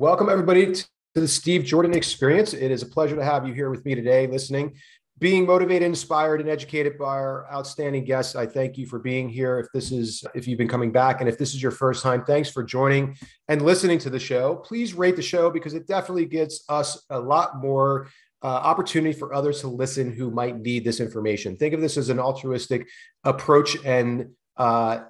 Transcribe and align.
Welcome, 0.00 0.28
everybody, 0.28 0.72
to 0.74 0.86
the 1.16 1.26
Steve 1.26 1.64
Jordan 1.64 1.92
Experience. 1.92 2.54
It 2.54 2.70
is 2.70 2.82
a 2.82 2.86
pleasure 2.86 3.16
to 3.16 3.24
have 3.24 3.48
you 3.48 3.52
here 3.52 3.68
with 3.68 3.84
me 3.84 3.96
today, 3.96 4.28
listening, 4.28 4.76
being 5.18 5.44
motivated, 5.44 5.82
inspired, 5.82 6.40
and 6.40 6.48
educated 6.48 6.96
by 6.96 7.06
our 7.06 7.52
outstanding 7.52 8.04
guests. 8.04 8.36
I 8.36 8.46
thank 8.46 8.78
you 8.78 8.86
for 8.86 9.00
being 9.00 9.28
here. 9.28 9.58
If 9.58 9.66
this 9.74 9.90
is, 9.90 10.24
if 10.36 10.46
you've 10.46 10.56
been 10.56 10.68
coming 10.68 10.92
back, 10.92 11.18
and 11.18 11.28
if 11.28 11.36
this 11.36 11.52
is 11.52 11.60
your 11.60 11.72
first 11.72 12.04
time, 12.04 12.24
thanks 12.24 12.48
for 12.48 12.62
joining 12.62 13.16
and 13.48 13.60
listening 13.60 13.98
to 13.98 14.08
the 14.08 14.20
show. 14.20 14.62
Please 14.64 14.94
rate 14.94 15.16
the 15.16 15.22
show 15.22 15.50
because 15.50 15.74
it 15.74 15.88
definitely 15.88 16.26
gets 16.26 16.62
us 16.68 17.04
a 17.10 17.18
lot 17.18 17.56
more 17.60 18.06
uh, 18.44 18.46
opportunity 18.46 19.18
for 19.18 19.34
others 19.34 19.62
to 19.62 19.66
listen 19.66 20.12
who 20.12 20.30
might 20.30 20.60
need 20.60 20.84
this 20.84 21.00
information. 21.00 21.56
Think 21.56 21.74
of 21.74 21.80
this 21.80 21.96
as 21.96 22.08
an 22.08 22.20
altruistic 22.20 22.86
approach 23.24 23.76
and 23.84 24.28
uh, 24.58 25.00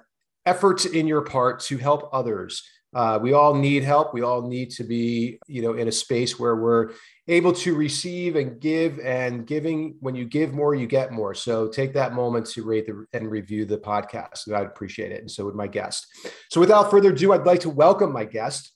efforts 0.47 0.85
in 0.85 1.05
your 1.05 1.21
part 1.21 1.59
to 1.59 1.77
help 1.77 2.09
others 2.11 2.63
uh, 2.93 3.19
we 3.21 3.33
all 3.33 3.53
need 3.53 3.83
help. 3.83 4.13
We 4.13 4.21
all 4.21 4.47
need 4.47 4.71
to 4.71 4.83
be 4.83 5.39
you 5.47 5.61
know 5.61 5.73
in 5.73 5.87
a 5.87 5.91
space 5.91 6.39
where 6.39 6.55
we're 6.55 6.91
able 7.27 7.53
to 7.53 7.75
receive 7.75 8.35
and 8.35 8.59
give 8.59 8.99
and 8.99 9.45
giving 9.45 9.95
when 9.99 10.15
you 10.15 10.25
give 10.25 10.53
more 10.53 10.73
you 10.73 10.87
get 10.87 11.11
more. 11.11 11.35
So 11.35 11.67
take 11.67 11.93
that 11.93 12.13
moment 12.13 12.47
to 12.47 12.63
rate 12.63 12.87
the, 12.87 13.05
and 13.13 13.29
review 13.29 13.65
the 13.65 13.77
podcast. 13.77 14.51
I'd 14.51 14.65
appreciate 14.65 15.11
it. 15.11 15.21
And 15.21 15.29
so 15.29 15.45
would 15.45 15.55
my 15.55 15.67
guest. 15.67 16.07
So 16.49 16.59
without 16.59 16.89
further 16.89 17.11
ado 17.11 17.33
i'd 17.33 17.45
like 17.45 17.61
to 17.61 17.69
welcome 17.69 18.11
my 18.11 18.25
guest 18.25 18.71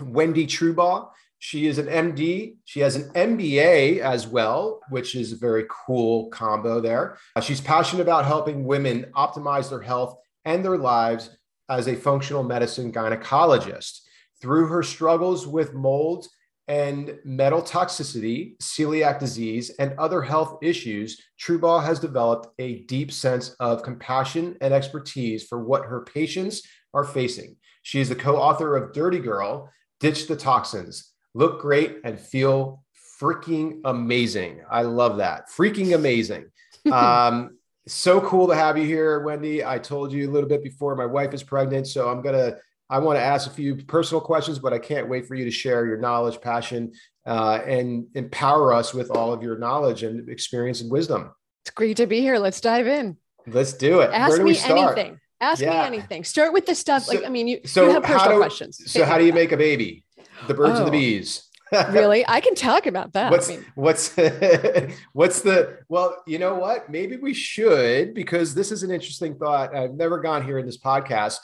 Wendie 0.00 0.46
Trubow. 0.46 1.10
She 1.38 1.66
is 1.66 1.76
an 1.76 1.86
md 1.86 2.56
she 2.64 2.80
has 2.80 2.96
an 2.96 3.10
mba 3.10 3.98
as 3.98 4.26
well 4.26 4.80
which 4.88 5.14
is 5.14 5.32
a 5.32 5.36
very 5.36 5.66
cool 5.68 6.30
combo 6.30 6.80
there. 6.80 7.18
Uh, 7.36 7.42
she's 7.42 7.60
passionate 7.60 8.02
about 8.02 8.24
helping 8.24 8.64
women 8.64 9.04
optimize 9.14 9.68
their 9.68 9.82
health 9.82 10.16
and 10.46 10.64
their 10.64 10.78
lives 10.78 11.36
as 11.68 11.88
a 11.88 11.96
functional 11.96 12.42
medicine 12.42 12.92
gynecologist. 12.92 14.00
Through 14.40 14.66
her 14.68 14.82
struggles 14.82 15.46
with 15.46 15.74
mold 15.74 16.26
and 16.66 17.18
metal 17.24 17.62
toxicity, 17.62 18.56
celiac 18.58 19.18
disease, 19.18 19.70
and 19.78 19.98
other 19.98 20.22
health 20.22 20.58
issues, 20.62 21.20
Trubow 21.40 21.82
has 21.84 22.00
developed 22.00 22.48
a 22.58 22.80
deep 22.84 23.12
sense 23.12 23.50
of 23.60 23.82
compassion 23.82 24.56
and 24.60 24.72
expertise 24.72 25.44
for 25.44 25.62
what 25.62 25.84
her 25.84 26.02
patients 26.02 26.62
are 26.92 27.04
facing. 27.04 27.56
She 27.82 28.00
is 28.00 28.08
the 28.08 28.14
co 28.14 28.36
author 28.36 28.76
of 28.76 28.92
Dirty 28.92 29.18
Girl, 29.18 29.70
Ditch 30.00 30.26
the 30.26 30.36
Toxins, 30.36 31.12
Look 31.34 31.60
Great 31.60 31.98
and 32.04 32.18
Feel 32.18 32.82
Freaking 33.20 33.80
Amazing. 33.84 34.62
I 34.70 34.82
love 34.82 35.18
that. 35.18 35.48
Freaking 35.50 35.94
amazing. 35.94 36.46
Um, 36.92 37.56
so 37.86 38.20
cool 38.22 38.48
to 38.48 38.54
have 38.54 38.78
you 38.78 38.84
here, 38.84 39.20
Wendie. 39.20 39.64
I 39.64 39.78
told 39.78 40.12
you 40.12 40.28
a 40.28 40.32
little 40.32 40.48
bit 40.48 40.62
before 40.62 40.96
my 40.96 41.06
wife 41.06 41.34
is 41.34 41.42
pregnant, 41.42 41.86
so 41.86 42.08
I'm 42.08 42.22
gonna 42.22 42.56
I 42.90 42.98
want 42.98 43.18
to 43.18 43.22
ask 43.22 43.46
a 43.46 43.50
few 43.50 43.76
personal 43.76 44.20
questions, 44.20 44.58
but 44.58 44.72
I 44.72 44.78
can't 44.78 45.08
wait 45.08 45.26
for 45.26 45.34
you 45.34 45.44
to 45.44 45.50
share 45.50 45.86
your 45.86 45.96
knowledge, 45.96 46.40
passion, 46.40 46.92
uh, 47.26 47.60
and 47.66 48.06
empower 48.14 48.72
us 48.72 48.92
with 48.92 49.10
all 49.10 49.32
of 49.32 49.42
your 49.42 49.58
knowledge 49.58 50.02
and 50.02 50.28
experience 50.28 50.80
and 50.80 50.90
wisdom. 50.90 51.30
It's 51.64 51.70
great 51.70 51.96
to 51.96 52.06
be 52.06 52.20
here. 52.20 52.38
Let's 52.38 52.60
dive 52.60 52.86
in. 52.86 53.16
Let's 53.46 53.72
do 53.72 54.00
it. 54.00 54.10
Ask 54.12 54.36
do 54.36 54.44
me 54.44 54.56
anything. 54.58 55.18
Ask 55.40 55.62
yeah. 55.62 55.70
me 55.70 55.96
anything. 55.96 56.24
Start 56.24 56.52
with 56.52 56.66
the 56.66 56.74
stuff. 56.74 57.04
So, 57.04 57.14
like, 57.14 57.24
I 57.24 57.28
mean, 57.28 57.48
you, 57.48 57.60
so 57.64 57.86
you 57.86 57.92
have 57.92 58.02
personal 58.02 58.36
do, 58.36 58.38
questions. 58.38 58.80
So, 58.86 59.04
how 59.04 59.18
do 59.18 59.24
you 59.24 59.32
make 59.32 59.52
a 59.52 59.56
baby? 59.56 60.04
The 60.46 60.54
birds 60.54 60.78
oh. 60.78 60.84
and 60.84 60.86
the 60.86 60.96
oh. 60.96 61.00
bees 61.00 61.48
really? 61.72 62.24
I 62.26 62.40
can 62.40 62.54
talk 62.54 62.86
about 62.86 63.12
that. 63.12 63.30
What's 63.30 63.48
I 63.48 63.56
mean, 63.56 63.64
what's 63.74 64.08
what's 65.12 65.42
the 65.42 65.78
well, 65.88 66.22
you 66.26 66.38
know 66.38 66.54
what? 66.54 66.90
Maybe 66.90 67.16
we 67.16 67.34
should 67.34 68.14
because 68.14 68.54
this 68.54 68.72
is 68.72 68.82
an 68.82 68.90
interesting 68.90 69.36
thought. 69.36 69.74
I've 69.74 69.94
never 69.94 70.20
gone 70.20 70.44
here 70.44 70.58
in 70.58 70.66
this 70.66 70.78
podcast, 70.78 71.38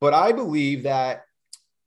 but 0.00 0.14
I 0.14 0.32
believe 0.32 0.84
that 0.84 1.24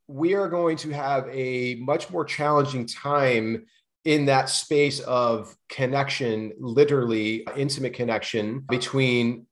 we 0.08 0.34
are 0.34 0.48
going 0.48 0.78
to 0.78 0.92
have 0.92 1.28
a 1.32 1.76
much 1.76 2.10
more 2.10 2.26
challenging 2.26 2.86
time 2.86 3.66
in 4.06 4.26
that 4.26 4.50
space 4.50 5.00
of 5.02 5.56
connection, 5.70 6.52
literally 6.60 7.48
intimate 7.56 7.94
connection 7.94 8.60
between 8.60 9.46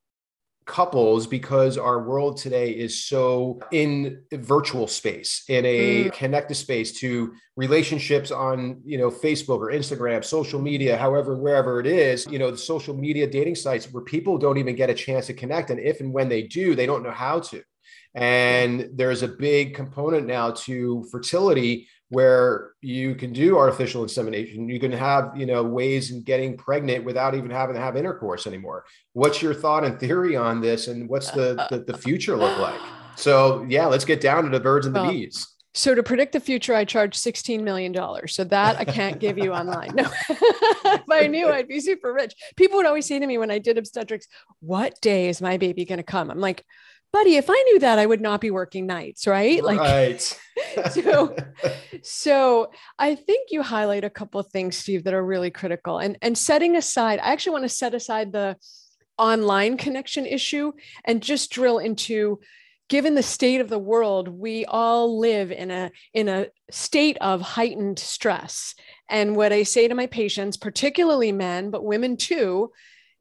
couples 0.65 1.25
because 1.25 1.77
our 1.77 2.03
world 2.03 2.37
today 2.37 2.71
is 2.71 3.03
so 3.03 3.59
in 3.71 4.21
virtual 4.31 4.87
space 4.87 5.43
in 5.49 5.65
a 5.65 6.03
mm. 6.05 6.13
connected 6.13 6.53
space 6.53 6.91
to 6.91 7.33
relationships 7.55 8.29
on 8.29 8.79
you 8.85 8.97
know 8.97 9.09
facebook 9.09 9.57
or 9.59 9.71
instagram 9.71 10.23
social 10.23 10.61
media 10.61 10.95
however 10.95 11.35
wherever 11.35 11.79
it 11.79 11.87
is 11.87 12.27
you 12.27 12.37
know 12.37 12.51
the 12.51 12.57
social 12.57 12.95
media 12.95 13.25
dating 13.25 13.55
sites 13.55 13.91
where 13.91 14.03
people 14.03 14.37
don't 14.37 14.59
even 14.59 14.75
get 14.75 14.89
a 14.89 14.93
chance 14.93 15.25
to 15.25 15.33
connect 15.33 15.71
and 15.71 15.79
if 15.79 15.99
and 15.99 16.13
when 16.13 16.29
they 16.29 16.43
do 16.43 16.75
they 16.75 16.85
don't 16.85 17.03
know 17.03 17.11
how 17.11 17.39
to 17.39 17.61
and 18.13 18.87
there's 18.93 19.23
a 19.23 19.27
big 19.27 19.73
component 19.73 20.27
now 20.27 20.51
to 20.51 21.03
fertility 21.11 21.87
where 22.11 22.73
you 22.81 23.15
can 23.15 23.31
do 23.31 23.57
artificial 23.57 24.03
insemination. 24.03 24.67
You 24.67 24.81
can 24.81 24.91
have, 24.91 25.31
you 25.33 25.45
know, 25.45 25.63
ways 25.63 26.11
in 26.11 26.23
getting 26.23 26.57
pregnant 26.57 27.05
without 27.05 27.35
even 27.35 27.49
having 27.49 27.73
to 27.75 27.81
have 27.81 27.95
intercourse 27.95 28.45
anymore. 28.45 28.83
What's 29.13 29.41
your 29.41 29.53
thought 29.53 29.85
and 29.85 29.97
theory 29.97 30.35
on 30.35 30.59
this? 30.59 30.89
And 30.89 31.07
what's 31.07 31.31
the, 31.31 31.57
uh, 31.57 31.69
the, 31.69 31.79
the 31.85 31.93
uh, 31.93 31.97
future 31.97 32.37
look 32.37 32.57
like? 32.59 32.79
So 33.17 33.65
yeah, 33.67 33.87
let's 33.87 34.05
get 34.05 34.21
down 34.21 34.45
to 34.45 34.49
the 34.49 34.59
birds 34.59 34.87
and 34.87 34.95
the 34.95 35.01
well, 35.01 35.11
bees. 35.11 35.45
So 35.73 35.93
to 35.93 36.01
predict 36.01 36.31
the 36.31 36.39
future, 36.39 36.73
I 36.73 36.85
charge 36.85 37.15
$16 37.17 37.61
million. 37.61 37.93
So 38.27 38.45
that 38.45 38.79
I 38.79 38.85
can't 38.85 39.19
give 39.19 39.37
you 39.37 39.53
online. 39.53 39.91
No, 39.93 40.09
if 40.29 41.03
I 41.11 41.27
knew 41.27 41.49
I'd 41.49 41.67
be 41.67 41.81
super 41.81 42.13
rich. 42.13 42.33
People 42.55 42.77
would 42.77 42.85
always 42.85 43.05
say 43.05 43.19
to 43.19 43.27
me 43.27 43.37
when 43.37 43.51
I 43.51 43.59
did 43.59 43.77
obstetrics, 43.77 44.27
what 44.61 44.99
day 45.01 45.27
is 45.27 45.41
my 45.41 45.57
baby 45.57 45.83
going 45.83 45.97
to 45.97 46.03
come? 46.03 46.31
I'm 46.31 46.39
like, 46.39 46.63
buddy, 47.11 47.35
if 47.35 47.49
I 47.49 47.63
knew 47.67 47.79
that, 47.79 47.99
I 47.99 48.05
would 48.05 48.21
not 48.21 48.41
be 48.41 48.51
working 48.51 48.85
nights, 48.85 49.27
right? 49.27 49.63
Like, 49.63 49.79
right. 49.79 50.39
so, 50.91 51.35
so 52.01 52.71
I 52.97 53.15
think 53.15 53.49
you 53.51 53.61
highlight 53.61 54.03
a 54.03 54.09
couple 54.09 54.39
of 54.39 54.47
things, 54.47 54.77
Steve, 54.77 55.03
that 55.03 55.13
are 55.13 55.25
really 55.25 55.51
critical. 55.51 55.99
And 55.99 56.17
and 56.21 56.37
setting 56.37 56.75
aside, 56.75 57.19
I 57.19 57.31
actually 57.31 57.53
want 57.53 57.65
to 57.65 57.69
set 57.69 57.93
aside 57.93 58.31
the 58.31 58.57
online 59.17 59.77
connection 59.77 60.25
issue 60.25 60.71
and 61.05 61.21
just 61.21 61.51
drill 61.51 61.77
into 61.77 62.39
given 62.89 63.15
the 63.15 63.23
state 63.23 63.61
of 63.61 63.69
the 63.69 63.79
world 63.79 64.27
we 64.27 64.65
all 64.65 65.19
live 65.19 65.51
in 65.51 65.71
a 65.71 65.91
in 66.13 66.27
a 66.27 66.47
state 66.71 67.17
of 67.21 67.39
heightened 67.39 67.99
stress 67.99 68.73
and 69.09 69.35
what 69.35 69.53
i 69.53 69.63
say 69.63 69.87
to 69.87 69.95
my 69.95 70.07
patients 70.07 70.57
particularly 70.57 71.31
men 71.31 71.69
but 71.69 71.85
women 71.85 72.17
too 72.17 72.71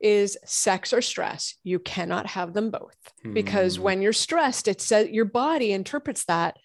is 0.01 0.39
sex 0.45 0.93
or 0.93 1.03
stress. 1.03 1.55
You 1.63 1.79
cannot 1.79 2.27
have 2.29 2.55
them 2.55 2.71
both 2.71 2.97
because 3.33 3.79
mm. 3.79 3.83
when 3.83 4.03
you're 4.03 4.13
stressed, 4.13 4.69
it 4.69 4.81
says 4.81 5.09
your 5.09 5.27
body 5.27 5.73
interprets 5.73 6.25
that 6.25 6.57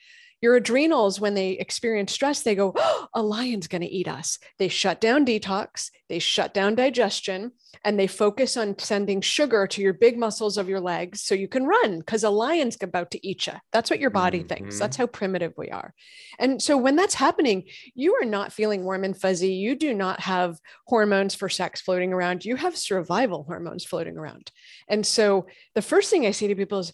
your 0.46 0.58
adrenals, 0.58 1.20
when 1.20 1.34
they 1.34 1.54
experience 1.54 2.12
stress, 2.12 2.44
they 2.44 2.54
go, 2.54 2.72
oh, 2.78 3.08
a 3.16 3.22
lion's 3.24 3.68
going 3.68 3.82
to 3.82 3.88
eat 3.88 4.08
us. 4.08 4.38
They 4.60 4.68
shut 4.68 5.02
down 5.02 5.26
detox, 5.26 5.90
they 6.08 6.20
shut 6.20 6.54
down 6.54 6.76
digestion, 6.76 7.52
and 7.84 8.00
they 8.00 8.06
focus 8.06 8.56
on 8.56 8.78
sending 8.78 9.22
sugar 9.22 9.66
to 9.66 9.82
your 9.82 9.94
big 9.94 10.20
muscles 10.20 10.60
of 10.60 10.70
your 10.70 10.80
legs 10.80 11.24
so 11.24 11.34
you 11.34 11.48
can 11.48 11.66
run 11.66 11.98
because 11.98 12.24
a 12.24 12.30
lion's 12.30 12.78
about 12.80 13.10
to 13.12 13.28
eat 13.28 13.48
you. 13.48 13.54
That's 13.72 13.90
what 13.90 14.00
your 14.00 14.12
body 14.12 14.40
mm-hmm. 14.40 14.50
thinks. 14.50 14.78
That's 14.78 14.98
how 14.98 15.08
primitive 15.08 15.54
we 15.58 15.70
are. 15.70 15.96
And 16.38 16.62
so 16.62 16.78
when 16.78 16.96
that's 16.96 17.16
happening, 17.16 17.64
you 17.96 18.14
are 18.22 18.26
not 18.26 18.54
feeling 18.54 18.84
warm 18.84 19.04
and 19.04 19.20
fuzzy. 19.20 19.54
You 19.54 19.76
do 19.76 19.96
not 19.96 20.20
have 20.20 20.60
hormones 20.86 21.34
for 21.34 21.50
sex 21.50 21.82
floating 21.82 22.14
around. 22.14 22.46
You 22.46 22.56
have 22.56 22.78
survival 22.78 23.46
hormones 23.46 23.84
floating 23.84 24.16
around. 24.16 24.52
And 24.88 25.08
so 25.08 25.48
the 25.74 25.82
first 25.82 26.12
thing 26.12 26.28
I 26.28 26.32
say 26.32 26.48
to 26.48 26.56
people 26.56 26.78
is, 26.80 26.94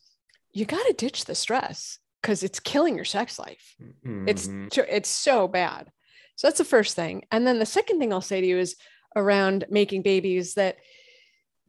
you 0.54 0.64
got 0.64 0.86
to 0.86 0.94
ditch 0.94 1.26
the 1.26 1.36
stress 1.36 2.00
because 2.22 2.44
it's 2.44 2.60
killing 2.60 2.96
your 2.96 3.06
sex 3.06 3.40
life. 3.40 3.76
Mm-hmm. 3.82 4.28
It's 4.28 4.50
it's 4.88 5.10
so 5.10 5.48
bad. 5.48 5.92
So 6.36 6.48
that's 6.48 6.58
the 6.58 6.66
first 6.66 6.96
thing. 6.96 7.24
And 7.32 7.46
then 7.46 7.60
the 7.60 7.66
second 7.66 8.00
thing 8.00 8.14
I'll 8.14 8.22
say 8.22 8.42
to 8.42 8.48
you 8.48 8.58
is 8.58 8.76
around 9.16 9.66
making 9.70 10.02
babies 10.02 10.56
that 10.56 10.78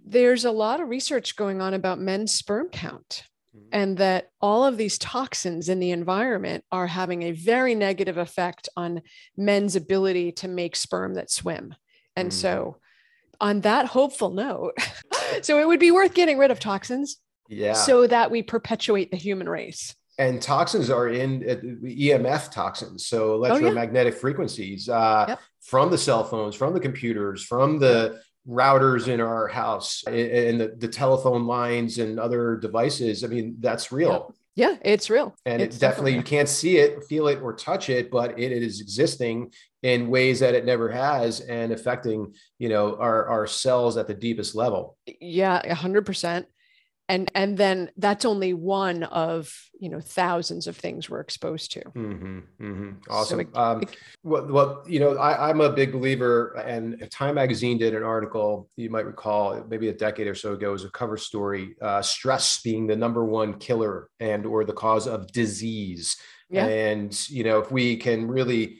there's 0.04 0.44
a 0.44 0.50
lot 0.50 0.80
of 0.80 0.88
research 0.88 1.36
going 1.36 1.60
on 1.60 1.74
about 1.74 2.00
men's 2.00 2.32
sperm 2.32 2.68
count 2.68 3.24
mm-hmm. 3.56 3.68
and 3.72 3.98
that 3.98 4.30
all 4.40 4.64
of 4.64 4.76
these 4.76 4.98
toxins 4.98 5.68
in 5.68 5.78
the 5.78 5.90
environment 5.90 6.64
are 6.72 6.86
having 6.86 7.22
a 7.22 7.32
very 7.32 7.74
negative 7.74 8.19
effect 8.19 8.69
on 8.76 9.02
men's 9.36 9.76
ability 9.76 10.32
to 10.32 10.49
make 10.49 10.76
sperm 10.76 11.14
that 11.14 11.31
swim. 11.31 11.75
And 12.16 12.31
mm-hmm. 12.31 12.40
so 12.40 12.78
on 13.40 13.60
that 13.60 13.87
hopeful 13.87 14.31
note, 14.31 14.76
so 15.43 15.58
it 15.58 15.66
would 15.66 15.81
be 15.81 15.90
worth 15.90 16.14
getting 16.14 16.38
rid 16.38 16.50
of 16.50 16.60
toxins 16.60 17.19
yeah. 17.49 17.75
so 17.75 18.06
that 18.06 18.31
we 18.31 18.43
perpetuate 18.43 19.10
the 19.10 19.16
human 19.16 19.49
race 19.49 19.94
and 20.22 20.40
toxins 20.40 20.88
are 20.88 21.08
in 21.08 21.42
uh, 21.48 21.54
EMF 21.86 22.52
toxins, 22.52 23.06
so 23.06 23.34
electromagnetic 23.34 24.12
oh, 24.12 24.16
yeah. 24.16 24.20
frequencies 24.20 24.88
uh, 24.88 25.24
yep. 25.28 25.40
from 25.60 25.90
the 25.90 25.98
cell 25.98 26.22
phones, 26.22 26.54
from 26.54 26.72
the 26.74 26.80
computers, 26.80 27.42
from 27.42 27.78
the 27.78 28.20
routers 28.48 29.08
in 29.08 29.20
our 29.20 29.48
house, 29.48 30.04
and 30.06 30.60
the, 30.60 30.74
the 30.78 30.88
telephone 30.88 31.46
lines 31.46 31.98
and 31.98 32.20
other 32.20 32.56
devices. 32.56 33.24
I 33.24 33.26
mean, 33.26 33.56
that's 33.58 33.90
real. 33.90 34.34
Yeah, 34.54 34.76
it's 34.82 35.08
real. 35.10 35.34
And 35.46 35.60
it's 35.62 35.76
it 35.76 35.80
definitely, 35.80 36.14
you 36.14 36.22
can't 36.22 36.48
see 36.48 36.76
it, 36.76 37.02
feel 37.04 37.26
it, 37.28 37.40
or 37.40 37.54
touch 37.54 37.88
it, 37.88 38.10
but 38.10 38.38
it, 38.38 38.52
it 38.52 38.62
is 38.62 38.80
existing 38.80 39.52
in 39.82 40.08
ways 40.08 40.40
that 40.40 40.54
it 40.54 40.64
never 40.64 40.88
has 40.90 41.40
and 41.40 41.72
affecting, 41.72 42.34
you 42.58 42.68
know, 42.68 42.96
our, 42.96 43.26
our 43.26 43.46
cells 43.46 43.96
at 43.96 44.06
the 44.06 44.14
deepest 44.14 44.54
level. 44.54 44.96
Yeah, 45.20 45.62
100%. 45.75 46.44
And 47.12 47.31
and 47.35 47.59
then 47.59 47.91
that's 47.99 48.25
only 48.25 48.55
one 48.55 49.03
of 49.05 49.70
you 49.79 49.91
know 49.91 50.00
thousands 50.00 50.67
of 50.67 50.76
things 50.76 51.11
we're 51.11 51.20
exposed 51.20 51.70
to 51.73 51.81
mm-hmm, 51.81 52.38
mm-hmm. 52.61 52.91
awesome 53.11 53.37
so 53.37 53.41
it, 53.41 53.56
um, 53.56 53.82
it, 53.82 53.97
well, 54.23 54.47
well, 54.47 54.85
you 54.87 54.99
know 54.99 55.17
I, 55.17 55.50
am 55.50 55.61
a 55.61 55.70
big 55.70 55.93
believer 55.93 56.55
and 56.64 57.06
time 57.11 57.35
magazine 57.35 57.76
did 57.79 57.94
an 57.94 58.03
article 58.03 58.70
you 58.76 58.88
might 58.88 59.05
recall 59.05 59.62
maybe 59.69 59.88
a 59.88 59.93
decade 59.93 60.26
or 60.26 60.35
so 60.35 60.55
ago 60.55 60.70
it 60.70 60.73
was 60.73 60.85
a 60.85 60.91
cover 60.91 61.19
story 61.19 61.76
uh, 61.82 62.00
stress 62.00 62.62
being 62.62 62.87
the 62.87 62.97
number 62.97 63.25
one 63.25 63.59
killer 63.59 64.09
and 64.19 64.47
or 64.47 64.64
the 64.64 64.73
cause 64.73 65.06
of 65.06 65.31
disease 65.32 66.17
yeah. 66.49 66.67
and 66.67 67.29
you 67.29 67.44
know 67.44 67.59
if 67.59 67.70
we 67.70 67.97
can 67.97 68.26
really 68.26 68.79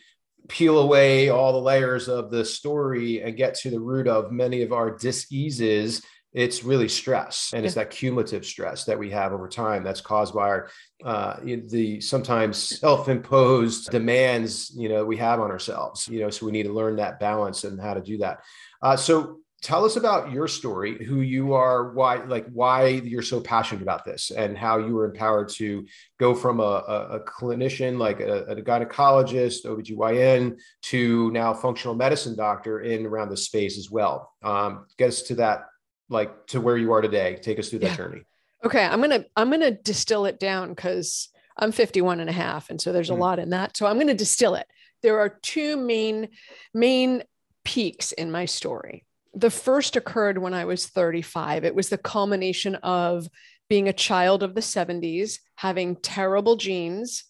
peel 0.49 0.79
away 0.79 1.29
all 1.29 1.53
the 1.53 1.59
layers 1.59 2.09
of 2.09 2.31
the 2.31 2.45
story 2.45 3.23
and 3.23 3.37
get 3.37 3.55
to 3.55 3.71
the 3.71 3.79
root 3.79 4.09
of 4.09 4.33
many 4.33 4.63
of 4.63 4.73
our 4.73 4.91
diseases 4.91 6.03
it's 6.33 6.65
really 6.65 6.89
stress 6.89 7.51
and 7.55 7.65
it's 7.67 7.75
that 7.75 7.91
cumulative 7.91 8.45
stress 8.45 8.85
that 8.85 8.99
we 8.99 9.11
have 9.11 9.33
over 9.33 9.49
time 9.49 9.85
that's 9.85 10.01
caused 10.01 10.35
by 10.35 10.49
our 10.49 10.69
uh, 11.05 11.37
the 11.69 12.01
sometimes 12.01 12.79
self-imposed 12.81 13.91
demands 13.91 14.73
you 14.77 14.89
know 14.89 15.05
we 15.05 15.17
have 15.17 15.41
on 15.41 15.51
ourselves 15.51 16.09
you 16.09 16.21
know 16.21 16.31
so 16.31 16.47
we 16.47 16.53
need 16.53 16.63
to 16.65 16.73
learn 16.73 16.97
that 16.97 17.21
balance 17.21 17.65
and 17.65 17.81
how 17.81 17.95
to 17.95 18.01
do 18.01 18.19
that. 18.19 18.41
Uh, 18.83 18.97
so 18.97 19.39
tell 19.63 19.85
us 19.85 19.95
about 19.95 20.33
your 20.33 20.49
story 20.49 21.05
who 21.05 21.21
you 21.21 21.53
are 21.53 21.93
why 21.93 22.17
like 22.25 22.47
why 22.53 22.89
you're 22.89 23.23
so 23.23 23.41
passionate 23.41 23.81
about 23.81 24.05
this 24.05 24.33
and 24.33 24.59
how 24.59 24.79
you 24.79 24.93
were 24.93 25.05
empowered 25.05 25.49
to 25.49 25.87
go 26.19 26.35
from 26.35 26.59
a, 26.59 26.63
a, 26.63 27.09
a 27.17 27.21
clinician 27.21 27.97
like 27.97 28.19
a, 28.19 28.43
a, 28.47 28.57
gynecologist 28.57 29.65
obgyn 29.65 30.59
to 30.83 31.31
now 31.31 31.55
functional 31.55 31.95
medicine 31.95 32.35
doctor 32.35 32.81
in 32.81 33.07
around 33.07 33.29
the 33.29 33.37
space 33.37 33.79
as 33.79 33.89
well. 33.89 34.33
Um, 34.43 34.87
get 34.99 35.09
us 35.09 35.23
to 35.23 35.37
that 35.37 35.67
like 36.13 36.47
to 36.47 36.61
where 36.61 36.77
you 36.77 36.93
are 36.93 37.01
today 37.01 37.39
take 37.41 37.59
us 37.59 37.71
through 37.71 37.81
that 37.81 37.91
yeah. 37.91 37.97
journey 37.97 38.23
okay 38.65 38.85
i'm 38.85 39.01
gonna 39.01 39.25
i'm 39.37 39.51
gonna 39.51 39.71
distill 39.71 40.27
it 40.27 40.39
down 40.39 40.69
because 40.69 41.29
i'm 41.57 41.73
51 41.73 42.21
and 42.21 42.31
a 42.31 42.33
half 42.33 42.71
and 42.71 42.81
so 42.81 42.93
there's 42.93 43.11
a 43.11 43.15
mm. 43.15 43.19
lot 43.19 43.39
in 43.39 43.51
that 43.51 43.77
so 43.77 43.87
i'm 43.87 43.99
gonna 43.99 44.15
distill 44.15 44.55
it 44.55 44.67
there 45.03 45.19
are 45.19 45.29
two 45.29 45.77
main 45.77 46.29
main 46.73 47.23
peaks 47.65 48.13
in 48.13 48.31
my 48.31 48.45
story 48.45 49.05
the 49.35 49.51
first 49.51 49.97
occurred 49.97 50.39
when 50.39 50.55
i 50.55 50.65
was 50.65 50.87
35 50.87 51.65
it 51.65 51.75
was 51.75 51.89
the 51.89 51.99
culmination 51.99 52.75
of 52.77 53.29
being 53.69 53.89
a 53.89 53.93
child 53.93 54.43
of 54.43 54.55
the 54.55 54.61
70s 54.61 55.39
having 55.55 55.97
terrible 55.97 56.57
genes 56.57 57.25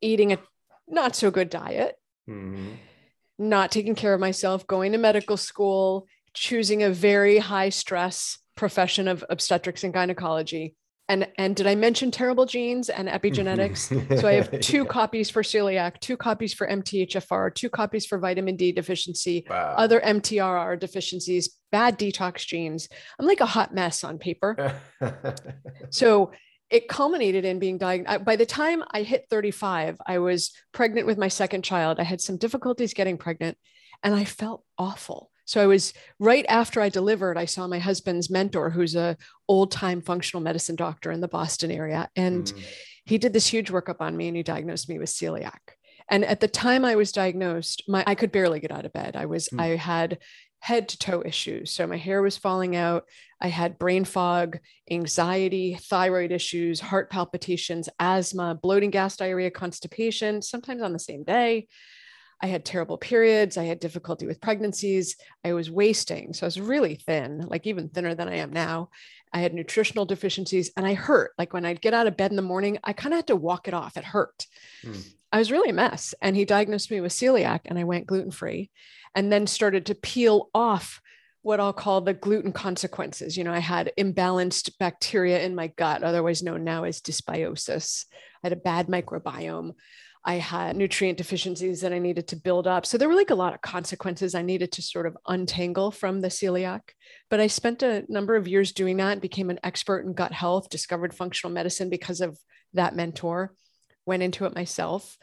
eating 0.00 0.32
a 0.32 0.38
not 0.88 1.16
so 1.16 1.30
good 1.30 1.50
diet 1.50 1.96
mm-hmm. 2.28 2.74
not 3.38 3.72
taking 3.72 3.94
care 3.94 4.14
of 4.14 4.20
myself 4.20 4.66
going 4.66 4.92
to 4.92 4.98
medical 4.98 5.36
school 5.36 6.06
choosing 6.36 6.82
a 6.82 6.90
very 6.90 7.38
high 7.38 7.70
stress 7.70 8.38
profession 8.56 9.08
of 9.08 9.24
obstetrics 9.28 9.82
and 9.84 9.92
gynecology. 9.92 10.76
And, 11.08 11.28
and 11.38 11.54
did 11.54 11.68
I 11.68 11.76
mention 11.76 12.10
terrible 12.10 12.46
genes 12.46 12.88
and 12.88 13.08
epigenetics? 13.08 14.18
so 14.20 14.26
I 14.26 14.32
have 14.32 14.60
two 14.60 14.82
yeah. 14.82 14.88
copies 14.88 15.30
for 15.30 15.42
celiac, 15.42 16.00
two 16.00 16.16
copies 16.16 16.52
for 16.52 16.66
MTHFR, 16.66 17.54
two 17.54 17.70
copies 17.70 18.06
for 18.06 18.18
vitamin 18.18 18.56
D 18.56 18.72
deficiency, 18.72 19.46
wow. 19.48 19.74
other 19.76 20.00
MTRR 20.00 20.78
deficiencies, 20.78 21.56
bad 21.70 21.98
detox 21.98 22.44
genes. 22.44 22.88
I'm 23.18 23.26
like 23.26 23.40
a 23.40 23.46
hot 23.46 23.72
mess 23.72 24.02
on 24.02 24.18
paper. 24.18 24.80
so 25.90 26.32
it 26.70 26.88
culminated 26.88 27.44
in 27.44 27.60
being 27.60 27.78
diagnosed. 27.78 28.24
By 28.24 28.34
the 28.34 28.46
time 28.46 28.82
I 28.90 29.02
hit 29.02 29.26
35, 29.30 29.98
I 30.04 30.18
was 30.18 30.52
pregnant 30.72 31.06
with 31.06 31.18
my 31.18 31.28
second 31.28 31.62
child. 31.62 32.00
I 32.00 32.02
had 32.02 32.20
some 32.20 32.36
difficulties 32.36 32.94
getting 32.94 33.16
pregnant 33.16 33.56
and 34.02 34.12
I 34.12 34.24
felt 34.24 34.64
awful. 34.76 35.30
So 35.46 35.62
I 35.62 35.66
was 35.66 35.94
right 36.18 36.44
after 36.48 36.80
I 36.80 36.88
delivered, 36.88 37.38
I 37.38 37.46
saw 37.46 37.66
my 37.66 37.78
husband's 37.78 38.28
mentor, 38.28 38.68
who's 38.68 38.94
a 38.94 39.16
old 39.48 39.70
time 39.70 40.02
functional 40.02 40.42
medicine 40.42 40.76
doctor 40.76 41.10
in 41.10 41.20
the 41.20 41.28
Boston 41.28 41.70
area. 41.70 42.10
And 42.16 42.44
mm. 42.44 42.64
he 43.04 43.16
did 43.16 43.32
this 43.32 43.46
huge 43.46 43.70
workup 43.70 44.00
on 44.00 44.16
me 44.16 44.28
and 44.28 44.36
he 44.36 44.42
diagnosed 44.42 44.88
me 44.88 44.98
with 44.98 45.08
celiac. 45.08 45.58
And 46.10 46.24
at 46.24 46.40
the 46.40 46.48
time 46.48 46.84
I 46.84 46.96
was 46.96 47.12
diagnosed, 47.12 47.84
my 47.88 48.04
I 48.06 48.14
could 48.14 48.32
barely 48.32 48.60
get 48.60 48.72
out 48.72 48.84
of 48.84 48.92
bed. 48.92 49.16
I 49.16 49.26
was, 49.26 49.48
mm. 49.48 49.60
I 49.60 49.76
had 49.76 50.18
head 50.60 50.88
to 50.88 50.98
toe 50.98 51.22
issues. 51.24 51.70
So 51.70 51.86
my 51.86 51.96
hair 51.96 52.22
was 52.22 52.36
falling 52.36 52.74
out. 52.74 53.04
I 53.40 53.48
had 53.48 53.78
brain 53.78 54.04
fog, 54.04 54.58
anxiety, 54.90 55.78
thyroid 55.80 56.32
issues, 56.32 56.80
heart 56.80 57.10
palpitations, 57.10 57.88
asthma, 58.00 58.58
bloating, 58.60 58.90
gas, 58.90 59.16
diarrhea, 59.16 59.50
constipation, 59.50 60.42
sometimes 60.42 60.82
on 60.82 60.92
the 60.92 60.98
same 60.98 61.22
day. 61.22 61.68
I 62.42 62.48
had 62.48 62.64
terrible 62.64 62.98
periods. 62.98 63.56
I 63.56 63.64
had 63.64 63.80
difficulty 63.80 64.26
with 64.26 64.40
pregnancies. 64.40 65.16
I 65.44 65.54
was 65.54 65.70
wasting. 65.70 66.34
So 66.34 66.44
I 66.44 66.48
was 66.48 66.60
really 66.60 66.96
thin, 66.96 67.46
like 67.48 67.66
even 67.66 67.88
thinner 67.88 68.14
than 68.14 68.28
I 68.28 68.36
am 68.36 68.52
now. 68.52 68.90
I 69.32 69.40
had 69.40 69.54
nutritional 69.54 70.04
deficiencies 70.04 70.70
and 70.76 70.86
I 70.86 70.94
hurt. 70.94 71.32
Like 71.38 71.52
when 71.52 71.64
I'd 71.64 71.80
get 71.80 71.94
out 71.94 72.06
of 72.06 72.16
bed 72.16 72.30
in 72.30 72.36
the 72.36 72.42
morning, 72.42 72.78
I 72.84 72.92
kind 72.92 73.14
of 73.14 73.18
had 73.18 73.26
to 73.28 73.36
walk 73.36 73.68
it 73.68 73.74
off. 73.74 73.96
It 73.96 74.04
hurt. 74.04 74.46
Mm. 74.84 75.06
I 75.32 75.38
was 75.38 75.50
really 75.50 75.70
a 75.70 75.74
mess. 75.74 76.14
And 76.20 76.36
he 76.36 76.44
diagnosed 76.44 76.90
me 76.90 77.00
with 77.00 77.12
celiac 77.12 77.60
and 77.66 77.78
I 77.78 77.84
went 77.84 78.06
gluten 78.06 78.30
free 78.30 78.70
and 79.14 79.32
then 79.32 79.46
started 79.46 79.86
to 79.86 79.94
peel 79.94 80.50
off 80.54 81.00
what 81.42 81.60
I'll 81.60 81.72
call 81.72 82.00
the 82.00 82.12
gluten 82.12 82.52
consequences. 82.52 83.36
You 83.36 83.44
know, 83.44 83.52
I 83.52 83.60
had 83.60 83.92
imbalanced 83.96 84.78
bacteria 84.78 85.42
in 85.42 85.54
my 85.54 85.68
gut, 85.68 86.02
otherwise 86.02 86.42
known 86.42 86.64
now 86.64 86.84
as 86.84 87.00
dysbiosis. 87.00 88.04
I 88.42 88.46
had 88.46 88.52
a 88.52 88.56
bad 88.56 88.88
microbiome. 88.88 89.74
I 90.26 90.34
had 90.34 90.76
nutrient 90.76 91.18
deficiencies 91.18 91.80
that 91.82 91.92
I 91.92 92.00
needed 92.00 92.26
to 92.28 92.36
build 92.36 92.66
up. 92.66 92.84
So 92.84 92.98
there 92.98 93.08
were 93.08 93.14
like 93.14 93.30
a 93.30 93.36
lot 93.36 93.54
of 93.54 93.60
consequences 93.60 94.34
I 94.34 94.42
needed 94.42 94.72
to 94.72 94.82
sort 94.82 95.06
of 95.06 95.16
untangle 95.28 95.92
from 95.92 96.20
the 96.20 96.28
celiac. 96.28 96.80
But 97.30 97.38
I 97.38 97.46
spent 97.46 97.84
a 97.84 98.04
number 98.08 98.34
of 98.34 98.48
years 98.48 98.72
doing 98.72 98.96
that, 98.96 99.20
became 99.20 99.50
an 99.50 99.60
expert 99.62 100.04
in 100.04 100.14
gut 100.14 100.32
health, 100.32 100.68
discovered 100.68 101.14
functional 101.14 101.54
medicine 101.54 101.88
because 101.90 102.20
of 102.20 102.36
that 102.74 102.96
mentor, 102.96 103.54
went 104.04 104.24
into 104.24 104.44
it 104.46 104.54
myself. 104.54 105.16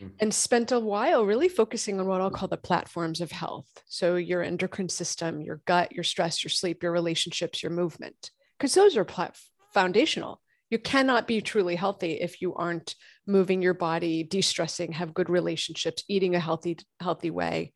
Mm-hmm. 0.00 0.08
And 0.20 0.34
spent 0.34 0.72
a 0.72 0.80
while 0.80 1.24
really 1.24 1.48
focusing 1.48 2.00
on 2.00 2.06
what 2.06 2.20
I'll 2.20 2.30
call 2.30 2.48
the 2.48 2.58
platforms 2.58 3.22
of 3.22 3.30
health. 3.30 3.66
So, 3.86 4.16
your 4.16 4.42
endocrine 4.42 4.90
system, 4.90 5.40
your 5.40 5.62
gut, 5.64 5.92
your 5.92 6.04
stress, 6.04 6.44
your 6.44 6.50
sleep, 6.50 6.82
your 6.82 6.92
relationships, 6.92 7.62
your 7.62 7.72
movement, 7.72 8.30
because 8.58 8.74
those 8.74 8.98
are 8.98 9.06
plat- 9.06 9.38
foundational 9.72 10.42
you 10.70 10.78
cannot 10.78 11.26
be 11.26 11.40
truly 11.40 11.76
healthy 11.76 12.14
if 12.14 12.40
you 12.42 12.54
aren't 12.54 12.94
moving 13.26 13.62
your 13.62 13.74
body 13.74 14.22
de-stressing 14.22 14.92
have 14.92 15.14
good 15.14 15.28
relationships 15.28 16.04
eating 16.08 16.34
a 16.34 16.40
healthy 16.40 16.78
healthy 17.00 17.30
way. 17.30 17.72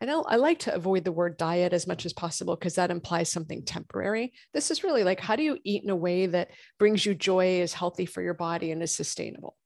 I 0.00 0.04
know 0.04 0.22
i 0.22 0.36
like 0.36 0.60
to 0.60 0.74
avoid 0.74 1.04
the 1.04 1.12
word 1.12 1.36
diet 1.36 1.72
as 1.72 1.86
much 1.86 2.06
as 2.06 2.12
possible 2.12 2.56
because 2.56 2.74
that 2.76 2.90
implies 2.90 3.30
something 3.30 3.64
temporary. 3.64 4.32
This 4.52 4.70
is 4.70 4.84
really 4.84 5.04
like 5.04 5.20
how 5.20 5.36
do 5.36 5.42
you 5.42 5.58
eat 5.64 5.84
in 5.84 5.90
a 5.90 5.96
way 5.96 6.26
that 6.26 6.50
brings 6.78 7.04
you 7.04 7.14
joy 7.14 7.60
is 7.60 7.72
healthy 7.72 8.06
for 8.06 8.22
your 8.22 8.34
body 8.34 8.70
and 8.70 8.82
is 8.82 8.92
sustainable? 8.92 9.56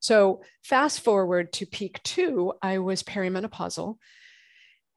So 0.00 0.42
fast 0.64 1.00
forward 1.00 1.52
to 1.54 1.66
peak 1.66 2.02
two 2.02 2.54
i 2.62 2.78
was 2.78 3.02
perimenopausal 3.02 3.96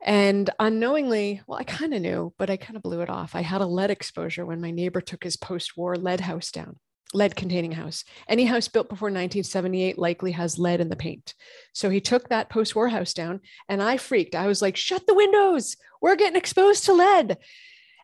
and 0.05 0.49
unknowingly, 0.59 1.41
well, 1.47 1.57
I 1.57 1.63
kind 1.63 1.91
of 1.93 2.01
knew, 2.01 2.31
but 2.37 2.51
I 2.51 2.57
kind 2.57 2.77
of 2.77 2.83
blew 2.83 3.01
it 3.01 3.09
off. 3.09 3.33
I 3.33 3.41
had 3.41 3.61
a 3.61 3.65
lead 3.65 3.89
exposure 3.89 4.45
when 4.45 4.61
my 4.61 4.69
neighbor 4.69 5.01
took 5.01 5.23
his 5.23 5.35
post 5.35 5.75
war 5.75 5.95
lead 5.95 6.19
house 6.19 6.51
down 6.51 6.77
lead 7.13 7.35
containing 7.35 7.71
house. 7.71 8.03
Any 8.27 8.45
house 8.45 8.67
built 8.67 8.89
before 8.89 9.07
1978 9.07 9.97
likely 9.97 10.31
has 10.33 10.59
lead 10.59 10.81
in 10.81 10.89
the 10.89 10.95
paint. 10.95 11.33
So 11.73 11.89
he 11.89 12.01
took 12.01 12.29
that 12.29 12.49
post 12.49 12.75
war 12.75 12.89
house 12.89 13.13
down 13.13 13.41
and 13.69 13.81
I 13.81 13.97
freaked. 13.97 14.35
I 14.35 14.47
was 14.47 14.61
like, 14.61 14.75
shut 14.75 15.05
the 15.07 15.13
windows. 15.13 15.77
We're 16.01 16.15
getting 16.15 16.37
exposed 16.37 16.85
to 16.85 16.93
lead. 16.93 17.37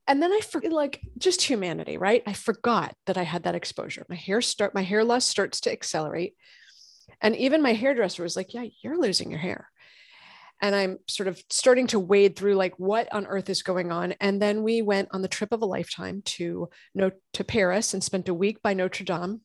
And 0.08 0.22
then 0.22 0.32
I 0.32 0.40
forget, 0.40 0.72
like, 0.72 1.00
just 1.18 1.44
humanity, 1.44 1.98
right? 1.98 2.24
I 2.26 2.34
forgot 2.34 2.96
that 3.06 3.18
I 3.18 3.24
had 3.24 3.44
that 3.44 3.56
exposure. 3.56 4.06
My 4.10 4.16
hair 4.16 4.42
start, 4.42 4.74
my 4.74 4.82
hair 4.82 5.04
loss 5.04 5.26
starts 5.26 5.62
to 5.62 5.72
accelerate. 5.72 6.36
And 7.22 7.36
even 7.36 7.62
my 7.62 7.74
hairdresser 7.74 8.24
was 8.24 8.36
like, 8.36 8.54
yeah, 8.54 8.66
you're 8.82 9.00
losing 9.00 9.30
your 9.30 9.40
hair 9.40 9.70
and 10.62 10.76
I'm 10.76 11.00
sort 11.08 11.28
of 11.28 11.42
starting 11.50 11.88
to 11.88 12.00
wade 12.00 12.36
through 12.36 12.54
like 12.54 12.78
what 12.78 13.12
on 13.12 13.26
earth 13.26 13.50
is 13.50 13.64
going 13.64 13.92
on. 13.92 14.14
And 14.22 14.42
then 14.42 14.64
we 14.64 14.82
went 14.82 15.10
on 15.12 15.22
the 15.22 15.28
trip 15.28 15.52
of 15.52 15.62
a 15.62 15.66
lifetime 15.66 16.22
to 16.26 16.70
no 16.94 17.12
to 17.34 17.44
Paris 17.44 17.94
and 17.94 18.04
spent 18.04 18.30
a 18.30 18.34
week 18.34 18.62
by 18.62 18.74
Notre 18.74 19.04
Dame. 19.04 19.42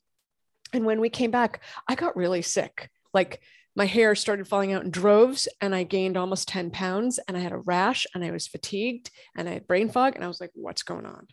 And 0.72 0.84
when 0.84 1.00
we 1.00 1.08
came 1.08 1.30
back, 1.30 1.62
I 1.88 1.94
got 1.94 2.16
really 2.16 2.42
sick. 2.42 2.90
Like 3.14 3.40
my 3.74 3.86
hair 3.86 4.14
started 4.14 4.48
falling 4.48 4.72
out 4.72 4.84
in 4.84 4.90
droves 4.90 5.48
and 5.60 5.74
I 5.74 5.84
gained 5.84 6.16
almost 6.16 6.48
10 6.48 6.70
pounds 6.70 7.18
and 7.28 7.36
I 7.36 7.40
had 7.40 7.52
a 7.52 7.58
rash 7.58 8.06
and 8.14 8.24
I 8.24 8.30
was 8.30 8.46
fatigued 8.46 9.10
and 9.36 9.48
I 9.48 9.52
had 9.52 9.66
brain 9.66 9.88
fog 9.88 10.16
and 10.16 10.24
I 10.24 10.28
was 10.28 10.40
like, 10.40 10.50
what's 10.54 10.82
going 10.82 11.06
on? 11.06 11.26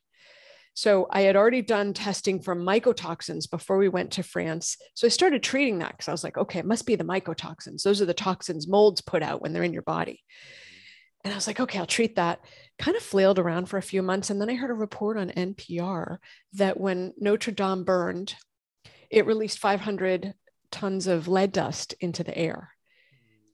So 0.76 1.08
I 1.12 1.22
had 1.22 1.36
already 1.36 1.62
done 1.62 1.94
testing 1.94 2.42
for 2.42 2.56
mycotoxins 2.56 3.50
before 3.50 3.78
we 3.78 3.90
went 3.90 4.12
to 4.12 4.24
France. 4.24 4.78
So 4.96 5.06
I 5.06 5.10
started 5.10 5.44
treating 5.44 5.80
that 5.80 5.92
because 5.92 6.08
I 6.08 6.12
was 6.12 6.24
like, 6.24 6.38
okay, 6.38 6.60
it 6.60 6.66
must 6.66 6.88
be 6.88 6.96
the 6.96 7.04
mycotoxins. 7.04 7.84
Those 7.84 8.02
are 8.02 8.06
the 8.06 8.14
toxins 8.14 8.68
molds 8.68 9.02
put 9.02 9.22
out 9.22 9.42
when 9.42 9.54
they're 9.54 9.64
in 9.64 9.74
your 9.74 9.84
body. 9.84 10.22
And 11.24 11.32
I 11.32 11.38
was 11.38 11.48
like, 11.48 11.60
okay, 11.60 11.80
I'll 11.80 11.86
treat 11.86 12.16
that. 12.16 12.40
Kind 12.80 12.98
of 12.98 13.04
flailed 13.04 13.40
around 13.40 13.68
for 13.68 13.78
a 13.78 13.84
few 13.84 14.02
months. 14.02 14.30
And 14.30 14.42
then 14.42 14.50
I 14.50 14.56
heard 14.56 14.72
a 14.72 14.76
report 14.76 15.18
on 15.18 15.30
NPR 15.30 16.18
that 16.54 16.80
when 16.80 17.14
Notre 17.18 17.54
Dame 17.54 17.84
burned, 17.84 18.36
it 19.10 19.26
released 19.26 19.60
500 19.60 20.34
tons 20.72 21.08
of 21.08 21.28
lead 21.28 21.52
dust 21.52 21.94
into 22.02 22.24
the 22.24 22.38
air. 22.38 22.72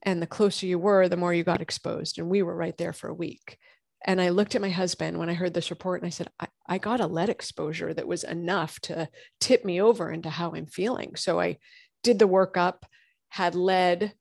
And 0.02 0.20
the 0.20 0.26
closer 0.26 0.66
you 0.66 0.78
were, 0.78 1.08
the 1.08 1.18
more 1.18 1.34
you 1.34 1.44
got 1.44 1.60
exposed. 1.60 2.18
And 2.18 2.28
we 2.28 2.42
were 2.42 2.56
right 2.56 2.76
there 2.76 2.94
for 2.94 3.08
a 3.08 3.14
week. 3.14 3.58
And 4.04 4.20
I 4.20 4.30
looked 4.30 4.54
at 4.54 4.62
my 4.62 4.70
husband 4.70 5.18
when 5.18 5.28
I 5.28 5.34
heard 5.34 5.52
this 5.52 5.70
report 5.70 6.00
and 6.00 6.06
I 6.06 6.10
said, 6.10 6.28
I, 6.38 6.46
I 6.66 6.78
got 6.78 7.00
a 7.00 7.06
lead 7.06 7.28
exposure 7.28 7.92
that 7.92 8.06
was 8.06 8.24
enough 8.24 8.80
to 8.80 9.08
tip 9.40 9.64
me 9.64 9.80
over 9.80 10.10
into 10.10 10.30
how 10.30 10.54
I'm 10.54 10.66
feeling. 10.66 11.16
So 11.16 11.38
I 11.38 11.58
did 12.02 12.18
the 12.18 12.28
workup, 12.28 12.84
had 13.28 13.54
lead 13.54 14.14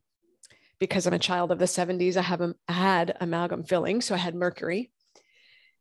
because 0.80 1.06
I'm 1.06 1.14
a 1.14 1.20
child 1.20 1.52
of 1.52 1.60
the 1.60 1.66
70s. 1.66 2.18
I 2.18 2.22
have 2.22 2.42
a, 2.42 2.56
I 2.68 2.74
had 2.74 3.18
amalgam 3.22 3.64
filling, 3.64 4.02
so 4.02 4.16
I 4.16 4.18
had 4.18 4.36
mercury. 4.36 4.92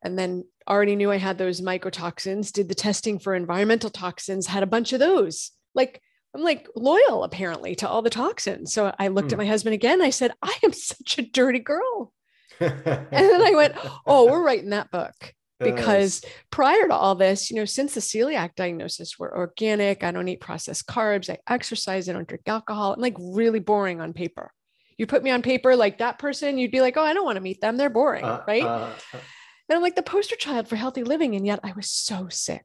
And 0.02 0.16
then 0.16 0.44
already 0.68 0.94
knew 0.94 1.10
I 1.10 1.16
had 1.16 1.38
those 1.38 1.60
mycotoxins, 1.60 2.52
did 2.52 2.68
the 2.68 2.74
testing 2.74 3.18
for 3.18 3.34
environmental 3.34 3.90
toxins, 3.90 4.46
had 4.46 4.62
a 4.62 4.66
bunch 4.66 4.92
of 4.92 5.00
those. 5.00 5.50
Like 5.74 6.00
I'm 6.34 6.42
like 6.42 6.68
loyal 6.76 7.24
apparently 7.24 7.74
to 7.76 7.88
all 7.88 8.02
the 8.02 8.10
toxins. 8.10 8.72
So 8.72 8.94
I 8.98 9.08
looked 9.08 9.30
hmm. 9.30 9.34
at 9.34 9.38
my 9.38 9.46
husband 9.46 9.74
again. 9.74 10.02
I 10.02 10.10
said, 10.10 10.32
I 10.42 10.54
am 10.62 10.72
such 10.72 11.18
a 11.18 11.22
dirty 11.22 11.58
girl. 11.58 12.12
and 12.70 13.08
then 13.10 13.42
I 13.42 13.52
went, 13.54 13.74
Oh, 14.06 14.30
we're 14.30 14.42
writing 14.42 14.70
that 14.70 14.90
book. 14.90 15.14
Because 15.60 16.22
nice. 16.22 16.32
prior 16.50 16.86
to 16.86 16.94
all 16.94 17.16
this, 17.16 17.50
you 17.50 17.56
know, 17.56 17.64
since 17.64 17.94
the 17.94 18.00
celiac 18.00 18.54
diagnosis, 18.54 19.18
we're 19.18 19.36
organic. 19.36 20.04
I 20.04 20.12
don't 20.12 20.28
eat 20.28 20.40
processed 20.40 20.86
carbs. 20.86 21.28
I 21.28 21.38
exercise. 21.52 22.08
I 22.08 22.12
don't 22.12 22.28
drink 22.28 22.44
alcohol. 22.46 22.92
I'm 22.92 23.00
like 23.00 23.16
really 23.18 23.58
boring 23.58 24.00
on 24.00 24.12
paper. 24.12 24.52
You 24.98 25.06
put 25.06 25.24
me 25.24 25.30
on 25.30 25.42
paper 25.42 25.74
like 25.74 25.98
that 25.98 26.18
person, 26.18 26.58
you'd 26.58 26.72
be 26.72 26.80
like, 26.80 26.96
oh, 26.96 27.02
I 27.02 27.12
don't 27.12 27.24
want 27.24 27.36
to 27.36 27.42
meet 27.42 27.60
them. 27.60 27.76
They're 27.76 27.90
boring. 27.90 28.24
Uh, 28.24 28.42
right. 28.46 28.62
Uh, 28.62 28.66
uh. 28.68 28.92
and 29.12 29.76
I'm 29.76 29.82
like 29.82 29.96
the 29.96 30.02
poster 30.02 30.36
child 30.36 30.68
for 30.68 30.76
healthy 30.76 31.04
living. 31.04 31.34
And 31.34 31.46
yet 31.46 31.60
I 31.64 31.72
was 31.72 31.90
so 31.90 32.28
sick. 32.28 32.64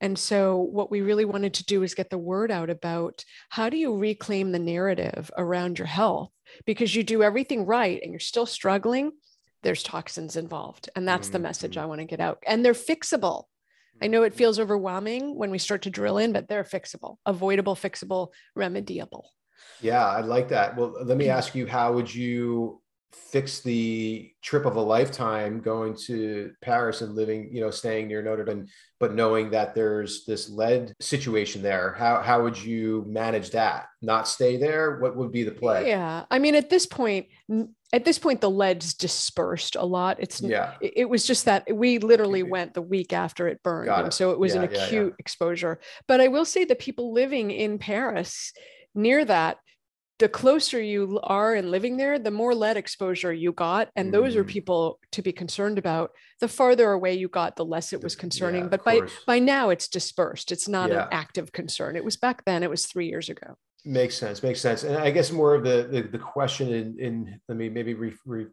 And 0.00 0.18
so, 0.18 0.56
what 0.56 0.90
we 0.90 1.02
really 1.02 1.26
wanted 1.26 1.54
to 1.54 1.64
do 1.64 1.82
is 1.82 1.94
get 1.94 2.08
the 2.08 2.16
word 2.16 2.50
out 2.50 2.70
about 2.70 3.22
how 3.50 3.68
do 3.68 3.76
you 3.76 3.94
reclaim 3.94 4.50
the 4.50 4.58
narrative 4.58 5.30
around 5.36 5.78
your 5.78 5.86
health 5.86 6.30
because 6.66 6.94
you 6.94 7.02
do 7.02 7.22
everything 7.22 7.66
right 7.66 8.00
and 8.02 8.12
you're 8.12 8.20
still 8.20 8.46
struggling, 8.46 9.12
there's 9.62 9.82
toxins 9.82 10.36
involved. 10.36 10.88
And 10.96 11.06
that's 11.06 11.28
mm-hmm. 11.28 11.34
the 11.34 11.38
message 11.40 11.76
I 11.76 11.86
want 11.86 12.00
to 12.00 12.06
get 12.06 12.20
out. 12.20 12.42
And 12.46 12.64
they're 12.64 12.72
fixable. 12.72 13.44
I 14.02 14.06
know 14.06 14.22
it 14.22 14.34
feels 14.34 14.58
overwhelming 14.58 15.36
when 15.36 15.50
we 15.50 15.58
start 15.58 15.82
to 15.82 15.90
drill 15.90 16.18
in, 16.18 16.32
but 16.32 16.48
they're 16.48 16.64
fixable, 16.64 17.16
avoidable, 17.26 17.74
fixable, 17.74 18.28
remediable. 18.56 19.24
Yeah, 19.82 20.06
I 20.06 20.20
like 20.20 20.48
that. 20.48 20.76
Well, 20.76 20.94
let 21.04 21.18
me 21.18 21.28
ask 21.28 21.54
you 21.54 21.66
how 21.66 21.92
would 21.92 22.12
you 22.12 22.80
fix 23.12 23.60
the 23.60 24.32
trip 24.42 24.66
of 24.66 24.76
a 24.76 24.80
lifetime 24.80 25.60
going 25.60 25.94
to 25.94 26.52
Paris 26.62 27.00
and 27.00 27.14
living, 27.14 27.48
you 27.52 27.60
know, 27.60 27.70
staying 27.70 28.08
near 28.08 28.22
Notre 28.22 28.44
Dame, 28.44 28.66
but 28.98 29.14
knowing 29.14 29.50
that 29.50 29.74
there's 29.74 30.24
this 30.24 30.48
lead 30.48 30.94
situation 31.00 31.62
there? 31.62 31.94
How 31.98 32.22
how 32.22 32.42
would 32.42 32.60
you 32.60 33.04
manage 33.08 33.50
that? 33.50 33.86
Not 34.02 34.28
stay 34.28 34.56
there? 34.56 34.98
What 34.98 35.16
would 35.16 35.32
be 35.32 35.42
the 35.42 35.50
play? 35.50 35.88
Yeah. 35.88 36.24
I 36.30 36.38
mean, 36.38 36.54
at 36.54 36.70
this 36.70 36.86
point, 36.86 37.26
at 37.92 38.04
this 38.04 38.18
point, 38.18 38.40
the 38.40 38.50
lead's 38.50 38.94
dispersed 38.94 39.76
a 39.76 39.84
lot. 39.84 40.18
It's 40.20 40.40
yeah. 40.40 40.74
It 40.80 41.08
was 41.08 41.26
just 41.26 41.46
that 41.46 41.74
we 41.74 41.98
literally 41.98 42.42
went 42.42 42.74
the 42.74 42.82
week 42.82 43.12
after 43.12 43.48
it 43.48 43.62
burned, 43.62 43.88
it. 43.88 43.98
and 43.98 44.14
so 44.14 44.30
it 44.30 44.38
was 44.38 44.54
yeah, 44.54 44.62
an 44.62 44.64
acute 44.64 44.92
yeah, 44.92 45.02
yeah. 45.02 45.10
exposure. 45.18 45.80
But 46.06 46.20
I 46.20 46.28
will 46.28 46.44
say 46.44 46.64
the 46.64 46.76
people 46.76 47.12
living 47.12 47.50
in 47.50 47.78
Paris 47.78 48.52
near 48.94 49.24
that 49.24 49.58
the 50.20 50.28
closer 50.28 50.80
you 50.80 51.18
are 51.24 51.54
in 51.56 51.70
living 51.70 51.96
there, 51.96 52.18
the 52.18 52.30
more 52.30 52.54
lead 52.54 52.76
exposure 52.76 53.32
you 53.32 53.52
got. 53.52 53.88
And 53.96 54.14
those 54.14 54.34
mm. 54.34 54.38
are 54.38 54.44
people 54.44 55.00
to 55.12 55.22
be 55.22 55.32
concerned 55.32 55.78
about. 55.78 56.12
The 56.40 56.48
farther 56.48 56.92
away 56.92 57.14
you 57.14 57.28
got, 57.28 57.56
the 57.56 57.64
less 57.64 57.92
it 57.92 58.02
was 58.02 58.14
concerning. 58.14 58.62
Yeah, 58.64 58.68
but 58.68 58.84
by 58.84 59.00
by 59.26 59.38
now 59.38 59.70
it's 59.70 59.88
dispersed. 59.88 60.52
It's 60.52 60.68
not 60.68 60.90
yeah. 60.90 61.04
an 61.04 61.08
active 61.10 61.52
concern. 61.52 61.96
It 61.96 62.04
was 62.04 62.16
back 62.16 62.44
then, 62.44 62.62
it 62.62 62.70
was 62.70 62.86
three 62.86 63.08
years 63.08 63.28
ago. 63.28 63.56
Makes 63.84 64.16
sense. 64.16 64.42
Makes 64.42 64.60
sense. 64.60 64.84
And 64.84 64.96
I 64.96 65.10
guess 65.10 65.32
more 65.32 65.54
of 65.54 65.64
the 65.64 65.88
the, 65.90 66.02
the 66.02 66.18
question 66.18 66.72
in, 66.72 66.96
in 66.98 67.40
let 67.48 67.56
me 67.58 67.68
maybe 67.68 67.94
re, 67.94 68.12
re, 68.26 68.46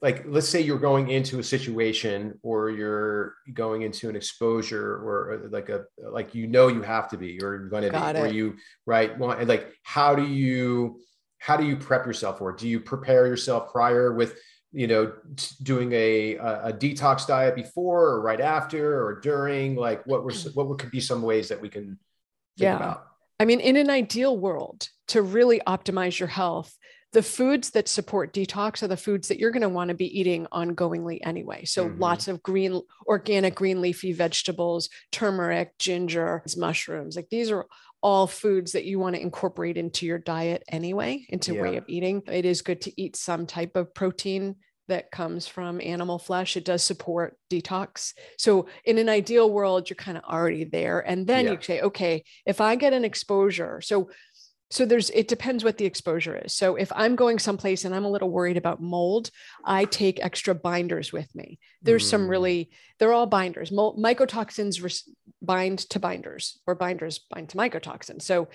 like 0.00 0.24
let's 0.26 0.48
say 0.48 0.60
you're 0.60 0.78
going 0.78 1.10
into 1.10 1.40
a 1.40 1.42
situation 1.42 2.38
or 2.42 2.70
you're 2.70 3.34
going 3.52 3.82
into 3.82 4.08
an 4.08 4.14
exposure 4.14 4.96
or 4.96 5.48
like 5.50 5.68
a 5.68 5.84
like 6.10 6.34
you 6.34 6.46
know 6.46 6.68
you 6.68 6.82
have 6.82 7.08
to 7.08 7.16
be 7.16 7.40
or 7.42 7.56
you're 7.56 7.68
going 7.68 7.82
to 7.82 7.90
Got 7.90 8.14
be 8.14 8.20
it. 8.20 8.22
or 8.22 8.26
you 8.28 8.56
right 8.86 9.16
want 9.18 9.46
like 9.48 9.72
how 9.82 10.14
do 10.14 10.26
you 10.26 11.00
how 11.38 11.56
do 11.56 11.64
you 11.64 11.76
prep 11.76 12.06
yourself 12.06 12.38
for 12.38 12.50
it 12.50 12.58
do 12.58 12.68
you 12.68 12.80
prepare 12.80 13.26
yourself 13.26 13.72
prior 13.72 14.12
with 14.12 14.38
you 14.72 14.86
know 14.86 15.12
doing 15.62 15.92
a 15.92 16.36
a 16.36 16.72
detox 16.72 17.26
diet 17.26 17.56
before 17.56 18.06
or 18.06 18.20
right 18.20 18.40
after 18.40 19.04
or 19.04 19.20
during 19.20 19.74
like 19.74 20.04
what 20.06 20.22
were 20.24 20.30
mm. 20.30 20.54
what 20.54 20.78
could 20.78 20.90
be 20.90 21.00
some 21.00 21.22
ways 21.22 21.48
that 21.48 21.60
we 21.60 21.68
can 21.68 21.86
think 21.86 21.98
yeah. 22.56 22.76
about 22.76 23.06
i 23.40 23.44
mean 23.44 23.60
in 23.60 23.76
an 23.76 23.90
ideal 23.90 24.36
world 24.36 24.88
to 25.08 25.22
really 25.22 25.60
optimize 25.66 26.18
your 26.18 26.28
health 26.28 26.76
the 27.12 27.22
foods 27.22 27.70
that 27.70 27.88
support 27.88 28.34
detox 28.34 28.82
are 28.82 28.88
the 28.88 28.96
foods 28.96 29.28
that 29.28 29.38
you're 29.38 29.50
going 29.50 29.62
to 29.62 29.68
want 29.68 29.88
to 29.88 29.94
be 29.94 30.20
eating 30.20 30.46
ongoingly 30.52 31.18
anyway. 31.22 31.64
So 31.64 31.86
mm-hmm. 31.86 32.00
lots 32.00 32.28
of 32.28 32.42
green, 32.42 32.80
organic, 33.06 33.54
green 33.54 33.80
leafy 33.80 34.12
vegetables, 34.12 34.90
turmeric, 35.10 35.78
ginger, 35.78 36.42
mushrooms. 36.56 37.16
Like 37.16 37.28
these 37.30 37.50
are 37.50 37.66
all 38.02 38.26
foods 38.26 38.72
that 38.72 38.84
you 38.84 38.98
want 38.98 39.16
to 39.16 39.22
incorporate 39.22 39.76
into 39.76 40.06
your 40.06 40.18
diet 40.18 40.62
anyway, 40.68 41.24
into 41.30 41.54
yeah. 41.54 41.62
way 41.62 41.76
of 41.76 41.84
eating. 41.88 42.22
It 42.30 42.44
is 42.44 42.62
good 42.62 42.82
to 42.82 43.00
eat 43.00 43.16
some 43.16 43.46
type 43.46 43.74
of 43.74 43.94
protein 43.94 44.56
that 44.88 45.10
comes 45.10 45.46
from 45.46 45.80
animal 45.80 46.18
flesh. 46.18 46.56
It 46.56 46.64
does 46.64 46.82
support 46.82 47.36
detox. 47.50 48.14
So, 48.38 48.68
in 48.84 48.98
an 48.98 49.08
ideal 49.08 49.50
world, 49.50 49.88
you're 49.88 49.96
kind 49.96 50.18
of 50.18 50.24
already 50.24 50.64
there. 50.64 51.00
And 51.00 51.26
then 51.26 51.44
yeah. 51.44 51.52
you 51.52 51.58
say, 51.60 51.80
okay, 51.82 52.24
if 52.46 52.60
I 52.60 52.74
get 52.74 52.92
an 52.92 53.04
exposure, 53.04 53.80
so 53.82 54.10
so 54.70 54.84
there's 54.84 55.10
it 55.10 55.28
depends 55.28 55.64
what 55.64 55.78
the 55.78 55.86
exposure 55.86 56.36
is. 56.36 56.52
So 56.52 56.76
if 56.76 56.92
i'm 56.94 57.16
going 57.16 57.38
someplace 57.38 57.84
and 57.84 57.94
i'm 57.94 58.04
a 58.04 58.10
little 58.10 58.30
worried 58.30 58.56
about 58.56 58.82
mold 58.82 59.30
i 59.64 59.84
take 59.84 60.22
extra 60.22 60.54
binders 60.54 61.12
with 61.12 61.34
me. 61.34 61.58
There's 61.82 62.06
mm. 62.06 62.10
some 62.10 62.28
really 62.28 62.70
they're 62.98 63.12
all 63.12 63.26
binders. 63.26 63.70
Mold, 63.70 63.98
mycotoxins 63.98 64.82
res, 64.82 65.08
bind 65.40 65.78
to 65.90 65.98
binders 65.98 66.58
or 66.66 66.74
binders 66.74 67.20
bind 67.30 67.48
to 67.50 67.56
mycotoxins. 67.56 68.22
So 68.22 68.48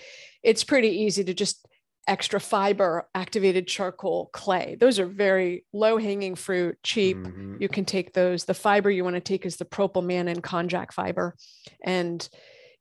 it's 0.43 0.63
pretty 0.63 0.89
easy 0.89 1.24
to 1.24 1.34
just 1.34 1.65
extra 2.08 2.39
fiber 2.39 3.08
activated 3.15 3.67
charcoal 3.67 4.29
clay. 4.34 4.75
Those 4.79 5.00
are 5.00 5.05
very 5.05 5.63
low 5.72 5.98
hanging 5.98 6.36
fruit 6.36 6.77
cheap. 6.84 7.17
Mm-hmm. 7.17 7.58
you 7.62 7.70
can 7.70 7.86
take 7.86 8.13
those. 8.13 8.43
The 8.43 8.53
fiber 8.53 8.91
you 8.91 9.03
want 9.03 9.15
to 9.15 9.22
take 9.22 9.46
is 9.46 9.55
the 9.55 9.65
glucomannan 9.65 10.41
konjac 10.41 10.91
fiber 10.91 11.36
and 11.84 12.27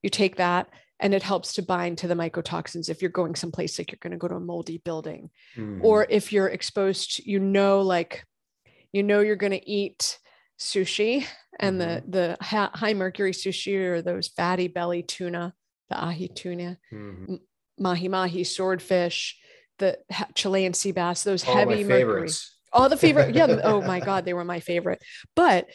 you 0.02 0.10
take 0.10 0.36
that 0.36 0.68
and 1.02 1.12
it 1.12 1.22
helps 1.22 1.54
to 1.54 1.62
bind 1.62 1.98
to 1.98 2.08
the 2.08 2.14
mycotoxins 2.14 2.88
if 2.88 3.02
you're 3.02 3.10
going 3.10 3.34
someplace 3.34 3.78
like 3.78 3.90
you're 3.90 3.98
going 4.00 4.12
to 4.12 4.16
go 4.16 4.28
to 4.28 4.36
a 4.36 4.40
moldy 4.40 4.78
building 4.78 5.28
mm-hmm. 5.56 5.84
or 5.84 6.06
if 6.08 6.32
you're 6.32 6.46
exposed 6.46 7.16
to, 7.16 7.30
you 7.30 7.40
know 7.40 7.82
like 7.82 8.24
you 8.92 9.02
know 9.02 9.20
you're 9.20 9.36
going 9.36 9.52
to 9.52 9.68
eat 9.68 10.18
sushi 10.58 11.26
and 11.58 11.80
mm-hmm. 11.80 12.10
the 12.10 12.36
the 12.38 12.44
high 12.44 12.94
mercury 12.94 13.32
sushi 13.32 13.76
or 13.76 14.00
those 14.00 14.28
fatty 14.28 14.68
belly 14.68 15.02
tuna 15.02 15.52
the 15.90 16.02
ahi 16.02 16.28
tuna 16.28 16.78
mm-hmm. 16.92 17.34
mahi 17.78 18.08
mahi 18.08 18.44
swordfish 18.44 19.36
the 19.78 19.98
chilean 20.34 20.72
sea 20.72 20.92
bass 20.92 21.24
those 21.24 21.46
all 21.46 21.54
heavy 21.54 21.82
mercury 21.82 22.30
all 22.72 22.88
the 22.88 22.96
favorite 22.96 23.34
yeah 23.34 23.46
oh 23.64 23.82
my 23.82 23.98
god 23.98 24.24
they 24.24 24.32
were 24.32 24.44
my 24.44 24.60
favorite 24.60 25.02
but 25.34 25.66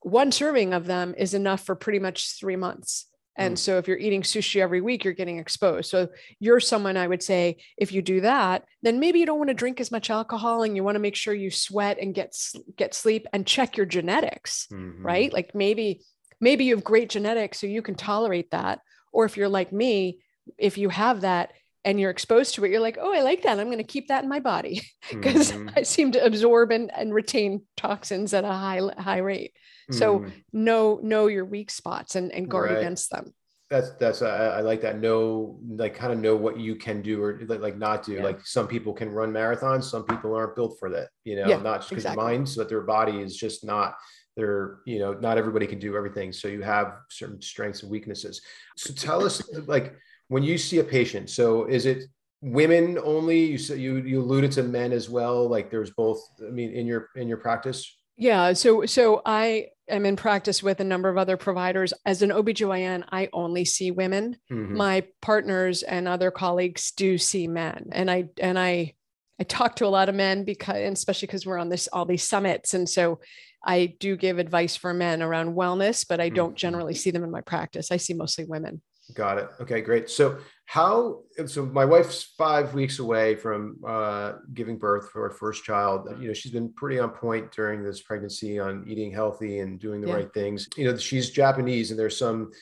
one 0.00 0.32
serving 0.32 0.74
of 0.74 0.86
them 0.86 1.14
is 1.16 1.32
enough 1.32 1.64
for 1.64 1.76
pretty 1.76 2.00
much 2.00 2.32
three 2.32 2.56
months 2.56 3.06
and 3.36 3.54
mm. 3.54 3.58
so 3.58 3.78
if 3.78 3.88
you're 3.88 3.98
eating 3.98 4.22
sushi 4.22 4.60
every 4.60 4.80
week, 4.80 5.04
you're 5.04 5.14
getting 5.14 5.38
exposed. 5.38 5.90
So 5.90 6.08
you're 6.38 6.60
someone 6.60 6.96
I 6.96 7.06
would 7.06 7.22
say, 7.22 7.58
if 7.76 7.92
you 7.92 8.02
do 8.02 8.20
that, 8.20 8.64
then 8.82 9.00
maybe 9.00 9.18
you 9.18 9.26
don't 9.26 9.38
want 9.38 9.48
to 9.48 9.54
drink 9.54 9.80
as 9.80 9.90
much 9.90 10.10
alcohol 10.10 10.62
and 10.62 10.76
you 10.76 10.84
want 10.84 10.96
to 10.96 11.00
make 11.00 11.16
sure 11.16 11.34
you 11.34 11.50
sweat 11.50 11.98
and 11.98 12.14
get, 12.14 12.36
get 12.76 12.94
sleep 12.94 13.26
and 13.32 13.46
check 13.46 13.76
your 13.76 13.86
genetics, 13.86 14.66
mm-hmm. 14.72 15.04
right? 15.04 15.32
Like 15.32 15.54
maybe, 15.54 16.02
maybe 16.40 16.64
you 16.64 16.74
have 16.74 16.84
great 16.84 17.08
genetics, 17.08 17.60
so 17.60 17.66
you 17.66 17.82
can 17.82 17.94
tolerate 17.94 18.50
that. 18.50 18.80
Or 19.12 19.24
if 19.24 19.36
you're 19.36 19.48
like 19.48 19.72
me, 19.72 20.20
if 20.58 20.76
you 20.76 20.88
have 20.88 21.22
that 21.22 21.52
and 21.84 21.98
you're 21.98 22.10
exposed 22.10 22.54
to 22.54 22.64
it, 22.64 22.70
you're 22.70 22.80
like, 22.80 22.98
oh, 23.00 23.14
I 23.14 23.22
like 23.22 23.42
that. 23.42 23.58
I'm 23.58 23.66
going 23.66 23.78
to 23.78 23.84
keep 23.84 24.08
that 24.08 24.22
in 24.22 24.28
my 24.28 24.40
body 24.40 24.82
because 25.10 25.52
mm-hmm. 25.52 25.70
I 25.76 25.82
seem 25.82 26.12
to 26.12 26.24
absorb 26.24 26.70
and, 26.70 26.90
and 26.94 27.12
retain 27.12 27.62
toxins 27.76 28.32
at 28.34 28.44
a 28.44 28.52
high, 28.52 28.80
high 28.98 29.18
rate. 29.18 29.52
So 29.90 30.20
mm. 30.20 30.32
know 30.52 31.00
know 31.02 31.26
your 31.26 31.44
weak 31.44 31.70
spots 31.70 32.14
and, 32.14 32.32
and 32.32 32.48
guard 32.48 32.70
right. 32.70 32.78
against 32.78 33.10
them. 33.10 33.34
That's 33.68 33.90
that's 33.92 34.22
I, 34.22 34.28
I, 34.28 34.60
like 34.60 34.82
that. 34.82 35.00
Know 35.00 35.58
like 35.66 35.94
kind 35.94 36.12
of 36.12 36.18
know 36.18 36.36
what 36.36 36.58
you 36.58 36.76
can 36.76 37.02
do 37.02 37.22
or 37.22 37.40
like 37.46 37.60
like 37.60 37.78
not 37.78 38.04
do. 38.04 38.14
Yeah. 38.14 38.22
Like 38.22 38.46
some 38.46 38.68
people 38.68 38.92
can 38.92 39.10
run 39.10 39.32
marathons, 39.32 39.84
some 39.84 40.04
people 40.04 40.34
aren't 40.34 40.54
built 40.54 40.76
for 40.78 40.90
that. 40.90 41.08
You 41.24 41.36
know, 41.36 41.48
yeah, 41.48 41.56
not 41.56 41.80
because 41.80 42.04
exactly. 42.04 42.22
minds, 42.22 42.56
but 42.56 42.68
their 42.68 42.82
body 42.82 43.20
is 43.20 43.36
just 43.36 43.64
not. 43.64 43.94
They're 44.36 44.78
you 44.86 44.98
know 44.98 45.14
not 45.14 45.38
everybody 45.38 45.66
can 45.66 45.78
do 45.78 45.96
everything. 45.96 46.32
So 46.32 46.48
you 46.48 46.62
have 46.62 46.94
certain 47.10 47.40
strengths 47.42 47.82
and 47.82 47.90
weaknesses. 47.90 48.40
So 48.76 48.94
tell 48.94 49.24
us 49.24 49.42
like 49.66 49.94
when 50.32 50.42
you 50.42 50.56
see 50.56 50.78
a 50.78 50.84
patient. 50.84 51.28
So 51.28 51.66
is 51.66 51.84
it 51.84 52.04
women 52.40 52.98
only? 53.04 53.44
You 53.44 53.58
said 53.58 53.78
you 53.78 53.98
you 53.98 54.18
alluded 54.18 54.50
to 54.52 54.62
men 54.62 54.90
as 54.90 55.10
well. 55.10 55.46
Like 55.46 55.70
there's 55.70 55.90
both. 55.90 56.20
I 56.40 56.50
mean, 56.50 56.72
in 56.72 56.86
your 56.86 57.10
in 57.16 57.28
your 57.28 57.36
practice. 57.36 57.98
Yeah. 58.16 58.54
So 58.54 58.86
so 58.86 59.20
I 59.26 59.66
am 59.90 60.06
in 60.06 60.16
practice 60.16 60.62
with 60.62 60.80
a 60.80 60.84
number 60.84 61.10
of 61.10 61.18
other 61.18 61.36
providers. 61.36 61.92
As 62.06 62.22
an 62.22 62.30
OBGYN, 62.30 63.04
I 63.12 63.28
only 63.34 63.66
see 63.66 63.90
women. 63.90 64.38
Mm-hmm. 64.50 64.74
My 64.74 65.04
partners 65.20 65.82
and 65.82 66.08
other 66.08 66.30
colleagues 66.30 66.92
do 66.92 67.18
see 67.18 67.46
men. 67.46 67.90
And 67.92 68.10
I 68.10 68.30
and 68.40 68.58
I 68.58 68.94
I 69.38 69.44
talk 69.44 69.76
to 69.76 69.86
a 69.86 69.88
lot 69.88 70.08
of 70.08 70.14
men 70.14 70.44
because, 70.44 70.76
and 70.76 70.96
especially 70.96 71.26
because 71.26 71.44
we're 71.44 71.58
on 71.58 71.68
this 71.68 71.88
all 71.88 72.06
these 72.06 72.26
summits, 72.26 72.72
and 72.72 72.88
so 72.88 73.20
I 73.62 73.94
do 74.00 74.16
give 74.16 74.38
advice 74.38 74.76
for 74.76 74.94
men 74.94 75.20
around 75.20 75.56
wellness, 75.56 76.06
but 76.08 76.20
I 76.20 76.30
don't 76.30 76.50
mm-hmm. 76.50 76.56
generally 76.56 76.94
see 76.94 77.10
them 77.10 77.22
in 77.22 77.30
my 77.30 77.42
practice. 77.42 77.92
I 77.92 77.98
see 77.98 78.14
mostly 78.14 78.46
women. 78.46 78.80
Got 79.14 79.38
it. 79.38 79.48
Okay, 79.60 79.80
great. 79.80 80.08
So 80.08 80.38
how? 80.66 81.20
So 81.46 81.66
my 81.66 81.84
wife's 81.84 82.22
five 82.38 82.72
weeks 82.72 82.98
away 82.98 83.34
from 83.34 83.78
uh, 83.86 84.34
giving 84.54 84.78
birth 84.78 85.10
for 85.10 85.28
her 85.28 85.34
first 85.34 85.64
child. 85.64 86.08
You 86.20 86.28
know, 86.28 86.34
she's 86.34 86.52
been 86.52 86.72
pretty 86.72 86.98
on 86.98 87.10
point 87.10 87.52
during 87.52 87.82
this 87.82 88.00
pregnancy 88.00 88.58
on 88.58 88.84
eating 88.88 89.12
healthy 89.12 89.58
and 89.58 89.78
doing 89.78 90.00
the 90.00 90.08
yeah. 90.08 90.14
right 90.14 90.32
things. 90.32 90.68
You 90.76 90.90
know, 90.90 90.96
she's 90.96 91.30
Japanese, 91.30 91.90
and 91.90 91.98
there's 91.98 92.16
some 92.16 92.52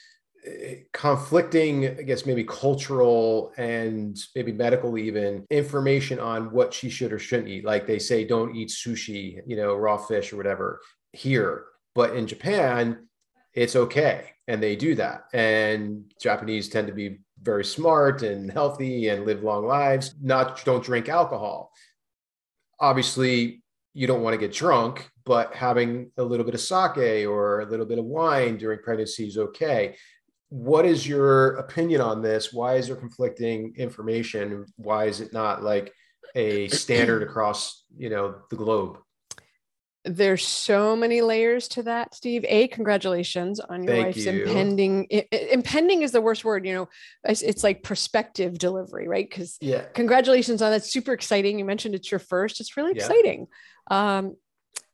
eh, 0.44 0.76
conflicting, 0.92 1.86
I 1.86 2.02
guess, 2.02 2.26
maybe 2.26 2.44
cultural 2.44 3.52
and 3.56 4.18
maybe 4.34 4.52
medical 4.52 4.98
even 4.98 5.44
information 5.50 6.18
on 6.18 6.50
what 6.50 6.74
she 6.74 6.90
should 6.90 7.12
or 7.12 7.18
shouldn't 7.18 7.48
eat. 7.48 7.64
Like 7.64 7.86
they 7.86 7.98
say, 7.98 8.24
don't 8.24 8.56
eat 8.56 8.70
sushi, 8.70 9.40
you 9.46 9.56
know, 9.56 9.76
raw 9.76 9.98
fish 9.98 10.32
or 10.32 10.36
whatever 10.36 10.80
here. 11.12 11.66
But 11.94 12.16
in 12.16 12.26
Japan, 12.26 13.08
it's 13.54 13.76
okay. 13.76 14.30
And 14.48 14.62
they 14.62 14.76
do 14.76 14.94
that. 14.96 15.24
And 15.32 16.12
japanese 16.20 16.68
tend 16.68 16.86
to 16.88 16.92
be 16.92 17.20
very 17.42 17.64
smart 17.64 18.22
and 18.22 18.50
healthy 18.50 19.08
and 19.08 19.24
live 19.24 19.42
long 19.42 19.66
lives 19.66 20.14
not 20.20 20.64
don't 20.64 20.84
drink 20.84 21.08
alcohol. 21.08 21.72
Obviously 22.78 23.62
you 23.94 24.06
don't 24.06 24.22
want 24.22 24.34
to 24.34 24.38
get 24.46 24.54
drunk 24.54 25.10
but 25.24 25.54
having 25.54 26.10
a 26.16 26.22
little 26.22 26.44
bit 26.44 26.54
of 26.54 26.60
sake 26.60 27.26
or 27.26 27.60
a 27.60 27.66
little 27.66 27.86
bit 27.86 27.98
of 27.98 28.04
wine 28.04 28.56
during 28.56 28.80
pregnancy 28.80 29.26
is 29.26 29.38
okay. 29.38 29.94
What 30.48 30.84
is 30.84 31.06
your 31.06 31.54
opinion 31.56 32.00
on 32.00 32.22
this? 32.22 32.52
Why 32.52 32.74
is 32.74 32.88
there 32.88 32.96
conflicting 32.96 33.74
information? 33.76 34.66
Why 34.76 35.04
is 35.04 35.20
it 35.20 35.32
not 35.32 35.62
like 35.62 35.92
a 36.34 36.68
standard 36.68 37.22
across 37.22 37.84
you 37.96 38.10
know 38.10 38.36
the 38.50 38.56
globe 38.56 38.98
there's 40.04 40.46
so 40.46 40.96
many 40.96 41.20
layers 41.20 41.68
to 41.68 41.82
that 41.82 42.14
steve. 42.14 42.44
A 42.48 42.68
congratulations 42.68 43.60
on 43.60 43.82
your 43.82 43.94
Thank 43.94 44.06
wife's 44.06 44.24
you. 44.24 44.44
impending 44.44 45.06
it, 45.10 45.28
impending 45.30 46.02
is 46.02 46.12
the 46.12 46.20
worst 46.20 46.44
word 46.44 46.64
you 46.64 46.72
know 46.72 46.88
it's, 47.24 47.42
it's 47.42 47.62
like 47.62 47.82
prospective 47.82 48.58
delivery 48.58 49.08
right? 49.08 49.28
Because 49.28 49.58
yeah. 49.60 49.84
congratulations 49.94 50.62
on 50.62 50.70
that. 50.70 50.84
Super 50.84 51.12
exciting. 51.12 51.58
You 51.58 51.64
mentioned 51.64 51.94
it's 51.94 52.10
your 52.10 52.20
first. 52.20 52.60
It's 52.60 52.76
really 52.76 52.92
exciting. 52.92 53.46
Yeah. 53.90 54.18
um, 54.18 54.36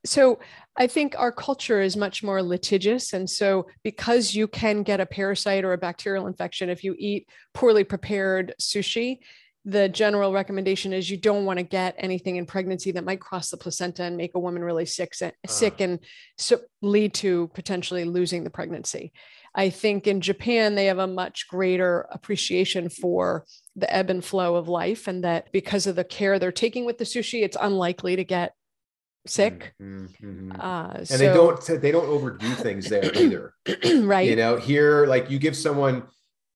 so 0.04 0.38
i 0.76 0.86
think 0.86 1.16
our 1.18 1.32
culture 1.32 1.80
is 1.80 1.96
much 1.96 2.22
more 2.22 2.42
litigious. 2.42 3.12
And 3.12 3.28
so 3.28 3.66
because 3.82 4.34
you 4.34 4.46
can 4.46 4.82
get 4.82 5.00
a 5.00 5.06
parasite 5.06 5.64
or 5.64 5.72
a 5.72 5.78
bacterial 5.78 6.26
infection 6.26 6.70
if 6.70 6.84
you 6.84 6.94
eat 6.98 7.28
poorly 7.54 7.84
prepared 7.84 8.54
sushi 8.60 9.18
the 9.68 9.88
general 9.88 10.32
recommendation 10.32 10.92
is 10.92 11.10
you 11.10 11.16
don't 11.16 11.44
want 11.44 11.58
to 11.58 11.64
get 11.64 11.96
anything 11.98 12.36
in 12.36 12.46
pregnancy 12.46 12.92
that 12.92 13.04
might 13.04 13.20
cross 13.20 13.50
the 13.50 13.56
placenta 13.56 14.04
and 14.04 14.16
make 14.16 14.30
a 14.36 14.38
woman 14.38 14.62
really 14.62 14.86
sick, 14.86 15.12
uh. 15.20 15.30
sick 15.48 15.80
and 15.80 15.98
so 16.38 16.60
lead 16.82 17.12
to 17.12 17.48
potentially 17.48 18.04
losing 18.04 18.44
the 18.44 18.50
pregnancy. 18.50 19.12
I 19.56 19.70
think 19.70 20.06
in 20.06 20.20
Japan, 20.20 20.76
they 20.76 20.86
have 20.86 21.00
a 21.00 21.06
much 21.06 21.48
greater 21.48 22.06
appreciation 22.12 22.90
for 22.90 23.44
the 23.74 23.92
ebb 23.92 24.08
and 24.08 24.24
flow 24.24 24.54
of 24.54 24.68
life, 24.68 25.08
and 25.08 25.24
that 25.24 25.50
because 25.50 25.86
of 25.86 25.96
the 25.96 26.04
care 26.04 26.38
they're 26.38 26.52
taking 26.52 26.84
with 26.84 26.98
the 26.98 27.04
sushi, 27.04 27.42
it's 27.42 27.56
unlikely 27.58 28.16
to 28.16 28.24
get 28.24 28.52
sick. 29.26 29.74
Mm-hmm. 29.82 30.26
mm-hmm. 30.26 30.60
Uh, 30.60 30.90
and 30.98 31.08
so, 31.08 31.16
they 31.16 31.26
don't 31.26 31.80
they 31.80 31.90
don't 31.90 32.06
overdo 32.06 32.48
things 32.54 32.88
there 32.88 33.10
either. 33.16 33.54
right. 34.02 34.28
You 34.28 34.36
know, 34.36 34.58
here 34.58 35.06
like 35.06 35.30
you 35.30 35.38
give 35.38 35.56
someone 35.56 36.04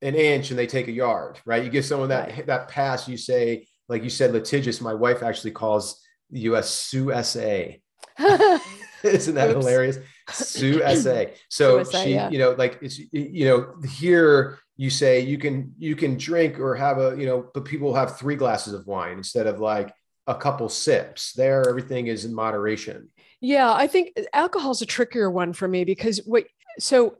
an 0.03 0.15
inch 0.15 0.51
and 0.51 0.59
they 0.59 0.67
take 0.67 0.89
a 0.89 0.93
yard, 0.93 1.41
right? 1.45 1.63
You 1.63 1.71
give 1.71 1.85
someone 1.85 2.09
that 2.09 2.31
right. 2.31 2.47
that 2.47 2.69
pass, 2.69 3.09
you 3.09 3.17
say, 3.17 3.67
like 3.89 4.03
you 4.03 4.11
said, 4.11 4.33
litigious. 4.33 4.81
My 4.81 4.95
wife 4.95 5.23
actually 5.23 5.53
calls 5.53 6.01
the 6.31 6.41
U.S. 6.41 6.71
Sue 6.71 7.13
SA. 7.23 7.77
Isn't 9.03 9.35
that 9.35 9.51
Oops. 9.51 9.65
hilarious? 9.65 9.99
Sue 10.31 10.81
SA. 10.97 11.25
So 11.49 11.85
she, 11.85 12.15
yeah. 12.15 12.31
you 12.31 12.39
know, 12.39 12.53
like 12.53 12.79
it's 12.83 12.99
you 12.99 13.47
know, 13.47 13.75
here 13.89 14.59
you 14.77 14.91
say 14.91 15.21
you 15.21 15.39
can 15.39 15.75
you 15.79 15.97
can 15.97 16.17
drink 16.17 16.59
or 16.59 16.75
have 16.75 16.99
a 16.99 17.17
you 17.19 17.27
know, 17.27 17.51
but 17.53 17.65
people 17.65 17.95
have 17.95 18.19
three 18.19 18.37
glasses 18.37 18.73
of 18.73 18.87
wine 18.87 19.19
instead 19.19 19.47
of 19.47 19.61
like 19.61 19.93
a 20.27 20.35
couple 20.35 20.69
sips. 20.69 21.33
There, 21.33 21.69
everything 21.69 22.07
is 22.07 22.25
in 22.25 22.35
moderation. 22.35 23.09
Yeah, 23.41 23.73
I 23.73 23.87
think 23.87 24.17
alcohol 24.33 24.71
is 24.71 24.83
a 24.83 24.87
trickier 24.87 25.31
one 25.31 25.53
for 25.53 25.67
me 25.67 25.85
because 25.85 26.19
what 26.25 26.45
so 26.79 27.17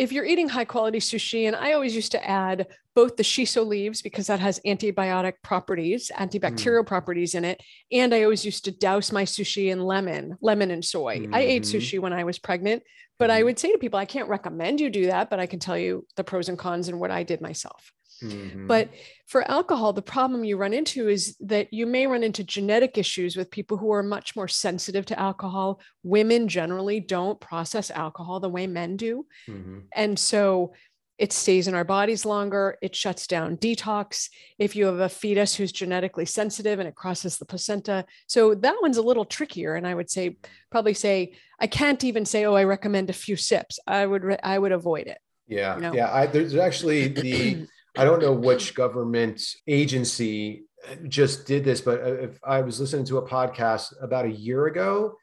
if 0.00 0.12
you're 0.12 0.24
eating 0.24 0.48
high 0.48 0.64
quality 0.64 0.98
sushi, 0.98 1.46
and 1.46 1.54
I 1.54 1.74
always 1.74 1.94
used 1.94 2.12
to 2.12 2.26
add 2.26 2.68
both 2.94 3.16
the 3.16 3.22
shiso 3.22 3.66
leaves 3.66 4.00
because 4.00 4.28
that 4.28 4.40
has 4.40 4.58
antibiotic 4.66 5.34
properties, 5.44 6.10
antibacterial 6.16 6.84
mm. 6.84 6.86
properties 6.86 7.34
in 7.34 7.44
it. 7.44 7.60
And 7.92 8.14
I 8.14 8.22
always 8.22 8.42
used 8.42 8.64
to 8.64 8.70
douse 8.70 9.12
my 9.12 9.24
sushi 9.24 9.70
in 9.70 9.78
lemon, 9.78 10.38
lemon 10.40 10.70
and 10.70 10.82
soy. 10.82 11.18
Mm-hmm. 11.18 11.34
I 11.34 11.40
ate 11.40 11.64
mm-hmm. 11.64 11.76
sushi 11.76 11.98
when 11.98 12.14
I 12.14 12.24
was 12.24 12.38
pregnant, 12.38 12.82
but 13.18 13.28
mm-hmm. 13.28 13.40
I 13.40 13.42
would 13.42 13.58
say 13.58 13.72
to 13.72 13.78
people, 13.78 14.00
I 14.00 14.06
can't 14.06 14.30
recommend 14.30 14.80
you 14.80 14.88
do 14.88 15.06
that, 15.06 15.28
but 15.28 15.38
I 15.38 15.44
can 15.44 15.58
tell 15.58 15.76
you 15.76 16.06
the 16.16 16.24
pros 16.24 16.48
and 16.48 16.58
cons 16.58 16.88
and 16.88 16.98
what 16.98 17.10
I 17.10 17.22
did 17.22 17.42
myself. 17.42 17.92
Mm-hmm. 18.22 18.66
But 18.66 18.90
for 19.26 19.48
alcohol, 19.50 19.92
the 19.92 20.02
problem 20.02 20.44
you 20.44 20.56
run 20.56 20.74
into 20.74 21.08
is 21.08 21.36
that 21.40 21.72
you 21.72 21.86
may 21.86 22.06
run 22.06 22.22
into 22.22 22.44
genetic 22.44 22.98
issues 22.98 23.36
with 23.36 23.50
people 23.50 23.76
who 23.76 23.92
are 23.92 24.02
much 24.02 24.36
more 24.36 24.48
sensitive 24.48 25.06
to 25.06 25.18
alcohol. 25.18 25.80
Women 26.02 26.48
generally 26.48 27.00
don't 27.00 27.40
process 27.40 27.90
alcohol 27.90 28.40
the 28.40 28.48
way 28.48 28.66
men 28.66 28.96
do. 28.96 29.26
Mm-hmm. 29.48 29.78
And 29.94 30.18
so 30.18 30.72
it 31.20 31.34
stays 31.34 31.68
in 31.68 31.74
our 31.74 31.84
bodies 31.84 32.24
longer. 32.24 32.78
It 32.80 32.96
shuts 32.96 33.26
down 33.26 33.58
detox. 33.58 34.30
If 34.58 34.74
you 34.74 34.86
have 34.86 35.00
a 35.00 35.08
fetus 35.08 35.54
who's 35.54 35.70
genetically 35.70 36.24
sensitive 36.24 36.78
and 36.78 36.88
it 36.88 36.94
crosses 36.94 37.36
the 37.36 37.44
placenta. 37.44 38.06
So 38.26 38.54
that 38.54 38.76
one's 38.80 38.96
a 38.96 39.02
little 39.02 39.26
trickier. 39.26 39.74
And 39.74 39.86
I 39.86 39.94
would 39.94 40.10
say, 40.10 40.38
probably 40.70 40.94
say, 40.94 41.34
I 41.60 41.66
can't 41.66 42.02
even 42.04 42.24
say, 42.24 42.46
oh, 42.46 42.54
I 42.54 42.64
recommend 42.64 43.10
a 43.10 43.12
few 43.12 43.36
sips. 43.36 43.78
I 43.86 44.06
would, 44.06 44.24
re- 44.24 44.38
I 44.42 44.58
would 44.58 44.72
avoid 44.72 45.08
it. 45.08 45.18
Yeah. 45.46 45.74
You 45.74 45.80
know? 45.82 45.92
Yeah. 45.92 46.10
I, 46.10 46.24
there's 46.24 46.56
actually 46.56 47.08
the, 47.08 47.66
I 47.96 48.04
don't 48.04 48.22
know 48.22 48.32
which 48.32 48.74
government 48.84 49.42
agency 49.66 50.64
uh, 50.88 50.96
just 51.08 51.46
did 51.46 51.64
this, 51.64 51.80
but 51.80 52.00
uh, 52.00 52.14
if 52.14 52.38
I 52.44 52.62
was 52.62 52.80
listening 52.80 53.06
to 53.06 53.18
a 53.18 53.28
podcast 53.28 53.92
about 54.00 54.24
a 54.24 54.30
year 54.30 54.66
ago, 54.66 55.16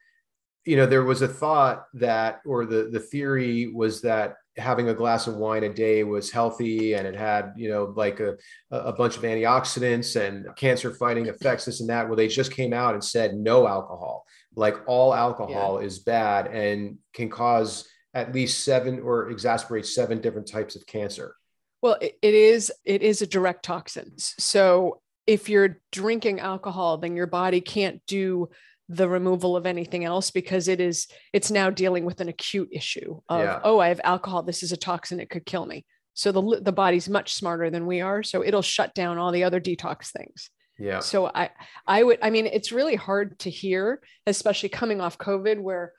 you 0.64 0.76
know, 0.76 0.86
there 0.86 1.04
was 1.04 1.22
a 1.22 1.28
thought 1.28 1.86
that, 1.94 2.40
or 2.44 2.66
the 2.66 2.90
the 2.92 3.00
theory 3.00 3.68
was 3.68 4.02
that 4.02 4.34
having 4.58 4.88
a 4.88 4.94
glass 4.94 5.26
of 5.26 5.36
wine 5.36 5.64
a 5.64 5.72
day 5.72 6.04
was 6.04 6.30
healthy 6.30 6.94
and 6.94 7.06
it 7.06 7.14
had, 7.14 7.52
you 7.56 7.70
know, 7.70 7.92
like 7.96 8.20
a, 8.20 8.36
a 8.70 8.92
bunch 8.92 9.16
of 9.16 9.22
antioxidants 9.22 10.20
and 10.20 10.46
cancer 10.56 10.92
fighting 10.92 11.26
effects, 11.26 11.64
this 11.64 11.80
and 11.80 11.88
that. 11.88 12.06
Well, 12.06 12.16
they 12.16 12.28
just 12.28 12.52
came 12.52 12.72
out 12.72 12.94
and 12.94 13.02
said 13.02 13.34
no 13.34 13.66
alcohol. 13.66 14.26
Like 14.54 14.76
all 14.86 15.14
alcohol 15.14 15.78
yeah. 15.80 15.86
is 15.86 16.00
bad 16.00 16.48
and 16.48 16.98
can 17.14 17.30
cause 17.30 17.88
at 18.14 18.34
least 18.34 18.64
seven 18.64 19.00
or 19.00 19.30
exacerbate 19.30 19.86
seven 19.86 20.20
different 20.20 20.48
types 20.48 20.74
of 20.74 20.86
cancer. 20.86 21.34
Well, 21.82 21.96
it 22.00 22.16
is 22.22 22.72
it 22.84 23.02
is 23.02 23.22
a 23.22 23.26
direct 23.26 23.64
toxin. 23.64 24.12
So 24.16 25.00
if 25.26 25.48
you're 25.48 25.80
drinking 25.92 26.40
alcohol, 26.40 26.98
then 26.98 27.14
your 27.14 27.26
body 27.26 27.60
can't 27.60 28.00
do 28.06 28.48
the 28.88 29.08
removal 29.08 29.56
of 29.56 29.66
anything 29.66 30.04
else 30.04 30.30
because 30.30 30.66
it 30.66 30.80
is 30.80 31.06
it's 31.32 31.50
now 31.50 31.68
dealing 31.68 32.04
with 32.06 32.20
an 32.20 32.28
acute 32.28 32.70
issue 32.72 33.20
of 33.28 33.40
yeah. 33.40 33.60
oh 33.62 33.78
I 33.78 33.88
have 33.88 34.00
alcohol 34.02 34.42
this 34.42 34.62
is 34.62 34.72
a 34.72 34.78
toxin 34.78 35.20
it 35.20 35.30
could 35.30 35.44
kill 35.44 35.66
me. 35.66 35.84
So 36.14 36.32
the 36.32 36.60
the 36.62 36.72
body's 36.72 37.08
much 37.08 37.34
smarter 37.34 37.70
than 37.70 37.86
we 37.86 38.00
are 38.00 38.22
so 38.22 38.42
it'll 38.42 38.62
shut 38.62 38.94
down 38.94 39.18
all 39.18 39.30
the 39.30 39.44
other 39.44 39.60
detox 39.60 40.10
things. 40.10 40.50
Yeah. 40.78 41.00
So 41.00 41.30
I 41.32 41.50
I 41.86 42.02
would 42.02 42.18
I 42.22 42.30
mean 42.30 42.46
it's 42.46 42.72
really 42.72 42.96
hard 42.96 43.38
to 43.40 43.50
hear 43.50 44.00
especially 44.26 44.70
coming 44.70 45.00
off 45.00 45.18
covid 45.18 45.60
where 45.60 45.92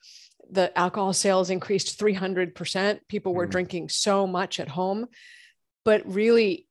the 0.51 0.75
alcohol 0.77 1.13
sales 1.13 1.51
increased 1.51 1.99
300%. 1.99 2.99
People 3.07 3.35
were 3.35 3.45
mm. 3.45 3.51
drinking 3.51 3.89
so 3.89 4.25
much 4.25 4.59
at 4.59 4.67
home 4.67 5.05
but 5.85 6.01
really 6.05 6.67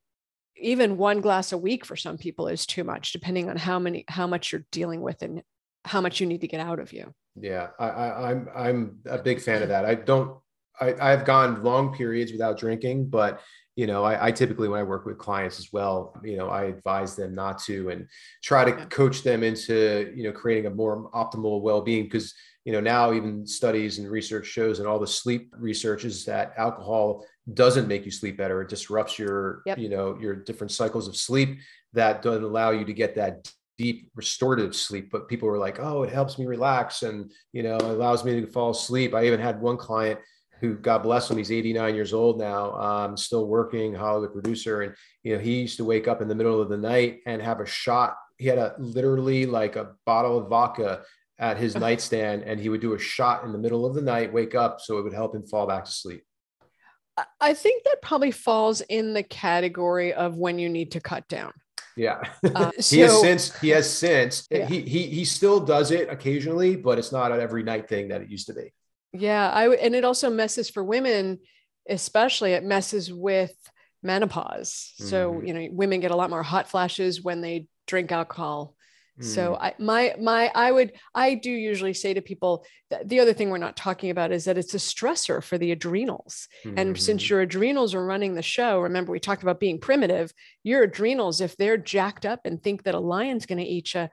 even 0.61 0.97
one 0.97 1.21
glass 1.21 1.53
a 1.53 1.59
week 1.59 1.85
for 1.85 1.97
some 1.97 2.18
people 2.18 2.49
is 2.49 2.66
too 2.66 2.85
much 2.85 3.12
depending 3.12 3.49
on 3.49 3.57
how 3.57 3.79
many 3.79 4.05
how 4.09 4.27
much 4.27 4.53
you're 4.53 4.64
dealing 4.73 5.01
with 5.01 5.23
and 5.23 5.42
how 5.85 6.01
much 6.01 6.21
you 6.21 6.27
need 6.27 6.40
to 6.40 6.49
get 6.49 6.61
out 6.61 6.79
of 6.79 6.92
you 6.92 7.12
yeah 7.37 7.68
I, 7.79 7.88
I 7.88 8.31
i'm 8.31 8.49
i'm 8.55 8.99
a 9.07 9.18
big 9.18 9.40
fan 9.40 9.62
of 9.62 9.68
that 9.68 9.85
i 9.85 9.94
don't 9.94 10.37
I, 10.81 10.94
i've 11.01 11.25
gone 11.25 11.62
long 11.62 11.94
periods 11.94 12.33
without 12.33 12.59
drinking 12.59 13.09
but 13.09 13.40
you 13.77 13.87
know 13.87 14.03
I, 14.03 14.27
I, 14.27 14.33
typically 14.33 14.68
when 14.68 14.81
i 14.81 14.83
work 14.83 15.07
with 15.07 15.18
clients 15.18 15.61
as 15.61 15.68
well 15.73 16.18
you 16.25 16.37
know 16.37 16.49
i 16.49 16.64
advise 16.64 17.14
them 17.14 17.35
not 17.35 17.62
to 17.64 17.90
and 17.90 18.09
try 18.42 18.64
to 18.64 18.73
yeah. 18.73 18.85
coach 18.87 19.23
them 19.23 19.44
into 19.44 20.12
you 20.16 20.25
know 20.25 20.33
creating 20.33 20.66
a 20.66 20.75
more 20.75 21.11
optimal 21.12 21.62
well-being 21.62 22.05
because 22.05 22.35
you 22.68 22.74
know 22.74 22.81
now 22.81 23.14
even 23.14 23.46
studies 23.46 23.96
and 23.96 24.11
research 24.11 24.44
shows 24.46 24.78
and 24.78 24.87
all 24.87 24.98
the 24.98 25.07
sleep 25.07 25.54
research 25.57 26.04
is 26.04 26.26
that 26.26 26.52
alcohol 26.59 27.24
doesn't 27.54 27.88
make 27.88 28.04
you 28.04 28.11
sleep 28.11 28.37
better 28.37 28.61
it 28.61 28.68
disrupts 28.68 29.18
your 29.18 29.62
yep. 29.64 29.78
you 29.78 29.88
know 29.88 30.18
your 30.20 30.35
different 30.37 30.70
cycles 30.70 31.09
of 31.09 31.16
sleep 31.16 31.61
that 31.94 32.20
doesn't 32.20 32.44
allow 32.44 32.70
you 32.70 32.85
to 32.85 32.92
get 32.92 33.14
that 33.14 33.50
deep 33.78 34.11
restorative 34.16 34.74
sleep. 34.74 35.11
But 35.11 35.28
people 35.28 35.48
were 35.48 35.57
like 35.57 35.78
oh 35.81 36.02
it 36.02 36.12
helps 36.12 36.38
me 36.38 36.44
relax 36.44 37.04
and 37.04 37.33
you 37.52 37.62
know 37.62 37.78
allows 37.78 38.22
me 38.22 38.38
to 38.40 38.46
fall 38.46 38.70
asleep. 38.70 39.14
I 39.14 39.24
even 39.24 39.40
had 39.40 39.62
one 39.62 39.78
client 39.78 40.20
who 40.61 40.74
god 40.74 41.04
bless 41.04 41.31
him 41.31 41.38
he's 41.38 41.52
89 41.52 41.94
years 41.94 42.12
old 42.12 42.37
now 42.37 42.72
um, 42.72 43.16
still 43.16 43.46
working 43.46 43.94
hollywood 43.94 44.33
producer 44.33 44.83
and 44.83 44.92
you 45.22 45.33
know 45.33 45.38
he 45.38 45.61
used 45.61 45.76
to 45.76 45.85
wake 45.85 46.09
up 46.09 46.20
in 46.20 46.26
the 46.26 46.35
middle 46.35 46.61
of 46.61 46.68
the 46.68 46.76
night 46.76 47.20
and 47.26 47.40
have 47.40 47.61
a 47.61 47.66
shot. 47.66 48.16
He 48.38 48.46
had 48.46 48.59
a 48.59 48.74
literally 48.78 49.46
like 49.46 49.76
a 49.76 49.92
bottle 50.04 50.38
of 50.38 50.48
vodka 50.48 51.02
at 51.38 51.57
his 51.57 51.74
nightstand 51.87 52.42
and 52.42 52.61
he 52.61 52.68
would 52.68 52.81
do 52.81 52.94
a 52.94 52.98
shot 52.98 53.44
in 53.44 53.53
the 53.53 53.59
middle 53.59 53.87
of 53.87 53.94
the 53.94 54.03
night, 54.03 54.33
wake 54.33 54.55
up 54.55 54.81
so 54.81 54.98
it 54.98 55.03
would 55.03 55.12
help 55.12 55.35
him 55.35 55.42
fall 55.42 55.66
back 55.66 55.85
to 55.85 55.90
sleep. 55.90 56.24
I 57.40 57.55
think 57.55 57.83
that 57.85 58.01
probably 58.01 58.31
falls 58.31 58.81
in 58.81 59.12
the 59.12 59.24
category 59.24 60.12
of 60.12 60.37
when 60.37 60.59
you 60.59 60.68
need 60.68 60.92
to 60.92 61.01
cut 61.01 61.27
down. 61.29 61.53
Yeah. 61.96 62.22
Uh, 62.44 62.70
so, 62.79 62.96
he 62.96 63.03
has 63.03 63.20
since 63.20 63.59
he 63.61 63.68
has 63.70 63.92
since 63.92 64.46
yeah. 64.51 64.66
he, 64.66 64.83
he 64.83 65.07
he 65.07 65.24
still 65.24 65.59
does 65.59 65.90
it 65.90 66.09
occasionally, 66.09 66.77
but 66.77 66.96
it's 66.96 67.11
not 67.11 67.33
an 67.33 67.40
every 67.40 67.64
night 67.64 67.88
thing 67.88 68.09
that 68.09 68.22
it 68.22 68.31
used 68.31 68.46
to 68.46 68.55
be. 68.55 68.72
Yeah, 69.12 69.51
I 69.51 69.74
and 69.74 69.96
it 69.96 70.05
also 70.05 70.31
messes 70.31 70.70
for 70.70 70.85
women, 70.85 71.40
especially 71.88 72.53
it 72.53 72.62
messes 72.62 73.12
with 73.12 73.53
menopause. 74.03 74.92
Mm-hmm. 75.01 75.09
So, 75.09 75.42
you 75.42 75.55
know, 75.55 75.68
women 75.72 76.01
get 76.01 76.12
a 76.12 76.16
lot 76.16 76.31
more 76.31 76.42
hot 76.42 76.68
flashes 76.68 77.22
when 77.22 77.40
they 77.40 77.66
drink 77.87 78.12
alcohol 78.12 78.77
so 79.20 79.52
mm. 79.52 79.59
I 79.61 79.74
my 79.78 80.14
my 80.20 80.50
I 80.54 80.70
would 80.70 80.92
I 81.14 81.35
do 81.35 81.50
usually 81.50 81.94
say 81.94 82.14
to 82.14 82.20
people 82.20 82.64
that 82.90 83.09
the 83.09 83.20
other 83.20 83.33
thing 83.33 83.50
we're 83.50 83.59
not 83.59 83.76
talking 83.76 84.11
about 84.11 84.33
is 84.33 84.44
that 84.44 84.59
it's 84.59 84.74
a 84.74 84.78
stressor 84.78 85.42
for 85.42 85.59
the 85.59 85.72
adrenals. 85.72 86.48
Mm-hmm. 86.64 86.78
And 86.78 87.00
since 87.00 87.22
mm-hmm. 87.24 87.35
your 87.35 87.40
adrenals 87.42 87.94
are 87.94 88.04
running 88.04 88.35
the 88.35 88.42
show, 88.42 88.81
remember 88.81 89.12
we 89.12 89.20
talked 89.20 89.42
about 89.42 89.61
being 89.61 89.81
primitive, 89.81 90.33
your 90.62 90.85
adrenals 90.85 91.40
if 91.40 91.57
they're 91.57 91.76
jacked 91.76 92.26
up 92.26 92.40
and 92.44 92.62
think 92.62 92.85
that 92.85 92.94
a 92.94 93.00
lion's 93.00 93.46
going 93.46 93.59
to 93.59 93.64
eat 93.64 93.94
you, 93.94 94.09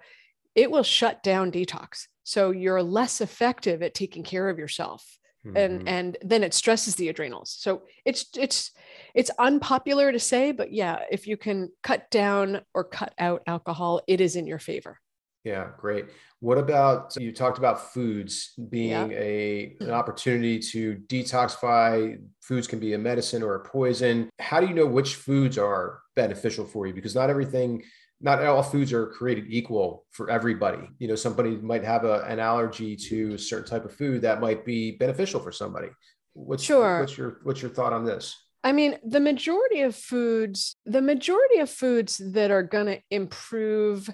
it 0.55 0.71
will 0.71 0.83
shut 0.83 1.21
down 1.23 1.51
detox. 1.51 2.07
So 2.23 2.51
you're 2.51 2.81
less 2.81 3.21
effective 3.21 3.83
at 3.83 3.93
taking 3.93 4.23
care 4.23 4.49
of 4.49 4.57
yourself. 4.57 5.05
Mm-hmm. 5.45 5.57
And 5.57 5.89
and 5.89 6.17
then 6.21 6.43
it 6.43 6.53
stresses 6.53 6.95
the 6.95 7.09
adrenals. 7.09 7.55
So 7.57 7.83
it's 8.03 8.25
it's 8.35 8.71
it's 9.15 9.31
unpopular 9.39 10.11
to 10.11 10.19
say, 10.19 10.51
but 10.51 10.73
yeah, 10.73 10.99
if 11.09 11.25
you 11.25 11.37
can 11.37 11.71
cut 11.81 12.11
down 12.11 12.61
or 12.73 12.83
cut 12.83 13.13
out 13.17 13.41
alcohol, 13.47 14.01
it 14.07 14.19
is 14.19 14.35
in 14.35 14.45
your 14.45 14.59
favor. 14.59 14.99
Yeah, 15.45 15.69
great. 15.77 16.07
What 16.39 16.57
about 16.57 17.15
you 17.17 17.31
talked 17.31 17.57
about 17.57 17.93
foods 17.93 18.53
being 18.69 19.11
yeah. 19.11 19.17
a 19.17 19.75
an 19.79 19.87
mm. 19.87 19.91
opportunity 19.91 20.59
to 20.59 20.95
detoxify? 21.07 22.19
Foods 22.41 22.67
can 22.67 22.79
be 22.79 22.93
a 22.93 22.97
medicine 22.97 23.41
or 23.41 23.55
a 23.55 23.63
poison. 23.63 24.29
How 24.39 24.59
do 24.59 24.67
you 24.67 24.73
know 24.73 24.87
which 24.87 25.15
foods 25.15 25.57
are 25.57 26.01
beneficial 26.15 26.65
for 26.65 26.87
you? 26.87 26.93
Because 26.93 27.15
not 27.15 27.29
everything, 27.29 27.83
not 28.21 28.43
all 28.43 28.63
foods 28.63 28.91
are 28.91 29.07
created 29.07 29.45
equal 29.47 30.05
for 30.11 30.29
everybody. 30.29 30.89
You 30.97 31.07
know, 31.07 31.15
somebody 31.15 31.57
might 31.57 31.83
have 31.83 32.05
a, 32.05 32.23
an 32.23 32.39
allergy 32.39 32.95
to 32.95 33.35
a 33.35 33.37
certain 33.37 33.69
type 33.69 33.85
of 33.85 33.93
food 33.93 34.23
that 34.23 34.41
might 34.41 34.65
be 34.65 34.91
beneficial 34.91 35.39
for 35.39 35.51
somebody. 35.51 35.89
What's 36.33 36.63
sure. 36.63 36.99
what's 36.99 37.17
your 37.17 37.39
what's 37.43 37.61
your 37.61 37.71
thought 37.71 37.93
on 37.93 38.03
this? 38.03 38.35
I 38.65 38.71
mean, 38.71 38.97
the 39.03 39.19
majority 39.19 39.81
of 39.81 39.95
foods, 39.95 40.75
the 40.87 41.01
majority 41.01 41.59
of 41.59 41.69
foods 41.69 42.19
that 42.33 42.49
are 42.49 42.63
going 42.63 42.87
to 42.87 42.99
improve 43.11 44.09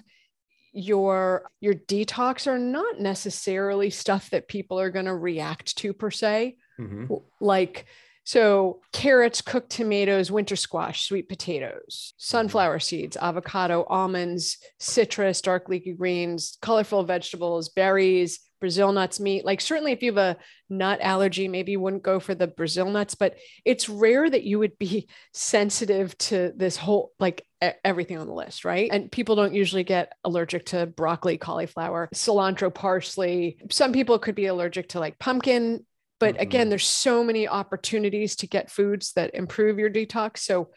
your 0.74 1.50
your 1.60 1.74
detox 1.74 2.46
are 2.46 2.58
not 2.58 3.00
necessarily 3.00 3.88
stuff 3.88 4.28
that 4.30 4.48
people 4.48 4.78
are 4.78 4.90
going 4.90 5.06
to 5.06 5.14
react 5.14 5.76
to 5.78 5.94
per 5.94 6.10
se. 6.10 6.56
Mm-hmm. 6.78 7.14
Like 7.40 7.86
so 8.24 8.80
carrots, 8.92 9.40
cooked 9.40 9.70
tomatoes, 9.70 10.30
winter 10.30 10.56
squash, 10.56 11.06
sweet 11.06 11.28
potatoes, 11.28 12.14
sunflower 12.16 12.78
mm-hmm. 12.78 12.82
seeds, 12.82 13.16
avocado, 13.16 13.84
almonds, 13.88 14.58
citrus, 14.78 15.40
dark 15.40 15.68
leafy 15.68 15.92
greens, 15.92 16.58
colorful 16.60 17.04
vegetables, 17.04 17.68
berries, 17.68 18.40
Brazil 18.62 18.92
nuts, 18.92 19.18
meat. 19.18 19.44
Like 19.44 19.60
certainly 19.60 19.90
if 19.90 20.04
you 20.04 20.12
have 20.12 20.36
a 20.36 20.36
nut 20.70 21.00
allergy, 21.02 21.48
maybe 21.48 21.72
you 21.72 21.80
wouldn't 21.80 22.04
go 22.04 22.20
for 22.20 22.32
the 22.32 22.46
Brazil 22.46 22.88
nuts, 22.88 23.16
but 23.16 23.34
it's 23.64 23.88
rare 23.88 24.30
that 24.30 24.44
you 24.44 24.60
would 24.60 24.78
be 24.78 25.08
sensitive 25.34 26.16
to 26.18 26.52
this 26.56 26.76
whole 26.76 27.12
like 27.18 27.44
everything 27.84 28.18
on 28.18 28.28
the 28.28 28.32
list, 28.32 28.64
right? 28.64 28.88
And 28.92 29.10
people 29.10 29.34
don't 29.34 29.52
usually 29.52 29.82
get 29.82 30.12
allergic 30.24 30.66
to 30.66 30.86
broccoli, 30.86 31.38
cauliflower, 31.38 32.08
cilantro, 32.14 32.72
parsley. 32.72 33.58
Some 33.70 33.92
people 33.92 34.20
could 34.20 34.36
be 34.36 34.46
allergic 34.46 34.90
to 34.90 35.00
like 35.00 35.18
pumpkin, 35.18 35.84
but 36.22 36.34
mm-hmm. 36.34 36.42
again, 36.42 36.68
there's 36.68 36.86
so 36.86 37.24
many 37.24 37.48
opportunities 37.48 38.36
to 38.36 38.46
get 38.46 38.70
foods 38.70 39.12
that 39.14 39.34
improve 39.34 39.78
your 39.78 39.90
detox. 39.90 40.38
So 40.38 40.70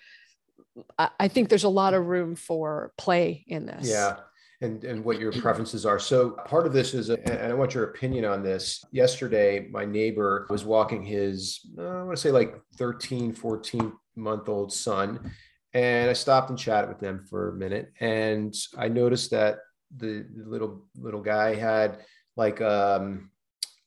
I 0.98 1.28
think 1.28 1.50
there's 1.50 1.64
a 1.64 1.70
lot 1.70 1.94
of 1.94 2.08
room 2.08 2.36
for 2.36 2.92
play 2.98 3.46
in 3.48 3.68
this. 3.68 3.88
Yeah 3.88 4.18
and, 4.62 4.84
and 4.84 5.04
what 5.04 5.20
your 5.20 5.32
preferences 5.32 5.86
are. 5.86 6.00
So 6.00 6.32
part 6.46 6.66
of 6.66 6.74
this 6.74 6.94
is, 6.94 7.10
a, 7.10 7.20
and 7.30 7.52
I 7.52 7.56
want 7.56 7.74
your 7.74 7.84
opinion 7.86 8.26
on 8.26 8.42
this. 8.42 8.84
Yesterday, 8.92 9.68
my 9.70 9.86
neighbor 9.86 10.48
was 10.50 10.66
walking 10.66 11.04
his, 11.04 11.60
uh, 11.78 11.84
I 11.84 12.04
want 12.04 12.16
to 12.16 12.22
say 12.22 12.32
like 12.32 12.56
13, 12.78 13.34
14 13.34 13.94
month 14.16 14.50
old 14.50 14.72
son. 14.72 15.32
And 15.74 16.10
I 16.10 16.14
stopped 16.14 16.50
and 16.50 16.58
chatted 16.58 16.90
with 16.90 17.00
them 17.00 17.26
for 17.30 17.50
a 17.50 17.54
minute. 17.54 17.92
And 18.00 18.56
I 18.78 18.88
noticed 18.88 19.32
that 19.32 19.58
the, 19.96 20.26
the 20.36 20.50
little, 20.50 20.86
little 20.98 21.22
guy 21.22 21.56
had 21.56 22.00
like, 22.38 22.62
um, 22.62 23.30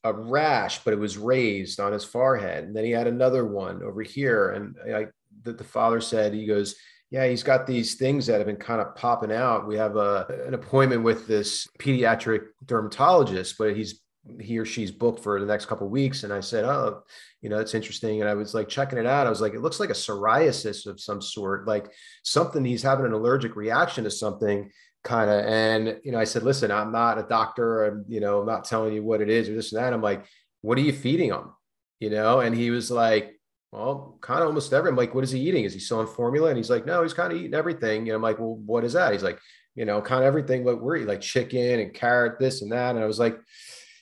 a 0.03 0.13
rash, 0.13 0.83
but 0.83 0.93
it 0.93 0.99
was 0.99 1.17
raised 1.17 1.79
on 1.79 1.91
his 1.91 2.05
forehead. 2.05 2.63
And 2.63 2.75
then 2.75 2.85
he 2.85 2.91
had 2.91 3.07
another 3.07 3.45
one 3.45 3.83
over 3.83 4.01
here. 4.01 4.51
And 4.51 4.75
I, 4.93 5.07
the, 5.43 5.53
the 5.53 5.63
father 5.63 6.01
said, 6.01 6.33
he 6.33 6.45
goes, 6.45 6.75
yeah, 7.11 7.27
he's 7.27 7.43
got 7.43 7.65
these 7.65 7.95
things 7.95 8.27
that 8.27 8.37
have 8.37 8.45
been 8.45 8.55
kind 8.55 8.81
of 8.81 8.95
popping 8.95 9.31
out. 9.31 9.67
We 9.67 9.77
have 9.77 9.95
a 9.95 10.43
an 10.45 10.53
appointment 10.53 11.03
with 11.03 11.27
this 11.27 11.67
pediatric 11.79 12.41
dermatologist, 12.65 13.55
but 13.57 13.75
he's 13.75 14.01
he 14.39 14.59
or 14.59 14.65
she's 14.65 14.91
booked 14.91 15.23
for 15.23 15.39
the 15.39 15.45
next 15.45 15.65
couple 15.65 15.89
weeks. 15.89 16.23
And 16.23 16.31
I 16.31 16.41
said, 16.41 16.65
oh, 16.65 17.01
you 17.41 17.49
know, 17.49 17.57
that's 17.57 17.73
interesting. 17.73 18.21
And 18.21 18.29
I 18.29 18.35
was 18.35 18.53
like 18.53 18.67
checking 18.67 18.99
it 18.99 19.07
out. 19.07 19.25
I 19.25 19.29
was 19.29 19.41
like, 19.41 19.53
it 19.53 19.61
looks 19.61 19.79
like 19.79 19.89
a 19.89 19.93
psoriasis 19.93 20.85
of 20.85 20.99
some 20.99 21.21
sort, 21.21 21.67
like 21.67 21.91
something 22.23 22.63
he's 22.63 22.83
having 22.83 23.05
an 23.05 23.13
allergic 23.13 23.55
reaction 23.55 24.03
to 24.03 24.11
something 24.11 24.69
kind 25.03 25.29
of. 25.29 25.45
And, 25.45 25.99
you 26.03 26.11
know, 26.11 26.19
I 26.19 26.23
said, 26.23 26.43
listen, 26.43 26.71
I'm 26.71 26.91
not 26.91 27.17
a 27.17 27.23
doctor. 27.23 27.85
I'm, 27.85 28.05
you 28.07 28.19
know, 28.19 28.41
I'm 28.41 28.47
not 28.47 28.65
telling 28.65 28.93
you 28.93 29.03
what 29.03 29.21
it 29.21 29.29
is 29.29 29.49
or 29.49 29.55
this 29.55 29.71
and 29.71 29.81
that. 29.81 29.93
I'm 29.93 30.01
like, 30.01 30.25
what 30.61 30.77
are 30.77 30.81
you 30.81 30.93
feeding 30.93 31.29
him? 31.29 31.51
You 31.99 32.09
know? 32.09 32.39
And 32.41 32.55
he 32.55 32.71
was 32.71 32.91
like, 32.91 33.39
well, 33.71 34.17
kind 34.21 34.41
of 34.41 34.47
almost 34.47 34.73
every. 34.73 34.89
I'm 34.89 34.95
like, 34.95 35.13
what 35.13 35.23
is 35.23 35.31
he 35.31 35.39
eating? 35.39 35.63
Is 35.63 35.73
he 35.73 35.79
still 35.79 35.99
on 35.99 36.07
formula? 36.07 36.49
And 36.49 36.57
he's 36.57 36.69
like, 36.69 36.85
no, 36.85 37.03
he's 37.03 37.13
kind 37.13 37.31
of 37.31 37.37
eating 37.37 37.53
everything. 37.53 38.07
And 38.07 38.15
I'm 38.15 38.21
like, 38.21 38.39
well, 38.39 38.55
what 38.55 38.83
is 38.83 38.93
that? 38.93 39.13
He's 39.13 39.23
like, 39.23 39.39
you 39.75 39.85
know, 39.85 40.01
kind 40.01 40.21
of 40.21 40.27
everything 40.27 40.63
what 40.63 40.81
we're 40.81 41.05
like 41.05 41.21
chicken 41.21 41.79
and 41.79 41.93
carrot, 41.93 42.39
this 42.39 42.61
and 42.61 42.71
that. 42.71 42.95
And 42.95 43.03
I 43.03 43.07
was 43.07 43.19
like, 43.19 43.39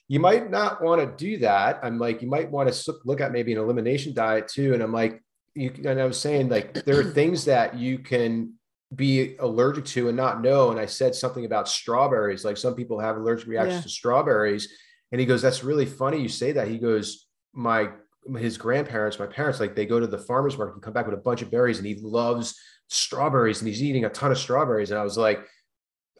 you 0.07 0.19
might 0.19 0.49
not 0.49 0.81
want 0.81 1.01
to 1.01 1.25
do 1.25 1.39
that. 1.39 1.79
I'm 1.83 1.99
like, 1.99 2.21
you 2.21 2.29
might 2.29 2.49
want 2.49 2.71
to 2.71 2.93
look 3.03 3.19
at 3.19 3.33
maybe 3.33 3.51
an 3.51 3.59
elimination 3.59 4.13
diet 4.13 4.47
too. 4.47 4.73
And 4.73 4.81
I'm 4.81 4.93
like, 4.93 5.21
you 5.53 5.73
and 5.85 5.99
I 5.99 6.05
was 6.05 6.19
saying 6.19 6.49
like 6.49 6.73
there 6.85 6.99
are 6.99 7.03
things 7.03 7.45
that 7.45 7.75
you 7.75 7.99
can 7.99 8.53
be 8.95 9.35
allergic 9.39 9.85
to 9.85 10.07
and 10.07 10.17
not 10.17 10.41
know. 10.41 10.71
And 10.71 10.79
I 10.79 10.85
said 10.85 11.13
something 11.13 11.45
about 11.45 11.67
strawberries. 11.67 12.45
Like 12.45 12.57
some 12.57 12.75
people 12.75 12.99
have 12.99 13.17
allergic 13.17 13.47
reactions 13.47 13.77
yeah. 13.77 13.81
to 13.81 13.89
strawberries. 13.89 14.69
And 15.11 15.19
he 15.19 15.25
goes, 15.25 15.41
That's 15.41 15.63
really 15.63 15.85
funny 15.85 16.21
you 16.21 16.29
say 16.29 16.53
that. 16.53 16.67
He 16.67 16.77
goes, 16.77 17.27
My 17.53 17.89
his 18.37 18.57
grandparents, 18.57 19.19
my 19.19 19.25
parents, 19.25 19.59
like 19.59 19.75
they 19.75 19.85
go 19.85 19.99
to 19.99 20.07
the 20.07 20.17
farmer's 20.17 20.57
market 20.57 20.73
and 20.73 20.81
come 20.81 20.93
back 20.93 21.05
with 21.05 21.13
a 21.13 21.21
bunch 21.21 21.41
of 21.41 21.49
berries 21.49 21.77
and 21.77 21.87
he 21.87 21.95
loves 22.01 22.59
strawberries 22.89 23.61
and 23.61 23.67
he's 23.67 23.81
eating 23.81 24.05
a 24.05 24.09
ton 24.09 24.31
of 24.31 24.37
strawberries. 24.37 24.91
And 24.91 24.99
I 24.99 25.03
was 25.03 25.17
like, 25.17 25.45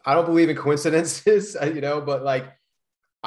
I 0.06 0.14
don't 0.14 0.26
believe 0.26 0.50
in 0.50 0.56
coincidences, 0.56 1.58
you 1.64 1.82
know, 1.82 2.00
but 2.00 2.24
like 2.24 2.46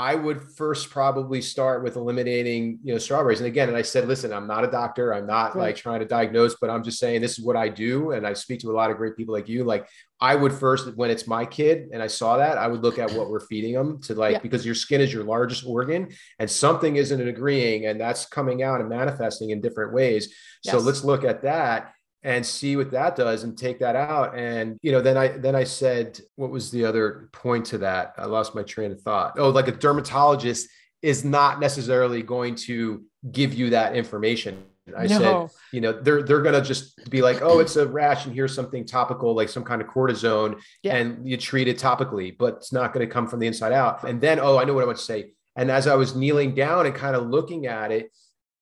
I 0.01 0.15
would 0.15 0.51
first 0.57 0.89
probably 0.89 1.43
start 1.43 1.85
with 1.85 1.97
eliminating, 1.97 2.79
you 2.83 2.95
know, 2.95 2.99
strawberries. 2.99 3.41
And 3.41 3.47
again, 3.47 3.69
and 3.69 3.77
I 3.77 3.83
said, 3.83 4.09
listen, 4.09 4.33
I'm 4.33 4.47
not 4.47 4.65
a 4.65 4.71
doctor. 4.71 5.13
I'm 5.13 5.27
not 5.27 5.55
right. 5.55 5.65
like 5.65 5.77
trying 5.77 6.01
to 6.01 6.07
diagnose, 6.07 6.55
but 6.59 6.71
I'm 6.71 6.83
just 6.83 6.99
saying 6.99 7.21
this 7.21 7.39
is 7.39 7.45
what 7.45 7.55
I 7.55 7.69
do. 7.69 8.13
And 8.13 8.27
I 8.27 8.33
speak 8.33 8.61
to 8.61 8.71
a 8.71 8.73
lot 8.73 8.91
of 8.91 8.97
great 8.97 9.15
people 9.15 9.35
like 9.35 9.47
you. 9.47 9.63
Like 9.63 9.87
I 10.19 10.37
would 10.37 10.55
first, 10.55 10.97
when 10.97 11.11
it's 11.11 11.27
my 11.27 11.45
kid 11.45 11.91
and 11.93 12.03
I 12.03 12.07
saw 12.07 12.39
that, 12.39 12.57
I 12.57 12.67
would 12.67 12.83
look 12.83 12.99
at 12.99 13.13
what 13.13 13.29
we're 13.29 13.41
feeding 13.41 13.75
them 13.75 14.01
to 14.05 14.15
like, 14.15 14.33
yeah. 14.33 14.39
because 14.39 14.65
your 14.65 14.75
skin 14.75 15.03
is 15.03 15.13
your 15.13 15.25
largest 15.25 15.67
organ 15.67 16.09
and 16.39 16.51
something 16.51 16.97
isn't 16.97 17.29
agreeing 17.29 17.85
and 17.85 18.01
that's 18.01 18.25
coming 18.25 18.63
out 18.63 18.81
and 18.81 18.89
manifesting 18.89 19.51
in 19.51 19.61
different 19.61 19.93
ways. 19.93 20.35
Yes. 20.65 20.73
So 20.73 20.79
let's 20.79 21.05
look 21.05 21.25
at 21.25 21.43
that 21.43 21.93
and 22.23 22.45
see 22.45 22.77
what 22.77 22.91
that 22.91 23.17
does 23.17 23.45
and 23.45 23.57
take 23.57 23.79
that 23.79 23.97
out 23.97 24.37
and 24.37 24.79
you 24.83 24.93
know 24.93 25.01
then 25.01 25.17
i 25.17 25.29
then 25.29 25.55
i 25.55 25.65
said 25.65 26.21
what 26.37 26.51
was 26.51 26.71
the 26.71 26.85
other 26.85 27.29
point 27.33 27.65
to 27.65 27.79
that 27.79 28.15
i 28.19 28.25
lost 28.25 28.55
my 28.55 28.63
train 28.63 28.93
of 28.93 29.01
thought 29.01 29.35
oh 29.39 29.49
like 29.49 29.69
a 29.69 29.73
dermatologist 29.73 30.69
is 31.03 31.25
not 31.25 31.61
necessarily 31.61 32.23
going 32.23 32.55
to 32.55 33.03
give 33.33 33.55
you 33.55 33.71
that 33.71 33.97
information 33.97 34.63
I 34.97 35.07
no. 35.07 35.19
said, 35.19 35.59
you 35.73 35.81
know, 35.81 35.93
they're 35.93 36.23
they're 36.23 36.43
gonna 36.43 36.63
just 36.63 37.11
be 37.11 37.23
like, 37.23 37.43
oh, 37.43 37.59
it's 37.61 37.77
a 37.77 37.87
rash, 37.87 38.27
and 38.27 38.35
here's 38.35 38.55
something 38.55 38.85
topical, 38.85 39.35
like 39.35 39.49
some 39.49 39.65
kind 39.65 39.81
of 39.81 39.89
cortisone, 39.89 40.61
yeah. 40.83 40.97
and 40.97 41.29
you 41.29 41.37
treat 41.37 41.69
it 41.69 41.79
topically, 41.79 42.37
but 42.37 42.57
it's 42.57 42.73
not 42.73 42.93
going 42.93 43.07
to 43.07 43.13
come 43.13 43.27
from 43.27 43.41
the 43.41 43.47
inside 43.47 43.73
out. 43.73 44.05
And 44.05 44.21
then, 44.21 44.41
oh, 44.41 44.59
I 44.59 44.65
know 44.65 44.75
what 44.75 44.83
I 44.83 44.87
want 44.87 44.99
to 44.99 45.05
say. 45.05 45.33
And 45.57 45.71
as 45.71 45.87
I 45.87 45.95
was 45.95 46.15
kneeling 46.15 46.55
down 46.55 46.87
and 46.87 46.95
kind 46.95 47.17
of 47.17 47.27
looking 47.29 47.67
at 47.67 47.93
it, 47.93 48.11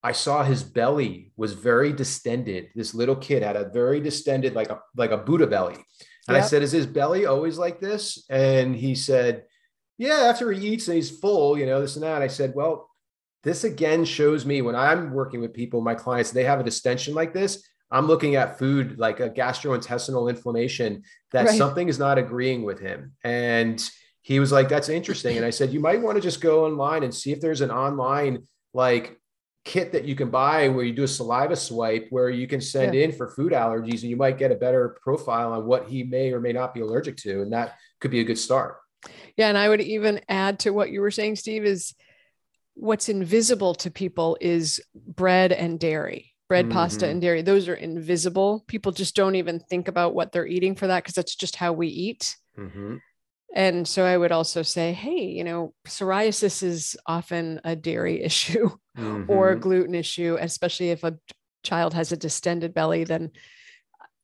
I 0.09 0.13
saw 0.13 0.43
his 0.43 0.63
belly 0.63 1.33
was 1.37 1.53
very 1.53 1.93
distended. 1.93 2.71
This 2.75 2.95
little 2.95 3.17
kid 3.17 3.43
had 3.43 3.57
a 3.57 3.69
very 3.69 4.01
distended, 4.01 4.55
like 4.55 4.71
a 4.71 4.81
like 4.97 5.11
a 5.11 5.19
Buddha 5.19 5.47
belly. 5.47 5.77
And 6.27 6.37
I 6.37 6.41
said, 6.41 6.63
"Is 6.63 6.73
his 6.73 6.87
belly 6.87 7.27
always 7.27 7.59
like 7.59 7.79
this?" 7.79 8.25
And 8.31 8.75
he 8.75 8.95
said, 8.95 9.45
"Yeah, 9.99 10.21
after 10.31 10.51
he 10.51 10.69
eats 10.69 10.89
and 10.89 10.97
he's 10.97 11.19
full, 11.19 11.59
you 11.59 11.67
know, 11.67 11.83
this 11.83 11.97
and 11.97 12.05
that." 12.05 12.23
I 12.23 12.29
said, 12.29 12.55
"Well, 12.55 12.89
this 13.43 13.65
again 13.65 14.07
shows 14.07 14.47
me 14.47 14.63
when 14.63 14.75
I'm 14.75 15.13
working 15.13 15.43
with 15.43 15.53
people, 15.53 15.83
my 15.83 15.95
clients, 15.95 16.31
they 16.31 16.45
have 16.45 16.61
a 16.61 16.65
distension 16.65 17.15
like 17.15 17.35
this. 17.35 17.63
I'm 17.91 18.07
looking 18.07 18.37
at 18.37 18.59
food 18.59 18.99
like 18.99 19.21
a 19.21 19.29
gastrointestinal 19.29 20.31
inflammation 20.31 21.03
that 21.33 21.47
right. 21.47 21.59
something 21.59 21.89
is 21.89 21.99
not 21.99 22.17
agreeing 22.17 22.63
with 22.63 22.81
him. 22.81 23.13
And 23.25 23.83
he 24.23 24.41
was 24.41 24.53
like, 24.53 24.69
that's 24.69 24.89
interesting. 24.89 25.37
And 25.37 25.47
I 25.47 25.51
said, 25.51 25.73
you 25.73 25.81
might 25.81 26.03
want 26.03 26.17
to 26.17 26.23
just 26.23 26.41
go 26.41 26.65
online 26.65 27.03
and 27.03 27.15
see 27.15 27.33
if 27.33 27.41
there's 27.41 27.63
an 27.63 27.71
online 27.71 28.47
like 28.75 29.18
kit 29.69 29.93
that 29.93 30.07
you 30.07 30.15
can 30.15 30.31
buy 30.31 30.67
where 30.69 30.83
you 30.83 30.95
do 30.95 31.03
a 31.03 31.09
saliva 31.09 31.55
swipe 31.55 32.07
where 32.09 32.31
you 32.31 32.49
can 32.49 32.61
send 32.61 32.95
yeah. 32.95 33.05
in 33.05 33.13
for 33.13 33.29
food 33.29 33.53
allergies 33.53 34.01
and 34.01 34.11
you 34.11 34.17
might 34.17 34.39
get 34.39 34.51
a 34.51 34.55
better 34.55 34.97
profile 35.03 35.53
on 35.53 35.67
what 35.67 35.87
he 35.87 36.03
may 36.03 36.33
or 36.33 36.41
may 36.41 36.55
not 36.55 36.73
be 36.73 36.81
allergic 36.81 37.19
to. 37.19 37.43
And 37.43 37.53
that 37.53 37.77
could 38.01 38.11
be 38.11 38.21
a 38.21 38.25
good 38.25 38.39
start. 38.39 38.79
Yeah. 39.37 39.49
And 39.49 39.59
I 39.59 39.69
would 39.69 39.83
even 39.83 40.23
add 40.27 40.61
to 40.61 40.71
what 40.71 40.91
you 40.91 41.03
were 41.03 41.11
saying, 41.11 41.37
Steve, 41.37 41.67
is 41.67 41.95
what's 42.79 43.11
invisible 43.11 43.75
to 43.75 43.91
people 43.91 44.39
is 44.41 44.81
bread 44.95 45.53
and 45.53 45.79
dairy 45.79 46.33
bread 46.49 46.67
mm-hmm. 46.67 46.75
pasta 46.75 47.09
and 47.09 47.21
dairy 47.21 47.43
those 47.43 47.69
are 47.69 47.75
invisible 47.75 48.65
people 48.69 48.93
just 48.93 49.17
don't 49.17 49.35
even 49.35 49.59
think 49.59 49.89
about 49.89 50.15
what 50.15 50.31
they're 50.31 50.47
eating 50.47 50.77
for 50.77 50.87
that 50.87 51.03
because 51.03 51.15
that's 51.15 51.35
just 51.35 51.57
how 51.57 51.73
we 51.73 51.89
eat 51.89 52.37
mm-hmm. 52.57 52.97
and 53.53 53.87
so 53.87 54.05
i 54.05 54.17
would 54.17 54.31
also 54.31 54.63
say 54.63 54.93
hey 54.93 55.25
you 55.25 55.43
know 55.43 55.75
psoriasis 55.89 56.63
is 56.63 56.97
often 57.05 57.61
a 57.65 57.75
dairy 57.75 58.23
issue 58.23 58.71
mm-hmm. 58.99 59.31
or 59.31 59.51
a 59.51 59.57
gluten 59.57 59.95
issue 59.95 60.37
especially 60.41 60.91
if 60.91 61.05
a 61.05 61.17
child 61.63 61.95
has 61.95 62.13
a 62.13 62.17
distended 62.17 62.75
belly 62.75 63.05
then 63.05 63.31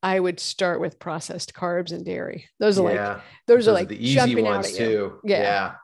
I 0.02 0.20
would 0.20 0.38
start 0.38 0.82
with 0.82 0.98
processed 0.98 1.54
carbs 1.54 1.90
and 1.90 2.04
dairy. 2.04 2.50
Those 2.60 2.78
are 2.78 2.92
yeah. 2.92 3.08
like 3.08 3.16
those, 3.46 3.56
those, 3.56 3.68
are 3.68 3.72
like 3.72 3.88
the 3.88 4.06
easy 4.06 4.42
ones 4.42 4.76
too. 4.76 5.18
Yeah. 5.24 5.40
yeah 5.40 5.74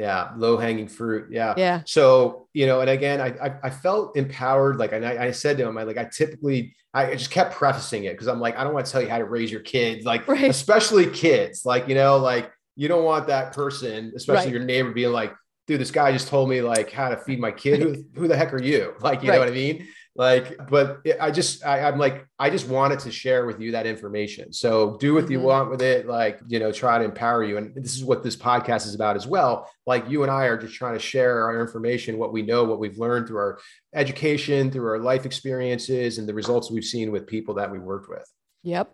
yeah 0.00 0.30
low 0.36 0.56
hanging 0.56 0.88
fruit 0.88 1.26
yeah 1.30 1.52
yeah 1.56 1.82
so 1.84 2.48
you 2.54 2.66
know 2.66 2.80
and 2.80 2.88
again 2.88 3.20
i 3.20 3.26
i, 3.46 3.54
I 3.64 3.70
felt 3.70 4.16
empowered 4.16 4.78
like 4.78 4.92
and 4.92 5.04
I, 5.04 5.26
I, 5.26 5.30
said 5.30 5.58
to 5.58 5.68
him 5.68 5.76
i 5.76 5.82
like 5.82 5.98
i 5.98 6.04
typically 6.04 6.74
i 6.94 7.14
just 7.14 7.30
kept 7.30 7.54
prefacing 7.54 8.04
it 8.04 8.12
because 8.12 8.26
i'm 8.26 8.40
like 8.40 8.56
i 8.56 8.64
don't 8.64 8.72
want 8.72 8.86
to 8.86 8.92
tell 8.92 9.02
you 9.02 9.08
how 9.08 9.18
to 9.18 9.24
raise 9.24 9.50
your 9.50 9.60
kids 9.60 10.06
like 10.06 10.26
right. 10.26 10.48
especially 10.48 11.06
kids 11.06 11.66
like 11.66 11.88
you 11.88 11.94
know 11.94 12.16
like 12.16 12.50
you 12.76 12.88
don't 12.88 13.04
want 13.04 13.26
that 13.26 13.52
person 13.52 14.12
especially 14.16 14.46
right. 14.46 14.54
your 14.54 14.64
neighbor 14.64 14.90
being 14.92 15.12
like 15.12 15.34
dude 15.70 15.80
this 15.80 15.92
guy 15.92 16.10
just 16.10 16.26
told 16.26 16.48
me 16.48 16.62
like 16.62 16.90
how 16.90 17.08
to 17.08 17.16
feed 17.16 17.38
my 17.38 17.52
kid. 17.52 17.80
Who, 17.80 18.04
who 18.16 18.26
the 18.26 18.36
heck 18.36 18.52
are 18.52 18.62
you? 18.62 18.94
Like 19.00 19.22
you 19.22 19.28
right. 19.28 19.36
know 19.36 19.40
what 19.40 19.48
i 19.48 19.52
mean? 19.52 19.86
Like 20.16 20.56
but 20.68 20.98
i 21.20 21.30
just 21.30 21.64
I, 21.64 21.88
am 21.88 21.98
like 21.98 22.26
i 22.40 22.50
just 22.50 22.66
wanted 22.66 22.98
to 23.00 23.12
share 23.12 23.46
with 23.46 23.60
you 23.60 23.70
that 23.72 23.86
information. 23.86 24.52
So 24.52 24.96
do 24.98 25.14
what 25.14 25.24
mm-hmm. 25.24 25.32
you 25.32 25.40
want 25.40 25.70
with 25.70 25.80
it 25.80 26.08
like 26.08 26.40
you 26.48 26.58
know 26.58 26.72
try 26.72 26.98
to 26.98 27.04
empower 27.04 27.44
you. 27.44 27.56
And 27.56 27.72
this 27.76 27.94
is 27.94 28.04
what 28.04 28.24
this 28.24 28.34
podcast 28.34 28.84
is 28.86 28.96
about 28.96 29.14
as 29.14 29.28
well. 29.28 29.70
Like 29.86 30.10
you 30.10 30.22
and 30.24 30.30
i 30.30 30.46
are 30.46 30.58
just 30.58 30.74
trying 30.74 30.94
to 30.94 30.98
share 30.98 31.44
our 31.44 31.60
information 31.60 32.18
what 32.18 32.32
we 32.32 32.42
know 32.42 32.64
what 32.64 32.80
we've 32.80 32.98
learned 32.98 33.28
through 33.28 33.38
our 33.38 33.60
education 33.94 34.72
through 34.72 34.88
our 34.88 34.98
life 34.98 35.24
experiences 35.24 36.18
and 36.18 36.28
the 36.28 36.34
results 36.34 36.68
we've 36.68 36.84
seen 36.84 37.12
with 37.12 37.28
people 37.28 37.54
that 37.54 37.70
we 37.70 37.78
worked 37.78 38.08
with. 38.08 38.28
Yep. 38.64 38.92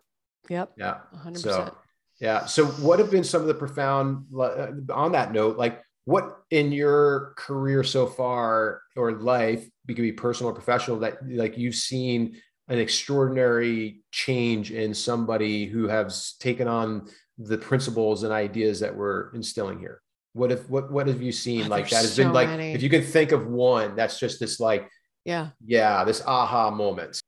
Yep. 0.50 0.72
Yeah. 0.76 0.98
100% 1.24 1.38
so 1.38 1.74
yeah. 2.20 2.46
So 2.46 2.66
what 2.66 2.98
have 2.98 3.10
been 3.10 3.24
some 3.24 3.42
of 3.42 3.46
the 3.46 3.54
profound 3.54 4.26
uh, 4.38 4.68
on 4.92 5.12
that 5.12 5.32
note 5.32 5.56
like 5.58 5.82
what 6.06 6.38
in 6.50 6.72
your 6.72 7.34
career 7.36 7.82
so 7.82 8.06
far 8.06 8.80
or 8.96 9.12
life 9.12 9.68
it 9.88 9.94
could 9.94 10.02
be 10.02 10.12
personal 10.12 10.50
or 10.50 10.54
professional 10.54 11.00
that 11.00 11.18
like 11.28 11.58
you've 11.58 11.74
seen 11.74 12.40
an 12.68 12.78
extraordinary 12.78 14.00
change 14.10 14.70
in 14.72 14.94
somebody 14.94 15.66
who 15.66 15.86
has 15.88 16.34
taken 16.40 16.66
on 16.66 17.08
the 17.38 17.58
principles 17.58 18.22
and 18.22 18.32
ideas 18.32 18.80
that 18.80 18.96
we're 18.96 19.32
instilling 19.34 19.78
here? 19.78 20.00
What 20.32 20.52
if 20.52 20.68
what 20.70 20.90
what 20.90 21.08
have 21.08 21.20
you 21.20 21.32
seen 21.32 21.66
oh, 21.66 21.68
like 21.68 21.88
that 21.90 22.02
has 22.02 22.14
so 22.14 22.22
been 22.22 22.32
like 22.32 22.48
many. 22.48 22.72
if 22.72 22.82
you 22.82 22.90
can 22.90 23.02
think 23.02 23.32
of 23.32 23.46
one 23.46 23.96
that's 23.96 24.18
just 24.18 24.38
this 24.38 24.60
like 24.60 24.88
yeah. 25.24 25.48
yeah 25.64 26.04
this 26.04 26.22
aha 26.24 26.70
moment. 26.70 27.20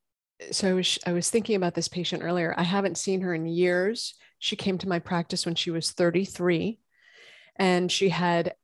So 0.53 0.71
I 0.71 0.73
was, 0.73 0.99
I 1.05 1.13
was 1.13 1.31
thinking 1.31 1.57
about 1.57 1.75
this 1.75 1.89
patient 1.89 2.23
earlier. 2.23 2.55
I 2.57 2.63
haven't 2.63 2.97
seen 2.97 3.23
her 3.23 3.35
in 3.35 3.45
years. 3.45 4.15
She 4.39 4.55
came 4.55 4.79
to 4.79 4.89
my 4.89 5.01
practice 5.01 5.45
when 5.45 5.57
she 5.57 5.73
was 5.73 5.91
33 5.91 6.79
and 7.57 7.91
she 7.91 8.09
had 8.09 8.55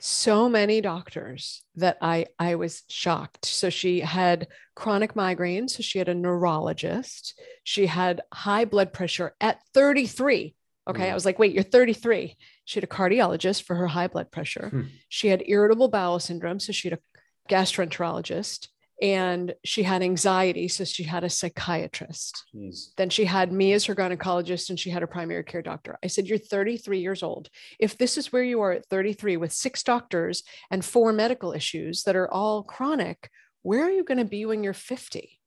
so 0.00 0.48
many 0.48 0.80
doctors 0.80 1.62
that 1.76 1.98
I 2.00 2.26
I 2.38 2.54
was 2.54 2.82
shocked. 2.88 3.44
So 3.44 3.70
she 3.70 4.00
had 4.00 4.48
chronic 4.74 5.14
migraines, 5.14 5.70
so 5.70 5.82
she 5.82 5.98
had 5.98 6.08
a 6.08 6.14
neurologist. 6.14 7.38
She 7.64 7.86
had 7.86 8.20
high 8.32 8.64
blood 8.64 8.92
pressure 8.92 9.34
at 9.40 9.60
33. 9.74 10.54
Okay, 10.88 11.06
mm. 11.06 11.10
I 11.10 11.14
was 11.14 11.24
like, 11.24 11.38
"Wait, 11.38 11.52
you're 11.52 11.62
33." 11.62 12.36
She 12.64 12.76
had 12.80 12.84
a 12.84 12.86
cardiologist 12.92 13.62
for 13.62 13.76
her 13.76 13.86
high 13.86 14.08
blood 14.08 14.30
pressure. 14.30 14.68
Hmm. 14.70 14.82
She 15.08 15.28
had 15.28 15.42
irritable 15.46 15.88
bowel 15.88 16.18
syndrome, 16.18 16.60
so 16.60 16.72
she 16.72 16.88
had 16.90 16.98
a 16.98 17.52
gastroenterologist 17.52 18.68
and 19.00 19.54
she 19.64 19.84
had 19.84 20.02
anxiety 20.02 20.66
so 20.66 20.84
she 20.84 21.04
had 21.04 21.24
a 21.24 21.30
psychiatrist. 21.30 22.44
Jeez. 22.54 22.94
then 22.96 23.10
she 23.10 23.24
had 23.24 23.52
me 23.52 23.72
as 23.72 23.84
her 23.84 23.94
gynecologist 23.94 24.70
and 24.70 24.78
she 24.78 24.90
had 24.90 25.02
a 25.02 25.06
primary 25.06 25.44
care 25.44 25.62
doctor. 25.62 25.98
I 26.02 26.08
said 26.08 26.26
you're 26.26 26.38
33 26.38 26.98
years 26.98 27.22
old. 27.22 27.48
If 27.78 27.96
this 27.96 28.18
is 28.18 28.32
where 28.32 28.42
you 28.42 28.60
are 28.60 28.72
at 28.72 28.86
33 28.86 29.36
with 29.36 29.52
six 29.52 29.82
doctors 29.82 30.42
and 30.70 30.84
four 30.84 31.12
medical 31.12 31.52
issues 31.52 32.02
that 32.04 32.16
are 32.16 32.30
all 32.30 32.62
chronic 32.62 33.30
where 33.62 33.84
are 33.84 33.90
you 33.90 34.04
going 34.04 34.18
to 34.18 34.24
be 34.24 34.46
when 34.46 34.62
you're 34.62 34.72
50 34.72 35.38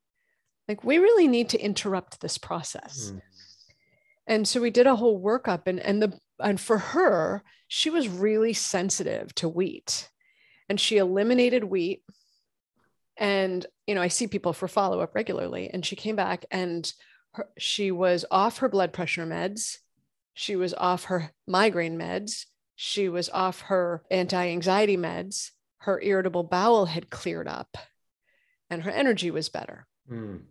like 0.67 0.83
we 0.83 0.97
really 0.97 1.27
need 1.27 1.49
to 1.49 1.59
interrupt 1.59 2.21
this 2.21 2.37
process. 2.37 3.11
Mm. 3.13 3.21
and 4.27 4.47
so 4.47 4.61
we 4.61 4.69
did 4.69 4.87
a 4.87 4.95
whole 4.95 5.21
workup 5.21 5.63
and 5.65 5.79
and 5.79 6.01
the 6.01 6.19
and 6.39 6.59
for 6.59 6.77
her 6.77 7.43
she 7.67 7.89
was 7.89 8.09
really 8.09 8.51
sensitive 8.51 9.33
to 9.35 9.47
wheat. 9.47 10.09
And 10.67 10.77
she 10.77 10.97
eliminated 10.97 11.63
wheat 11.63 12.03
and 13.17 13.65
you 13.87 13.95
know 13.95 14.01
i 14.01 14.07
see 14.07 14.27
people 14.27 14.53
for 14.53 14.67
follow-up 14.67 15.15
regularly. 15.15 15.69
And 15.71 15.85
she 15.85 15.95
came 15.95 16.15
back 16.15 16.45
and 16.51 16.91
her, 17.33 17.47
she 17.57 17.91
was 17.91 18.25
off 18.31 18.59
her 18.59 18.69
blood 18.69 18.93
pressure 18.93 19.25
meds. 19.25 19.77
She 20.33 20.55
was 20.55 20.73
off 20.73 21.05
her 21.05 21.31
migraine 21.47 21.97
meds. 21.97 22.45
She 22.75 23.09
was 23.09 23.29
off 23.29 23.61
her 23.61 24.03
anti-anxiety 24.09 24.97
meds. 24.97 25.51
Her 25.79 26.01
irritable 26.01 26.43
bowel 26.43 26.85
had 26.87 27.09
cleared 27.09 27.47
up 27.47 27.77
and 28.69 28.83
her 28.83 28.91
energy 28.91 29.31
was 29.31 29.49
better. 29.49 29.87
Mm. 30.11 30.41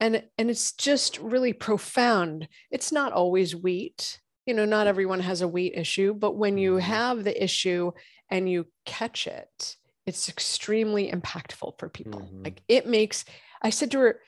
and 0.00 0.24
and 0.36 0.50
it's 0.50 0.72
just 0.72 1.18
really 1.18 1.52
profound. 1.52 2.48
It's 2.70 2.92
not 2.92 3.12
always 3.12 3.54
wheat. 3.54 4.20
You 4.44 4.54
know 4.54 4.64
not 4.64 4.86
everyone 4.86 5.20
has 5.20 5.40
a 5.40 5.48
wheat 5.48 5.74
issue 5.74 6.14
but 6.14 6.36
when 6.36 6.58
you 6.58 6.72
mm-hmm. 6.72 6.90
have 6.90 7.24
the 7.24 7.42
issue 7.42 7.92
and 8.30 8.48
you 8.50 8.66
catch 8.84 9.26
it 9.26 9.76
it's 10.06 10.28
extremely 10.28 11.10
impactful 11.10 11.78
for 11.78 11.88
people. 11.88 12.20
Mm-hmm. 12.20 12.44
Like 12.44 12.62
it 12.68 12.86
makes, 12.86 13.24
I 13.62 13.70
said 13.70 13.90
to 13.90 13.98
her, 14.00 14.20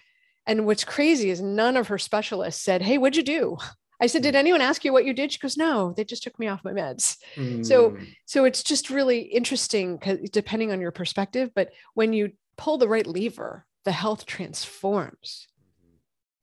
and 0.46 0.66
what's 0.66 0.84
crazy 0.84 1.30
is 1.30 1.40
none 1.40 1.76
of 1.76 1.88
her 1.88 1.98
specialists 1.98 2.62
said, 2.62 2.82
Hey, 2.82 2.98
what'd 2.98 3.16
you 3.16 3.22
do? 3.22 3.56
I 4.00 4.06
said, 4.06 4.22
Did 4.22 4.34
mm. 4.34 4.38
anyone 4.38 4.60
ask 4.60 4.84
you 4.84 4.92
what 4.92 5.04
you 5.04 5.12
did? 5.12 5.32
She 5.32 5.38
goes, 5.38 5.56
No, 5.56 5.92
they 5.96 6.04
just 6.04 6.22
took 6.22 6.38
me 6.38 6.48
off 6.48 6.64
my 6.64 6.72
meds. 6.72 7.16
Mm. 7.36 7.64
So, 7.64 7.96
so 8.26 8.44
it's 8.44 8.62
just 8.62 8.90
really 8.90 9.20
interesting 9.20 9.96
because 9.96 10.18
depending 10.30 10.72
on 10.72 10.80
your 10.80 10.90
perspective, 10.90 11.50
but 11.54 11.70
when 11.94 12.12
you 12.12 12.32
pull 12.56 12.78
the 12.78 12.88
right 12.88 13.06
lever, 13.06 13.66
the 13.84 13.92
health 13.92 14.26
transforms 14.26 15.48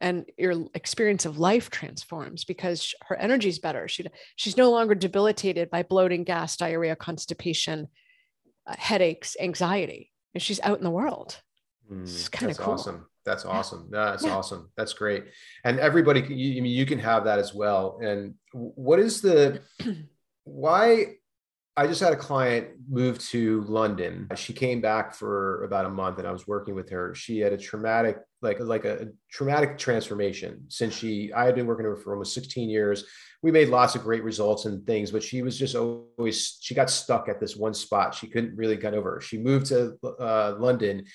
and 0.02 0.26
your 0.38 0.66
experience 0.74 1.26
of 1.26 1.40
life 1.40 1.70
transforms 1.70 2.44
because 2.44 2.94
her 3.08 3.16
energy 3.16 3.50
is 3.50 3.60
better. 3.60 3.88
She, 3.88 4.06
she's 4.36 4.58
no 4.58 4.70
longer 4.70 4.94
debilitated 4.94 5.70
by 5.70 5.84
bloating, 5.84 6.24
gas, 6.24 6.58
diarrhea, 6.58 6.96
constipation, 6.96 7.88
uh, 8.68 8.76
headaches, 8.78 9.36
anxiety, 9.40 10.12
and 10.34 10.42
she's 10.42 10.60
out 10.62 10.78
in 10.78 10.84
the 10.84 10.92
world. 10.92 11.42
Mm, 11.92 12.04
it's 12.04 12.30
kind 12.30 12.52
of 12.52 12.58
cool. 12.58 12.74
awesome. 12.74 13.06
That's 13.26 13.46
awesome. 13.46 13.88
That's 13.90 14.24
yeah. 14.24 14.36
awesome. 14.36 14.70
That's 14.78 14.94
great. 14.94 15.26
And 15.64 15.80
everybody, 15.80 16.22
you, 16.22 16.58
I 16.58 16.62
mean, 16.62 16.74
you 16.74 16.86
can 16.86 17.00
have 17.00 17.24
that 17.26 17.40
as 17.40 17.56
well. 17.56 18.00
And 18.02 18.36
what 18.54 19.00
is 19.00 19.22
the 19.22 19.62
why? 20.44 21.16
I 21.78 21.88
just 21.88 22.00
had 22.00 22.14
a 22.14 22.18
client 22.18 22.70
move 22.90 23.20
to 23.30 23.62
London. 23.64 24.30
She 24.36 24.54
came 24.54 24.80
back 24.80 25.14
for 25.14 25.64
about 25.66 25.86
a 25.86 25.90
month, 25.90 26.20
and 26.20 26.28
I 26.28 26.32
was 26.32 26.48
working 26.48 26.74
with 26.74 26.90
her. 26.90 27.14
She 27.14 27.40
had 27.40 27.52
a 27.52 27.58
traumatic, 27.58 28.18
like 28.42 28.60
like 28.60 28.86
a, 28.86 29.10
traumatic 29.30 29.78
transformation 29.78 30.66
since 30.70 30.94
she. 30.94 31.34
I 31.34 31.46
had 31.46 31.56
been 31.56 31.66
working 31.66 31.86
with 31.88 31.98
her 31.98 32.04
for 32.04 32.14
almost 32.14 32.34
16 32.34 32.70
years 32.70 33.04
we 33.46 33.52
made 33.52 33.70
lots 33.70 33.94
of 33.94 34.02
great 34.02 34.24
results 34.24 34.66
and 34.66 34.84
things, 34.88 35.12
but 35.12 35.22
she 35.22 35.44
was 35.44 35.56
just 35.56 35.76
always, 35.76 36.58
she 36.62 36.74
got 36.74 36.90
stuck 36.90 37.30
at 37.30 37.40
this 37.40 37.56
one 37.56 37.76
spot. 37.76 38.16
She 38.16 38.26
couldn't 38.26 38.58
really 38.58 38.76
get 38.76 38.96
over. 38.96 39.22
She 39.22 39.38
moved 39.38 39.68
to 39.68 40.00
uh, 40.04 40.56
London 40.58 41.06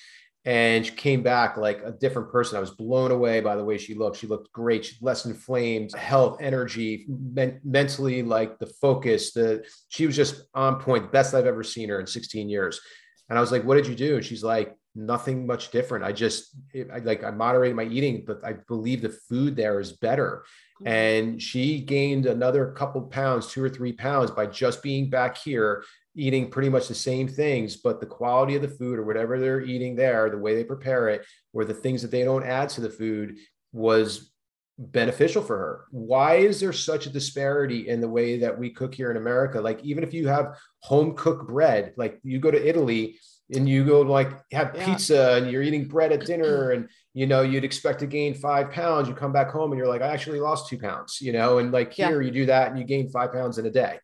and 0.43 0.85
she 0.85 0.91
came 0.93 1.21
back 1.21 1.57
like 1.57 1.81
a 1.85 1.91
different 1.91 2.31
person. 2.31 2.57
I 2.57 2.61
was 2.61 2.71
blown 2.71 3.11
away 3.11 3.41
by 3.41 3.55
the 3.55 3.63
way 3.63 3.77
she 3.77 3.93
looked. 3.93 4.17
She 4.17 4.27
looked 4.27 4.51
great. 4.51 4.85
She 4.85 4.95
less 5.01 5.25
inflamed, 5.25 5.93
health, 5.95 6.41
energy, 6.41 7.05
men- 7.07 7.59
mentally, 7.63 8.23
like 8.23 8.57
the 8.57 8.65
focus. 8.65 9.33
The 9.33 9.63
she 9.89 10.07
was 10.07 10.15
just 10.15 10.43
on 10.55 10.79
point. 10.79 11.11
Best 11.11 11.35
I've 11.35 11.45
ever 11.45 11.63
seen 11.63 11.89
her 11.89 11.99
in 11.99 12.07
16 12.07 12.49
years. 12.49 12.81
And 13.29 13.37
I 13.37 13.41
was 13.41 13.51
like, 13.51 13.63
"What 13.63 13.75
did 13.75 13.87
you 13.87 13.95
do?" 13.95 14.15
And 14.15 14.25
she's 14.25 14.43
like, 14.43 14.75
"Nothing 14.95 15.45
much 15.45 15.69
different. 15.69 16.05
I 16.05 16.11
just 16.11 16.55
I 16.91 16.99
like 16.99 17.23
I 17.23 17.31
moderated 17.31 17.75
my 17.75 17.85
eating, 17.85 18.23
but 18.25 18.43
I 18.43 18.53
believe 18.67 19.01
the 19.01 19.09
food 19.09 19.55
there 19.55 19.79
is 19.79 19.93
better." 19.93 20.43
Mm-hmm. 20.81 20.87
and 20.87 21.41
she 21.41 21.79
gained 21.81 22.25
another 22.25 22.71
couple 22.71 23.01
pounds 23.03 23.51
two 23.51 23.63
or 23.63 23.69
three 23.69 23.93
pounds 23.93 24.31
by 24.31 24.47
just 24.47 24.81
being 24.81 25.11
back 25.11 25.37
here 25.37 25.83
eating 26.15 26.49
pretty 26.49 26.69
much 26.69 26.87
the 26.87 26.95
same 26.95 27.27
things, 27.27 27.77
but 27.77 27.99
the 27.99 28.05
quality 28.05 28.55
of 28.55 28.61
the 28.61 28.67
food 28.67 28.99
or 28.99 29.03
whatever 29.03 29.39
they're 29.39 29.61
eating 29.61 29.95
there, 29.95 30.29
the 30.29 30.37
way 30.37 30.55
they 30.55 30.63
prepare 30.63 31.09
it, 31.09 31.25
or 31.53 31.65
the 31.65 31.73
things 31.73 32.01
that 32.01 32.11
they 32.11 32.23
don't 32.23 32.45
add 32.45 32.69
to 32.69 32.81
the 32.81 32.89
food 32.89 33.37
was 33.71 34.31
beneficial 34.77 35.43
for 35.43 35.57
her. 35.57 35.85
Why 35.91 36.35
is 36.35 36.59
there 36.59 36.73
such 36.73 37.05
a 37.05 37.11
disparity 37.11 37.87
in 37.87 38.01
the 38.01 38.09
way 38.09 38.39
that 38.39 38.57
we 38.57 38.71
cook 38.71 38.93
here 38.93 39.11
in 39.11 39.17
America? 39.17 39.61
Like, 39.61 39.83
even 39.83 40.03
if 40.03 40.13
you 40.13 40.27
have 40.27 40.57
home 40.79 41.15
cooked 41.15 41.47
bread, 41.47 41.93
like 41.97 42.19
you 42.23 42.39
go 42.39 42.51
to 42.51 42.67
Italy 42.69 43.17
and 43.53 43.67
you 43.67 43.85
go 43.85 44.01
like 44.01 44.31
have 44.51 44.71
yeah. 44.75 44.85
pizza 44.85 45.33
and 45.33 45.51
you're 45.51 45.61
eating 45.61 45.85
bread 45.85 46.11
at 46.11 46.25
dinner 46.25 46.71
and 46.71 46.87
you 47.13 47.27
know 47.27 47.41
you'd 47.41 47.63
expect 47.63 47.99
to 47.99 48.07
gain 48.07 48.33
five 48.33 48.71
pounds 48.71 49.07
you 49.07 49.15
come 49.15 49.33
back 49.33 49.49
home 49.49 49.71
and 49.71 49.77
you're 49.77 49.87
like 49.87 50.01
i 50.01 50.07
actually 50.07 50.39
lost 50.39 50.69
two 50.69 50.77
pounds 50.77 51.19
you 51.21 51.33
know 51.33 51.57
and 51.57 51.71
like 51.71 51.91
here 51.93 52.21
yeah. 52.21 52.25
you 52.25 52.31
do 52.31 52.45
that 52.45 52.69
and 52.69 52.79
you 52.79 52.85
gain 52.85 53.09
five 53.09 53.31
pounds 53.31 53.57
in 53.57 53.65
a 53.65 53.71
day 53.71 53.99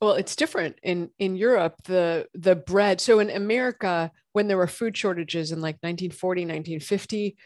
well 0.00 0.12
it's 0.12 0.36
different 0.36 0.78
in 0.82 1.10
in 1.18 1.36
europe 1.36 1.74
the 1.84 2.26
the 2.34 2.56
bread 2.56 3.00
so 3.00 3.18
in 3.18 3.30
america 3.30 4.10
when 4.32 4.48
there 4.48 4.56
were 4.56 4.66
food 4.66 4.96
shortages 4.96 5.52
in 5.52 5.60
like 5.60 5.76
1940 5.82 6.42
1950 6.42 7.36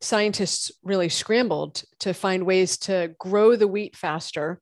scientists 0.00 0.70
really 0.82 1.08
scrambled 1.08 1.82
to 1.98 2.14
find 2.14 2.44
ways 2.44 2.78
to 2.78 3.14
grow 3.18 3.56
the 3.56 3.68
wheat 3.68 3.96
faster 3.96 4.60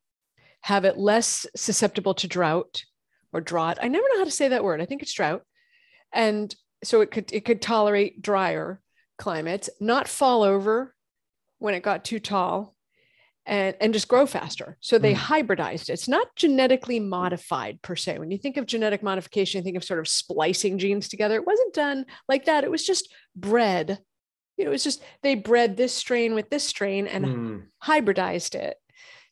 have 0.62 0.84
it 0.84 0.98
less 0.98 1.46
susceptible 1.54 2.14
to 2.14 2.26
drought 2.26 2.82
or 3.32 3.40
drought. 3.40 3.78
I 3.80 3.88
never 3.88 4.04
know 4.08 4.18
how 4.18 4.24
to 4.24 4.30
say 4.30 4.48
that 4.48 4.64
word. 4.64 4.80
I 4.80 4.86
think 4.86 5.02
it's 5.02 5.12
drought. 5.12 5.42
And 6.12 6.54
so 6.82 7.02
it 7.02 7.10
could 7.10 7.32
it 7.32 7.44
could 7.44 7.62
tolerate 7.62 8.22
drier 8.22 8.80
climates 9.18 9.70
not 9.80 10.08
fall 10.08 10.42
over 10.42 10.94
when 11.58 11.74
it 11.74 11.82
got 11.82 12.04
too 12.04 12.18
tall 12.18 12.74
and, 13.46 13.76
and 13.80 13.92
just 13.94 14.08
grow 14.08 14.26
faster. 14.26 14.76
So 14.80 14.98
they 14.98 15.14
mm. 15.14 15.18
hybridized 15.18 15.88
it. 15.88 15.90
It's 15.90 16.08
not 16.08 16.34
genetically 16.36 17.00
modified 17.00 17.80
per 17.80 17.96
se. 17.96 18.18
When 18.18 18.30
you 18.30 18.38
think 18.38 18.56
of 18.56 18.66
genetic 18.66 19.02
modification, 19.02 19.60
you 19.60 19.64
think 19.64 19.76
of 19.76 19.84
sort 19.84 20.00
of 20.00 20.08
splicing 20.08 20.78
genes 20.78 21.08
together. 21.08 21.36
It 21.36 21.46
wasn't 21.46 21.74
done 21.74 22.06
like 22.28 22.46
that. 22.46 22.64
It 22.64 22.70
was 22.70 22.84
just 22.84 23.12
bred. 23.34 23.98
You 24.56 24.64
know, 24.64 24.70
it 24.70 24.74
was 24.74 24.84
just 24.84 25.02
they 25.22 25.34
bred 25.34 25.76
this 25.76 25.94
strain 25.94 26.34
with 26.34 26.50
this 26.50 26.64
strain 26.64 27.06
and 27.06 27.24
mm. 27.24 27.62
hybridized 27.84 28.54
it. 28.54 28.76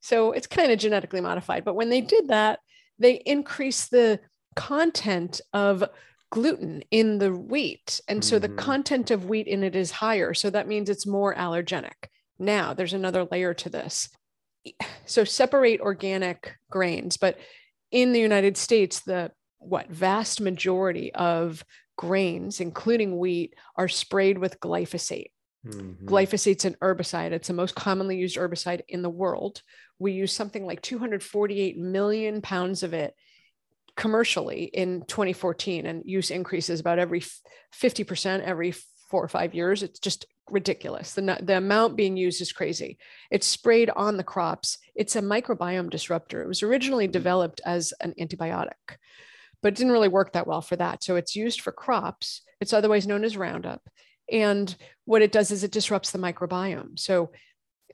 So 0.01 0.33
it's 0.33 0.47
kind 0.47 0.71
of 0.71 0.79
genetically 0.79 1.21
modified. 1.21 1.65
But 1.65 1.75
when 1.75 1.89
they 1.89 2.01
did 2.01 2.29
that, 2.29 2.61
they 2.99 3.15
increased 3.15 3.91
the 3.91 4.21
content 4.55 5.41
of 5.53 5.83
gluten 6.31 6.83
in 6.91 7.19
the 7.19 7.33
wheat. 7.33 8.01
And 8.07 8.25
so 8.25 8.37
mm-hmm. 8.37 8.55
the 8.55 8.63
content 8.63 9.11
of 9.11 9.29
wheat 9.29 9.47
in 9.47 9.65
it 9.65 9.75
is 9.75 9.91
higher. 9.91 10.35
So 10.35 10.51
that 10.51 10.69
means 10.69 10.89
it's 10.89 11.07
more 11.07 11.35
allergenic. 11.35 12.09
Now, 12.39 12.75
there's 12.75 12.93
another 12.93 13.27
layer 13.31 13.55
to 13.55 13.69
this. 13.69 14.09
So 15.07 15.25
separate 15.25 15.81
organic 15.81 16.57
grains, 16.71 17.17
but 17.17 17.39
in 17.91 18.13
the 18.13 18.21
United 18.21 18.57
States, 18.57 19.01
the 19.01 19.31
what 19.59 19.89
vast 19.89 20.41
majority 20.41 21.13
of 21.15 21.65
grains, 21.97 22.61
including 22.61 23.19
wheat, 23.19 23.55
are 23.77 23.89
sprayed 23.89 24.39
with 24.39 24.61
glyphosate. 24.61 25.31
Mm-hmm. 25.67 26.07
Glyphosate's 26.07 26.65
an 26.65 26.77
herbicide. 26.83 27.33
It's 27.33 27.49
the 27.49 27.55
most 27.55 27.75
commonly 27.75 28.17
used 28.17 28.37
herbicide 28.37 28.83
in 28.89 29.03
the 29.03 29.11
world. 29.11 29.63
We 29.99 30.13
use 30.13 30.33
something 30.33 30.67
like 30.67 30.83
248 30.83 31.79
million 31.79 32.43
pounds 32.43 32.83
of 32.83 32.93
it 32.93 33.15
commercially 33.97 34.65
in 34.65 35.05
2014, 35.07 35.87
and 35.87 36.03
use 36.05 36.31
increases 36.31 36.81
about 36.81 36.99
every 36.99 37.23
50% 37.81 38.43
every 38.43 38.73
four 39.11 39.25
or 39.25 39.29
five 39.29 39.55
years. 39.55 39.83
It's 39.83 40.01
just 40.01 40.27
ridiculous. 40.51 41.15
The, 41.15 41.39
the 41.41 41.57
amount 41.57 41.97
being 41.97 42.17
used 42.17 42.41
is 42.41 42.53
crazy. 42.53 42.99
It's 43.31 43.47
sprayed 43.47 43.91
on 43.91 44.17
the 44.17 44.25
crops. 44.25 44.79
It's 44.95 45.17
a 45.17 45.23
microbiome 45.23 45.91
disruptor. 45.91 46.43
It 46.43 46.49
was 46.49 46.63
originally 46.63 47.09
mm. 47.09 47.13
developed 47.13 47.61
as 47.65 47.93
an 48.01 48.15
antibiotic, 48.21 48.99
but 49.63 49.73
it 49.73 49.77
didn't 49.77 49.93
really 49.93 50.09
work 50.09 50.33
that 50.33 50.47
well 50.47 50.61
for 50.61 50.77
that. 50.77 51.03
So 51.03 51.17
it's 51.17 51.37
used 51.37 51.61
for 51.61 51.73
crops. 51.73 52.43
It's 52.61 52.73
otherwise 52.73 53.07
known 53.07 53.25
as 53.25 53.37
Roundup. 53.37 53.83
And 54.31 54.75
what 55.05 55.23
it 55.23 55.33
does 55.33 55.51
is 55.51 55.65
it 55.65 55.73
disrupts 55.73 56.11
the 56.11 56.19
microbiome. 56.19 56.99
So 56.99 57.31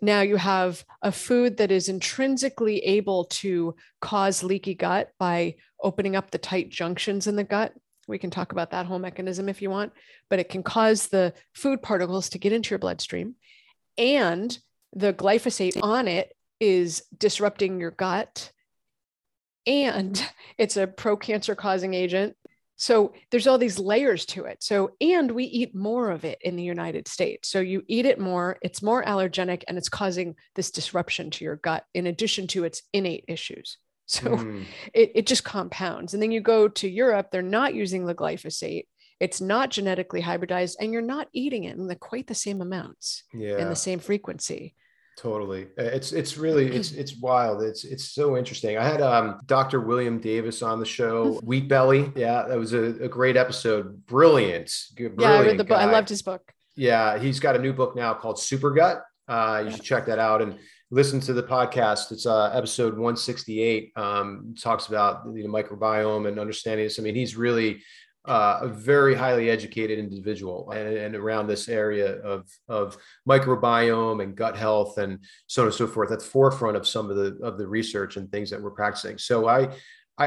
now 0.02 0.20
you 0.20 0.36
have 0.36 0.84
a 1.02 1.12
food 1.12 1.58
that 1.58 1.70
is 1.70 1.88
intrinsically 1.88 2.78
able 2.80 3.24
to 3.26 3.74
cause 4.00 4.42
leaky 4.42 4.74
gut 4.74 5.10
by 5.18 5.56
opening 5.82 6.16
up 6.16 6.30
the 6.30 6.38
tight 6.38 6.70
junctions 6.70 7.26
in 7.26 7.36
the 7.36 7.44
gut 7.44 7.74
we 8.10 8.18
can 8.18 8.30
talk 8.30 8.52
about 8.52 8.72
that 8.72 8.86
whole 8.86 8.98
mechanism 8.98 9.48
if 9.48 9.62
you 9.62 9.70
want, 9.70 9.92
but 10.28 10.38
it 10.38 10.48
can 10.48 10.62
cause 10.62 11.06
the 11.06 11.32
food 11.54 11.80
particles 11.80 12.28
to 12.30 12.38
get 12.38 12.52
into 12.52 12.70
your 12.70 12.78
bloodstream. 12.78 13.36
And 13.96 14.56
the 14.92 15.14
glyphosate 15.14 15.82
on 15.82 16.08
it 16.08 16.34
is 16.58 17.04
disrupting 17.16 17.80
your 17.80 17.92
gut. 17.92 18.52
And 19.66 20.22
it's 20.58 20.76
a 20.76 20.86
pro 20.86 21.16
cancer 21.16 21.54
causing 21.54 21.94
agent. 21.94 22.36
So 22.76 23.12
there's 23.30 23.46
all 23.46 23.58
these 23.58 23.78
layers 23.78 24.24
to 24.26 24.46
it. 24.46 24.62
So, 24.62 24.92
and 25.02 25.30
we 25.30 25.44
eat 25.44 25.74
more 25.74 26.10
of 26.10 26.24
it 26.24 26.38
in 26.40 26.56
the 26.56 26.62
United 26.62 27.08
States. 27.08 27.50
So 27.50 27.60
you 27.60 27.82
eat 27.88 28.06
it 28.06 28.18
more, 28.18 28.56
it's 28.62 28.80
more 28.80 29.04
allergenic, 29.04 29.64
and 29.68 29.76
it's 29.76 29.90
causing 29.90 30.34
this 30.54 30.70
disruption 30.70 31.30
to 31.32 31.44
your 31.44 31.56
gut 31.56 31.84
in 31.92 32.06
addition 32.06 32.46
to 32.48 32.64
its 32.64 32.82
innate 32.94 33.26
issues. 33.28 33.76
So 34.10 34.22
mm. 34.22 34.64
it, 34.92 35.12
it 35.14 35.26
just 35.28 35.44
compounds. 35.44 36.14
And 36.14 36.22
then 36.22 36.32
you 36.32 36.40
go 36.40 36.66
to 36.66 36.88
Europe, 36.88 37.28
they're 37.30 37.42
not 37.42 37.74
using 37.74 38.06
the 38.06 38.14
glyphosate. 38.14 38.86
It's 39.20 39.40
not 39.40 39.70
genetically 39.70 40.20
hybridized, 40.20 40.76
and 40.80 40.92
you're 40.92 41.00
not 41.00 41.28
eating 41.32 41.62
it 41.64 41.76
in 41.76 41.86
the, 41.86 41.94
quite 41.94 42.26
the 42.26 42.34
same 42.34 42.60
amounts 42.60 43.22
yeah. 43.32 43.58
in 43.58 43.68
the 43.68 43.76
same 43.76 44.00
frequency. 44.00 44.74
Totally. 45.16 45.68
It's 45.76 46.10
it's 46.12 46.36
really 46.38 46.74
it's 46.74 46.90
it's 47.02 47.16
wild. 47.18 47.62
It's 47.62 47.84
it's 47.84 48.06
so 48.12 48.36
interesting. 48.36 48.78
I 48.78 48.84
had 48.84 49.00
um 49.00 49.38
Dr. 49.46 49.80
William 49.80 50.18
Davis 50.18 50.60
on 50.60 50.80
the 50.80 50.86
show, 50.86 51.34
Wheat 51.44 51.68
Belly. 51.68 52.10
Yeah, 52.16 52.46
that 52.48 52.58
was 52.58 52.72
a, 52.72 53.04
a 53.04 53.08
great 53.08 53.36
episode. 53.36 54.06
Brilliant. 54.06 54.72
Brilliant 54.96 55.20
yeah, 55.20 55.32
I 55.34 55.42
read 55.42 55.58
the 55.58 55.64
book. 55.64 55.78
I 55.78 55.84
loved 55.84 56.08
his 56.08 56.22
book. 56.22 56.52
Yeah, 56.74 57.18
he's 57.18 57.38
got 57.38 57.54
a 57.54 57.60
new 57.60 57.72
book 57.72 57.94
now 57.94 58.14
called 58.14 58.40
Super 58.40 58.72
Gut. 58.72 59.04
Uh, 59.28 59.62
you 59.66 59.70
should 59.70 59.84
check 59.84 60.06
that 60.06 60.18
out. 60.18 60.42
And 60.42 60.58
listen 60.90 61.20
to 61.20 61.32
the 61.32 61.42
podcast. 61.42 62.10
It's 62.10 62.26
uh, 62.26 62.50
episode 62.52 62.94
168. 62.94 63.92
Um, 63.96 64.54
talks 64.60 64.88
about 64.88 65.24
the 65.32 65.44
microbiome 65.44 66.26
and 66.26 66.38
understanding 66.38 66.86
this. 66.86 66.98
I 66.98 67.02
mean, 67.02 67.14
he's 67.14 67.36
really 67.36 67.82
uh, 68.24 68.58
a 68.62 68.68
very 68.68 69.14
highly 69.14 69.48
educated 69.48 69.98
individual 69.98 70.70
and, 70.72 70.96
and, 70.96 71.16
around 71.16 71.46
this 71.46 71.68
area 71.68 72.20
of, 72.20 72.46
of 72.68 72.98
microbiome 73.26 74.22
and 74.22 74.36
gut 74.36 74.56
health 74.56 74.98
and 74.98 75.24
so 75.46 75.62
on 75.62 75.68
and 75.68 75.74
so 75.74 75.86
forth. 75.86 76.10
That's 76.10 76.26
forefront 76.26 76.76
of 76.76 76.86
some 76.86 77.08
of 77.08 77.16
the 77.16 77.38
of 77.42 77.56
the 77.56 77.66
research 77.66 78.16
and 78.16 78.30
things 78.30 78.50
that 78.50 78.60
we're 78.60 78.72
practicing. 78.72 79.16
So 79.16 79.48
I 79.48 79.70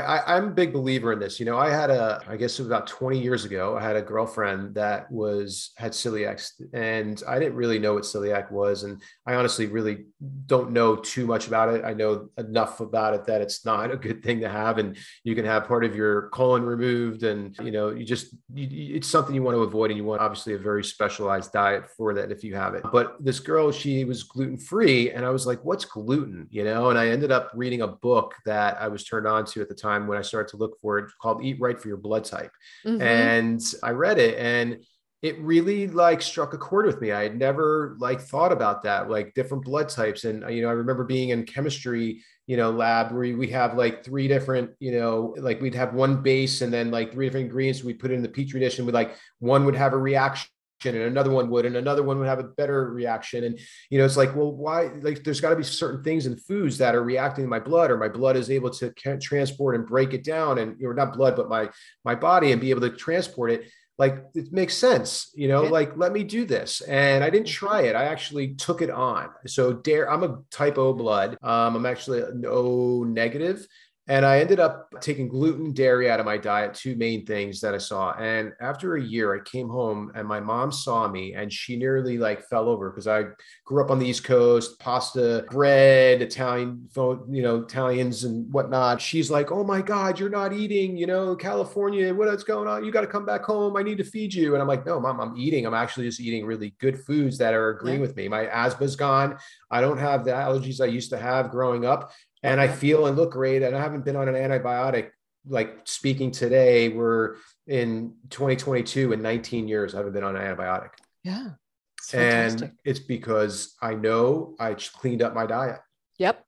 I, 0.01 0.37
am 0.37 0.47
a 0.47 0.51
big 0.51 0.73
believer 0.73 1.13
in 1.13 1.19
this. 1.19 1.39
You 1.39 1.45
know, 1.45 1.57
I 1.57 1.69
had 1.69 1.91
a, 1.91 2.19
I 2.27 2.35
guess 2.35 2.57
about 2.57 2.87
20 2.87 3.19
years 3.19 3.45
ago, 3.45 3.77
I 3.77 3.83
had 3.83 3.95
a 3.95 4.01
girlfriend 4.01 4.73
that 4.73 5.11
was 5.11 5.71
had 5.77 5.91
celiac, 5.91 6.43
and 6.73 7.21
I 7.27 7.37
didn't 7.37 7.55
really 7.55 7.77
know 7.77 7.93
what 7.93 8.03
celiac 8.03 8.51
was, 8.51 8.83
and 8.83 9.01
I 9.27 9.35
honestly 9.35 9.67
really 9.67 10.05
don't 10.47 10.71
know 10.71 10.95
too 10.95 11.27
much 11.27 11.45
about 11.45 11.69
it. 11.69 11.85
I 11.85 11.93
know 11.93 12.29
enough 12.39 12.79
about 12.79 13.13
it 13.13 13.25
that 13.25 13.41
it's 13.41 13.65
not 13.65 13.91
a 13.91 13.97
good 13.97 14.23
thing 14.23 14.39
to 14.39 14.49
have, 14.49 14.79
and 14.79 14.97
you 15.23 15.35
can 15.35 15.45
have 15.45 15.67
part 15.67 15.85
of 15.85 15.95
your 15.95 16.29
colon 16.29 16.63
removed, 16.63 17.21
and 17.21 17.55
you 17.59 17.71
know, 17.71 17.91
you 17.91 18.03
just 18.03 18.33
you, 18.53 18.95
it's 18.95 19.07
something 19.07 19.35
you 19.35 19.43
want 19.43 19.55
to 19.55 19.61
avoid, 19.61 19.91
and 19.91 19.97
you 19.97 20.03
want 20.03 20.21
obviously 20.21 20.55
a 20.55 20.59
very 20.59 20.83
specialized 20.83 21.51
diet 21.51 21.85
for 21.95 22.15
that 22.15 22.31
if 22.31 22.43
you 22.43 22.55
have 22.55 22.73
it. 22.73 22.83
But 22.91 23.23
this 23.23 23.39
girl, 23.39 23.71
she 23.71 24.05
was 24.05 24.23
gluten 24.23 24.57
free, 24.57 25.11
and 25.11 25.23
I 25.23 25.29
was 25.29 25.45
like, 25.45 25.63
"What's 25.63 25.85
gluten?" 25.85 26.47
You 26.49 26.63
know, 26.63 26.89
and 26.89 26.97
I 26.97 27.09
ended 27.09 27.31
up 27.31 27.51
reading 27.53 27.81
a 27.81 27.87
book 27.87 28.33
that 28.47 28.81
I 28.81 28.87
was 28.87 29.03
turned 29.03 29.27
on 29.27 29.45
to 29.45 29.61
at 29.61 29.69
the 29.69 29.82
time 29.83 30.07
when 30.07 30.17
I 30.17 30.21
started 30.21 30.49
to 30.51 30.57
look 30.57 30.79
for 30.81 30.97
it 30.99 31.11
called 31.21 31.43
Eat 31.43 31.59
Right 31.59 31.79
for 31.79 31.87
Your 31.87 31.97
Blood 31.97 32.25
Type. 32.25 32.51
Mm-hmm. 32.85 33.01
And 33.01 33.61
I 33.83 33.91
read 33.91 34.17
it 34.17 34.37
and 34.37 34.79
it 35.23 35.39
really 35.39 35.87
like 35.87 36.21
struck 36.21 36.53
a 36.53 36.57
chord 36.57 36.85
with 36.85 36.99
me. 36.99 37.13
I 37.13 37.23
had 37.23 37.37
never 37.37 37.95
like 37.97 38.19
thought 38.19 38.51
about 38.51 38.83
that, 38.83 39.09
like 39.09 39.33
different 39.33 39.63
blood 39.63 39.87
types. 39.87 40.25
And, 40.25 40.43
you 40.53 40.61
know, 40.61 40.67
I 40.67 40.73
remember 40.73 41.05
being 41.05 41.29
in 41.29 41.45
chemistry, 41.45 42.21
you 42.45 42.57
know, 42.57 42.71
lab 42.71 43.13
where 43.13 43.37
we 43.37 43.47
have 43.47 43.77
like 43.77 44.03
three 44.03 44.27
different, 44.27 44.71
you 44.79 44.91
know, 44.91 45.33
like 45.37 45.61
we'd 45.61 45.75
have 45.75 45.93
one 45.93 46.21
base 46.21 46.61
and 46.61 46.73
then 46.73 46.91
like 46.91 47.13
three 47.13 47.25
different 47.27 47.45
ingredients. 47.45 47.85
We 47.85 47.93
put 47.93 48.11
in 48.11 48.21
the 48.21 48.27
petri 48.27 48.59
dish 48.59 48.79
and 48.79 48.85
we 48.85 48.91
like 48.91 49.15
one 49.39 49.63
would 49.63 49.75
have 49.75 49.93
a 49.93 49.97
reaction 49.97 50.49
and 50.85 51.03
another 51.03 51.31
one 51.31 51.49
would 51.49 51.65
and 51.65 51.75
another 51.75 52.03
one 52.03 52.19
would 52.19 52.27
have 52.27 52.39
a 52.39 52.43
better 52.43 52.89
reaction. 52.91 53.43
And 53.43 53.59
you 53.89 53.97
know 53.97 54.05
it's 54.05 54.17
like 54.17 54.35
well 54.35 54.51
why 54.51 54.91
like 55.01 55.23
there's 55.23 55.41
got 55.41 55.49
to 55.49 55.55
be 55.55 55.63
certain 55.63 56.03
things 56.03 56.25
in 56.25 56.37
foods 56.37 56.77
that 56.77 56.95
are 56.95 57.03
reacting 57.03 57.45
to 57.45 57.49
my 57.49 57.59
blood 57.59 57.91
or 57.91 57.97
my 57.97 58.09
blood 58.09 58.35
is 58.35 58.49
able 58.49 58.69
to 58.71 58.91
transport 59.19 59.75
and 59.75 59.87
break 59.87 60.13
it 60.13 60.23
down 60.23 60.59
and 60.59 60.79
you 60.79 60.87
know 60.87 60.93
not 60.93 61.13
blood 61.13 61.35
but 61.35 61.49
my 61.49 61.69
my 62.03 62.15
body 62.15 62.51
and 62.51 62.61
be 62.61 62.69
able 62.69 62.81
to 62.81 62.89
transport 62.89 63.51
it. 63.51 63.69
Like 63.99 64.23
it 64.33 64.51
makes 64.51 64.75
sense 64.75 65.31
you 65.35 65.47
know 65.47 65.63
yeah. 65.63 65.69
like 65.69 65.97
let 65.97 66.11
me 66.11 66.23
do 66.23 66.45
this. 66.45 66.81
And 66.81 67.23
i 67.23 67.29
didn't 67.29 67.47
try 67.47 67.83
it. 67.83 67.95
I 67.95 68.05
actually 68.05 68.55
took 68.55 68.81
it 68.81 68.89
on. 68.89 69.29
So 69.47 69.73
dare 69.73 70.11
i'm 70.11 70.23
a 70.23 70.39
type 70.51 70.77
o 70.77 70.93
blood. 70.93 71.37
Um, 71.41 71.75
i'm 71.75 71.85
actually 71.85 72.23
o 72.47 73.03
negative 73.03 73.67
And 74.07 74.25
I 74.25 74.39
ended 74.39 74.59
up 74.59 74.93
taking 74.99 75.29
gluten, 75.29 75.71
dairy 75.71 76.11
out 76.11 76.19
of 76.19 76.25
my 76.25 76.37
diet, 76.37 76.73
two 76.73 76.93
main 76.97 77.25
things 77.25 77.61
that 77.61 77.73
I 77.73 77.77
saw. 77.77 78.11
And 78.13 78.51
after 78.59 78.97
a 78.97 79.01
year, 79.01 79.33
I 79.33 79.39
came 79.49 79.69
home 79.69 80.11
and 80.13 80.27
my 80.27 80.41
mom 80.41 80.73
saw 80.73 81.07
me 81.07 81.35
and 81.35 81.51
she 81.51 81.77
nearly 81.77 82.17
like 82.17 82.43
fell 82.49 82.67
over 82.67 82.89
because 82.89 83.07
I 83.07 83.27
grew 83.63 83.81
up 83.81 83.91
on 83.91 83.99
the 83.99 84.05
East 84.05 84.25
Coast, 84.25 84.77
pasta, 84.77 85.45
bread, 85.49 86.21
Italian, 86.21 86.89
you 86.95 87.41
know, 87.41 87.61
Italians 87.61 88.25
and 88.25 88.51
whatnot. 88.51 89.01
She's 89.01 89.31
like, 89.31 89.53
Oh 89.53 89.63
my 89.63 89.81
God, 89.81 90.19
you're 90.19 90.29
not 90.29 90.51
eating, 90.51 90.97
you 90.97 91.07
know, 91.07 91.33
California, 91.33 92.13
what's 92.13 92.43
going 92.43 92.67
on? 92.67 92.83
You 92.83 92.91
got 92.91 93.01
to 93.01 93.07
come 93.07 93.25
back 93.25 93.43
home. 93.43 93.77
I 93.77 93.83
need 93.83 93.99
to 93.99 94.03
feed 94.03 94.33
you. 94.33 94.53
And 94.53 94.61
I'm 94.61 94.67
like, 94.67 94.85
No, 94.85 94.99
mom, 94.99 95.21
I'm 95.21 95.37
eating. 95.37 95.65
I'm 95.65 95.73
actually 95.73 96.07
just 96.07 96.19
eating 96.19 96.45
really 96.45 96.75
good 96.81 96.99
foods 97.05 97.37
that 97.37 97.53
are 97.53 97.69
agreeing 97.69 97.99
yeah. 97.99 98.07
with 98.07 98.17
me. 98.17 98.27
My 98.27 98.47
asthma's 98.47 98.97
gone. 98.97 99.37
I 99.71 99.79
don't 99.79 99.97
have 99.97 100.25
the 100.25 100.31
allergies 100.31 100.81
I 100.81 100.87
used 100.87 101.09
to 101.11 101.17
have 101.17 101.51
growing 101.51 101.85
up 101.85 102.11
and 102.43 102.59
I 102.59 102.67
feel 102.67 103.07
and 103.07 103.15
look 103.15 103.31
great. 103.31 103.63
And 103.63 103.75
I 103.75 103.79
haven't 103.79 104.05
been 104.05 104.17
on 104.17 104.27
an 104.27 104.35
antibiotic 104.35 105.11
like 105.47 105.79
speaking 105.85 106.31
today. 106.31 106.89
We're 106.89 107.37
in 107.67 108.15
2022 108.29 109.13
in 109.13 109.21
19 109.21 109.67
years. 109.67 109.95
I 109.95 109.97
haven't 109.97 110.13
been 110.13 110.23
on 110.23 110.35
an 110.35 110.41
antibiotic. 110.41 110.89
Yeah. 111.23 111.51
It's 111.99 112.13
and 112.13 112.73
it's 112.83 112.99
because 112.99 113.75
I 113.81 113.93
know 113.93 114.55
I 114.59 114.73
cleaned 114.73 115.21
up 115.21 115.33
my 115.33 115.45
diet. 115.45 115.79
Yep. 116.19 116.43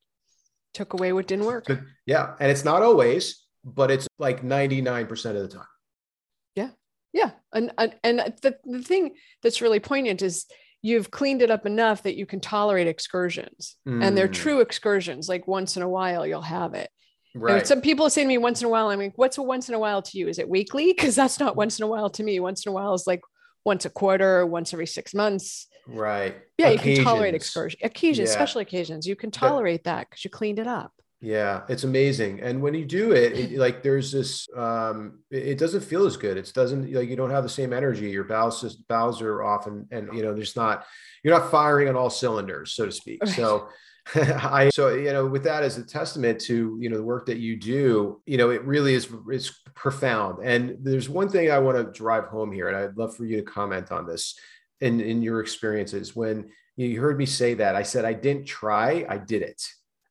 Took 0.74 0.94
away 0.94 1.14
what 1.14 1.28
didn't 1.28 1.46
work. 1.46 1.66
Yeah. 2.06 2.36
And 2.40 2.52
it's 2.52 2.66
not 2.66 2.84
always, 2.84 3.46
but 3.64 3.90
it's 3.90 4.08
like 4.20 4.44
99% 4.44 5.10
of 5.28 5.36
the 5.36 5.48
time. 5.48 5.66
Yeah. 6.56 6.70
Yeah. 7.14 7.32
And, 7.54 7.72
and, 7.78 7.96
and 8.04 8.20
the, 8.42 8.58
the 8.66 8.84
thing 8.84 9.16
that's 9.42 9.62
really 9.62 9.80
poignant 9.80 10.22
is 10.22 10.46
you've 10.86 11.10
cleaned 11.10 11.42
it 11.42 11.50
up 11.50 11.66
enough 11.66 12.04
that 12.04 12.16
you 12.16 12.28
can 12.28 12.40
tolerate 12.40 12.86
excursions. 12.88 13.76
Mm. 13.88 14.04
and 14.04 14.16
they're 14.16 14.28
mm. 14.28 14.34
true 14.34 14.60
excursions 14.62 15.28
like 15.28 15.48
once 15.48 15.76
in 15.76 15.82
a 15.82 15.90
while 15.90 16.28
you'll 16.28 16.42
have 16.42 16.76
it. 16.76 16.90
Right. 17.34 17.58
and 17.58 17.68
some 17.68 17.82
people 17.82 18.10
say 18.10 18.22
to 18.22 18.28
me 18.28 18.38
once 18.38 18.62
in 18.62 18.68
a 18.68 18.70
while 18.70 18.88
i 18.88 18.96
mean 18.96 19.12
what's 19.18 19.38
a 19.38 19.44
once 19.44 19.68
in 19.68 19.76
a 19.76 19.80
while 19.80 20.02
to 20.04 20.18
you? 20.18 20.28
Is 20.28 20.40
it 20.40 20.48
weekly? 20.48 20.94
Because 20.96 21.16
that's 21.16 21.40
not 21.40 21.56
once 21.56 21.80
in 21.80 21.84
a 21.84 21.88
while 21.88 22.10
to 22.12 22.24
me. 22.24 22.40
Once 22.40 22.66
in 22.66 22.70
a 22.70 22.74
while 22.74 22.94
is 22.94 23.06
like 23.08 23.22
once 23.66 23.84
a 23.86 23.90
quarter 23.90 24.46
once 24.46 24.74
every 24.74 24.88
six 24.88 25.14
months. 25.14 25.68
Right. 25.88 26.36
Yeah 26.58 26.68
occasions. 26.68 26.88
you 26.88 26.96
can 26.96 27.04
tolerate 27.04 27.36
excursions 27.36 27.82
occasions 27.84 28.30
yeah. 28.30 28.36
special 28.36 28.62
occasions. 28.62 29.08
You 29.08 29.16
can 29.16 29.32
tolerate 29.32 29.84
that 29.86 30.08
because 30.10 30.24
you 30.24 30.30
cleaned 30.30 30.60
it 30.60 30.68
up 30.68 30.94
yeah, 31.26 31.64
it's 31.68 31.84
amazing. 31.84 32.42
And 32.42 32.62
when 32.62 32.76
you 32.76 32.86
do 32.86 33.14
it, 33.14 33.34
it 33.34 33.52
like 33.58 33.82
there's 33.82 34.12
this 34.12 34.48
um 34.56 35.20
it, 35.32 35.58
doesn't 35.58 35.82
feel 35.82 36.06
as 36.06 36.18
good. 36.18 36.38
It 36.38 36.52
doesn't 36.54 36.94
like 36.94 37.10
you 37.10 37.16
don't 37.16 37.32
have 37.32 37.44
the 37.44 37.50
same 37.50 37.74
energy. 37.74 38.12
Your 38.12 38.26
bowels 38.26 38.62
just 38.62 38.88
bowels 38.88 39.22
are 39.22 39.44
off 39.44 39.66
and 39.66 39.88
and 39.92 40.14
you 40.14 40.22
know, 40.22 40.36
there's 40.36 40.56
not 40.56 40.86
you're 41.24 41.38
not 41.38 41.50
firing 41.50 41.90
on 41.90 41.96
all 41.96 42.12
cylinders, 42.12 42.74
so 42.74 42.86
to 42.86 42.92
speak. 42.92 43.24
Right. 43.24 43.34
So 43.34 43.70
I 44.16 44.70
so 44.70 44.94
you 44.94 45.12
know 45.12 45.26
with 45.26 45.44
that 45.46 45.64
as 45.64 45.80
a 45.80 45.84
testament 45.84 46.40
to 46.42 46.78
you 46.80 46.90
know 46.90 46.98
the 46.98 47.04
work 47.04 47.26
that 47.26 47.38
you 47.40 47.56
do 47.56 48.22
you 48.28 48.38
know 48.38 48.52
it 48.52 48.64
really 48.64 48.94
is 48.94 49.08
it's 49.30 49.52
profound 49.74 50.46
and 50.46 50.78
there's 50.84 51.10
one 51.10 51.28
thing 51.28 51.50
I 51.50 51.58
want 51.58 51.78
to 51.78 51.92
drive 51.92 52.26
home 52.26 52.52
here 52.52 52.68
and 52.68 52.78
I'd 52.78 52.98
love 52.98 53.16
for 53.16 53.26
you 53.26 53.38
to 53.38 53.42
comment 53.42 53.92
on 53.92 54.06
this 54.06 54.38
in 54.80 55.02
in 55.02 55.24
your 55.24 55.42
experiences 55.42 56.16
when 56.16 56.50
you 56.76 57.02
heard 57.02 57.18
me 57.18 57.26
say 57.26 57.56
that 57.56 57.76
I 57.76 57.82
said 57.82 58.06
I 58.06 58.14
didn't 58.14 58.46
try 58.46 59.08
I 59.10 59.18
did 59.18 59.42
it 59.42 59.64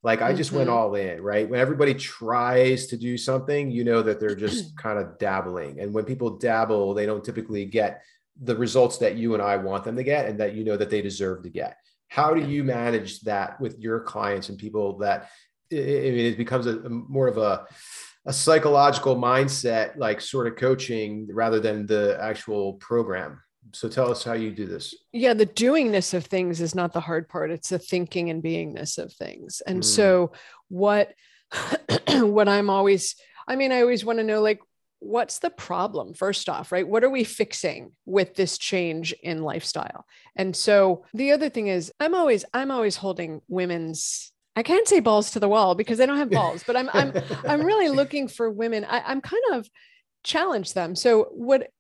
like 0.05 0.21
I 0.21 0.35
just 0.35 0.51
mm-hmm. 0.51 0.59
went 0.59 0.71
all 0.71 0.95
in, 0.95 1.23
right? 1.23 1.49
When 1.49 1.59
everybody 1.59 1.95
tries 1.95 2.87
to 2.89 2.97
do 2.97 3.17
something, 3.17 3.71
you 3.71 3.85
know 3.85 4.03
that 4.03 4.21
they're 4.21 4.37
just 4.37 4.77
kind 4.79 4.99
of 4.99 5.19
dabbling. 5.19 5.81
And 5.81 5.93
when 5.93 6.05
people 6.05 6.37
dabble, 6.37 6.93
they 6.93 7.07
don't 7.07 7.25
typically 7.25 7.65
get 7.65 8.03
the 8.41 8.55
results 8.55 8.99
that 8.99 9.17
you 9.17 9.33
and 9.33 9.43
I 9.43 9.57
want 9.57 9.85
them 9.85 9.97
to 9.97 10.05
get 10.05 10.27
and 10.27 10.39
that 10.41 10.55
you 10.55 10.63
know 10.63 10.77
that 10.77 10.91
they 10.91 11.01
deserve 11.01 11.43
to 11.45 11.49
get. 11.49 11.79
How 12.09 12.35
do 12.35 12.47
you 12.47 12.63
manage 12.63 13.21
that 13.23 13.59
with 13.61 13.79
your 13.79 14.01
clients 14.01 14.51
and 14.51 14.59
people 14.59 14.99
that 14.99 15.31
it, 15.71 15.79
it 15.79 16.37
becomes 16.37 16.67
a, 16.67 16.81
a 16.81 16.89
more 16.91 17.27
of 17.27 17.39
a 17.39 17.67
a 18.27 18.33
psychological 18.33 19.17
mindset 19.17 19.97
like 19.97 20.21
sort 20.21 20.47
of 20.47 20.57
coaching 20.57 21.29
rather 21.31 21.61
than 21.61 21.87
the 21.87 22.17
actual 22.21 22.75
program 22.75 23.41
so 23.73 23.89
tell 23.89 24.11
us 24.11 24.25
how 24.25 24.33
you 24.33 24.51
do 24.51 24.67
this 24.67 24.95
yeah 25.13 25.35
the 25.35 25.47
doingness 25.47 26.15
of 26.15 26.25
things 26.27 26.61
is 26.61 26.75
not 26.75 26.93
the 26.93 27.01
hard 27.01 27.29
part 27.29 27.51
it's 27.51 27.71
the 27.71 27.79
thinking 27.79 28.31
and 28.31 28.43
beingness 28.43 28.99
of 28.99 29.13
things 29.13 29.63
and 29.67 29.81
mm. 29.81 29.85
so 29.85 30.33
what 30.69 31.13
what 32.09 32.49
i'm 32.49 32.71
always 32.71 33.17
i 33.49 33.57
mean 33.57 33.73
i 33.73 33.81
always 33.81 34.05
want 34.05 34.19
to 34.19 34.25
know 34.25 34.41
like 34.41 34.61
what's 35.01 35.39
the 35.41 35.51
problem 35.51 36.15
first 36.15 36.49
off 36.49 36.73
right 36.73 36.89
what 36.89 37.05
are 37.05 37.11
we 37.11 37.25
fixing 37.25 37.93
with 38.07 38.35
this 38.35 38.57
change 38.57 39.13
in 39.23 39.43
lifestyle 39.43 40.07
and 40.35 40.57
so 40.57 41.05
the 41.13 41.33
other 41.33 41.51
thing 41.51 41.69
is 41.69 41.93
i'm 42.01 42.15
always 42.15 42.45
i'm 42.55 42.71
always 42.71 42.97
holding 42.97 43.41
women's 43.49 44.33
I 44.57 44.63
can't 44.63 44.87
say 44.87 45.01
balls 45.01 45.33
to 45.33 45.41
the 45.41 45.49
wall 45.49 45.75
because 45.75 45.99
they 45.99 46.07
don't 46.07 46.19
have 46.19 46.31
balls, 46.31 46.63
but 46.65 46.77
I'm 46.77 46.89
I'm 46.93 47.13
I'm 47.49 47.63
really 47.63 47.89
looking 47.89 48.29
for 48.29 48.49
women. 48.49 48.85
I, 48.85 49.01
I'm 49.01 49.21
kind 49.21 49.43
of 49.53 49.69
challenge 50.23 50.75
them. 50.75 50.95
So 50.95 51.25
what 51.33 51.71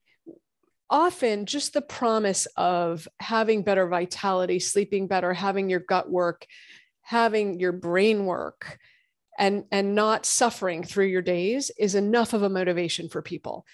often 0.90 1.46
just 1.46 1.72
the 1.72 1.82
promise 1.82 2.46
of 2.56 3.08
having 3.18 3.62
better 3.62 3.86
vitality, 3.88 4.58
sleeping 4.58 5.06
better, 5.06 5.32
having 5.32 5.68
your 5.70 5.80
gut 5.80 6.10
work, 6.10 6.46
having 7.02 7.58
your 7.58 7.72
brain 7.72 8.26
work, 8.26 8.78
and, 9.38 9.64
and 9.72 9.94
not 9.94 10.26
suffering 10.26 10.84
through 10.84 11.06
your 11.06 11.22
days 11.22 11.70
is 11.78 11.94
enough 11.94 12.32
of 12.32 12.42
a 12.42 12.48
motivation 12.48 13.08
for 13.08 13.22
people. 13.22 13.66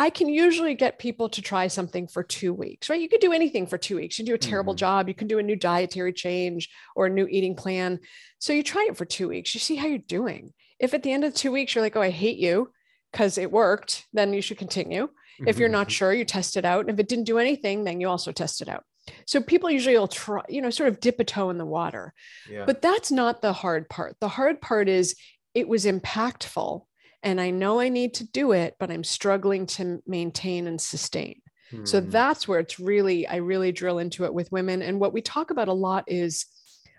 I 0.00 0.10
can 0.10 0.28
usually 0.28 0.74
get 0.74 1.00
people 1.00 1.28
to 1.30 1.42
try 1.42 1.66
something 1.66 2.06
for 2.06 2.22
two 2.22 2.54
weeks, 2.54 2.88
right? 2.88 3.00
You 3.00 3.08
could 3.08 3.20
do 3.20 3.32
anything 3.32 3.66
for 3.66 3.78
two 3.78 3.96
weeks. 3.96 4.18
You 4.18 4.24
do 4.24 4.34
a 4.34 4.38
terrible 4.38 4.74
mm-hmm. 4.74 4.78
job, 4.78 5.08
you 5.08 5.14
can 5.14 5.26
do 5.26 5.40
a 5.40 5.42
new 5.42 5.56
dietary 5.56 6.12
change 6.12 6.68
or 6.94 7.06
a 7.06 7.10
new 7.10 7.26
eating 7.26 7.56
plan. 7.56 7.98
So 8.38 8.52
you 8.52 8.62
try 8.62 8.86
it 8.88 8.96
for 8.96 9.04
two 9.04 9.28
weeks, 9.28 9.54
you 9.54 9.60
see 9.60 9.74
how 9.74 9.86
you're 9.86 9.98
doing. 9.98 10.52
If 10.78 10.94
at 10.94 11.02
the 11.02 11.12
end 11.12 11.24
of 11.24 11.34
two 11.34 11.50
weeks 11.50 11.74
you're 11.74 11.82
like, 11.82 11.96
oh, 11.96 12.02
I 12.02 12.10
hate 12.10 12.38
you 12.38 12.70
because 13.10 13.38
it 13.38 13.50
worked, 13.50 14.06
then 14.12 14.32
you 14.32 14.40
should 14.40 14.58
continue. 14.58 15.08
If 15.46 15.58
you're 15.58 15.68
not 15.68 15.86
mm-hmm. 15.86 15.92
sure, 15.92 16.12
you 16.12 16.24
test 16.24 16.56
it 16.56 16.64
out. 16.64 16.80
And 16.80 16.90
if 16.90 16.98
it 16.98 17.08
didn't 17.08 17.24
do 17.24 17.38
anything, 17.38 17.84
then 17.84 18.00
you 18.00 18.08
also 18.08 18.32
test 18.32 18.60
it 18.60 18.68
out. 18.68 18.84
So 19.26 19.40
people 19.40 19.70
usually 19.70 19.96
will 19.96 20.08
try, 20.08 20.42
you 20.48 20.60
know, 20.60 20.70
sort 20.70 20.88
of 20.88 21.00
dip 21.00 21.20
a 21.20 21.24
toe 21.24 21.50
in 21.50 21.58
the 21.58 21.64
water. 21.64 22.12
Yeah. 22.50 22.64
But 22.66 22.82
that's 22.82 23.10
not 23.10 23.40
the 23.40 23.52
hard 23.52 23.88
part. 23.88 24.16
The 24.20 24.28
hard 24.28 24.60
part 24.60 24.88
is 24.88 25.14
it 25.54 25.68
was 25.68 25.84
impactful 25.84 26.82
and 27.22 27.40
I 27.40 27.50
know 27.50 27.80
I 27.80 27.88
need 27.88 28.14
to 28.14 28.30
do 28.30 28.52
it, 28.52 28.76
but 28.78 28.90
I'm 28.90 29.04
struggling 29.04 29.66
to 29.66 30.00
maintain 30.06 30.66
and 30.66 30.80
sustain. 30.80 31.40
Hmm. 31.70 31.84
So 31.84 32.00
that's 32.00 32.46
where 32.46 32.60
it's 32.60 32.78
really, 32.78 33.26
I 33.26 33.36
really 33.36 33.72
drill 33.72 33.98
into 33.98 34.24
it 34.24 34.34
with 34.34 34.52
women. 34.52 34.82
And 34.82 35.00
what 35.00 35.12
we 35.12 35.20
talk 35.20 35.50
about 35.50 35.68
a 35.68 35.72
lot 35.72 36.04
is 36.06 36.46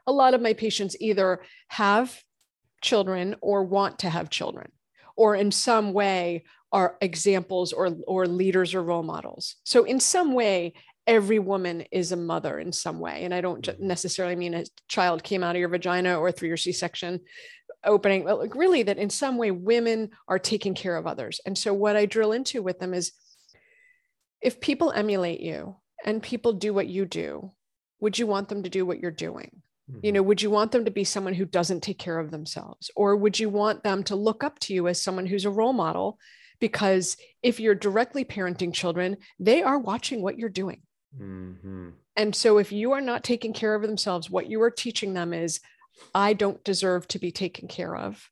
a 0.05 0.11
lot 0.11 0.33
of 0.33 0.41
my 0.41 0.53
patients 0.53 0.95
either 0.99 1.41
have 1.69 2.21
children 2.81 3.35
or 3.41 3.63
want 3.63 3.99
to 3.99 4.09
have 4.09 4.29
children, 4.29 4.71
or 5.15 5.35
in 5.35 5.51
some 5.51 5.93
way 5.93 6.43
are 6.71 6.97
examples 7.01 7.73
or 7.73 7.95
or 8.07 8.27
leaders 8.27 8.73
or 8.73 8.83
role 8.83 9.03
models. 9.03 9.55
So 9.63 9.83
in 9.83 9.99
some 9.99 10.33
way 10.33 10.73
every 11.07 11.39
woman 11.39 11.83
is 11.91 12.11
a 12.11 12.15
mother 12.15 12.59
in 12.59 12.71
some 12.71 12.99
way. 12.99 13.23
And 13.23 13.33
i 13.33 13.41
don't 13.41 13.65
mm-hmm. 13.65 13.87
necessarily 13.87 14.35
mean 14.35 14.53
a 14.53 14.65
child 14.87 15.23
came 15.23 15.43
out 15.43 15.55
of 15.55 15.59
your 15.59 15.69
vagina 15.69 16.19
or 16.19 16.31
through 16.31 16.49
your 16.49 16.57
c-section 16.57 17.21
opening 17.85 18.25
but 18.25 18.37
like 18.37 18.55
really 18.55 18.83
that 18.83 18.97
in 18.97 19.09
some 19.09 19.37
way 19.37 19.51
women 19.51 20.09
are 20.27 20.39
taking 20.39 20.73
care 20.73 20.95
of 20.95 21.07
others. 21.07 21.41
And 21.45 21.57
so 21.57 21.73
what 21.73 21.95
i 21.95 22.05
drill 22.05 22.31
into 22.31 22.61
with 22.61 22.79
them 22.79 22.93
is 22.93 23.11
if 24.41 24.61
people 24.61 24.91
emulate 24.91 25.39
you 25.39 25.77
and 26.05 26.21
people 26.21 26.53
do 26.53 26.73
what 26.73 26.87
you 26.87 27.05
do 27.05 27.51
would 27.99 28.17
you 28.17 28.27
want 28.27 28.47
them 28.47 28.63
to 28.63 28.69
do 28.69 28.85
what 28.85 28.99
you're 28.99 29.11
doing? 29.11 29.61
You 29.87 29.95
mm-hmm. 29.95 30.15
know 30.15 30.23
would 30.23 30.41
you 30.41 30.51
want 30.51 30.71
them 30.71 30.85
to 30.85 30.91
be 30.91 31.03
someone 31.03 31.33
who 31.33 31.45
doesn't 31.45 31.81
take 31.81 31.97
care 31.97 32.19
of 32.19 32.31
themselves? 32.31 32.91
Or 32.95 33.15
would 33.15 33.39
you 33.39 33.49
want 33.49 33.83
them 33.83 34.03
to 34.03 34.15
look 34.15 34.43
up 34.43 34.59
to 34.59 34.73
you 34.73 34.87
as 34.87 35.01
someone 35.01 35.25
who's 35.25 35.45
a 35.45 35.49
role 35.49 35.73
model 35.73 36.19
because 36.59 37.17
if 37.41 37.59
you're 37.59 37.75
directly 37.75 38.25
parenting 38.25 38.73
children, 38.73 39.17
they 39.39 39.63
are 39.63 39.79
watching 39.79 40.21
what 40.21 40.37
you're 40.37 40.49
doing. 40.49 40.81
Mm-hmm. 41.19 41.89
And 42.15 42.35
so 42.35 42.57
if 42.57 42.71
you 42.71 42.91
are 42.91 43.01
not 43.01 43.23
taking 43.23 43.53
care 43.53 43.73
of 43.75 43.81
themselves, 43.81 44.29
what 44.29 44.49
you 44.49 44.61
are 44.61 44.71
teaching 44.71 45.13
them 45.13 45.33
is, 45.33 45.59
I 46.13 46.33
don't 46.33 46.63
deserve 46.63 47.07
to 47.09 47.19
be 47.19 47.31
taken 47.31 47.67
care 47.67 47.95
of. 47.95 48.29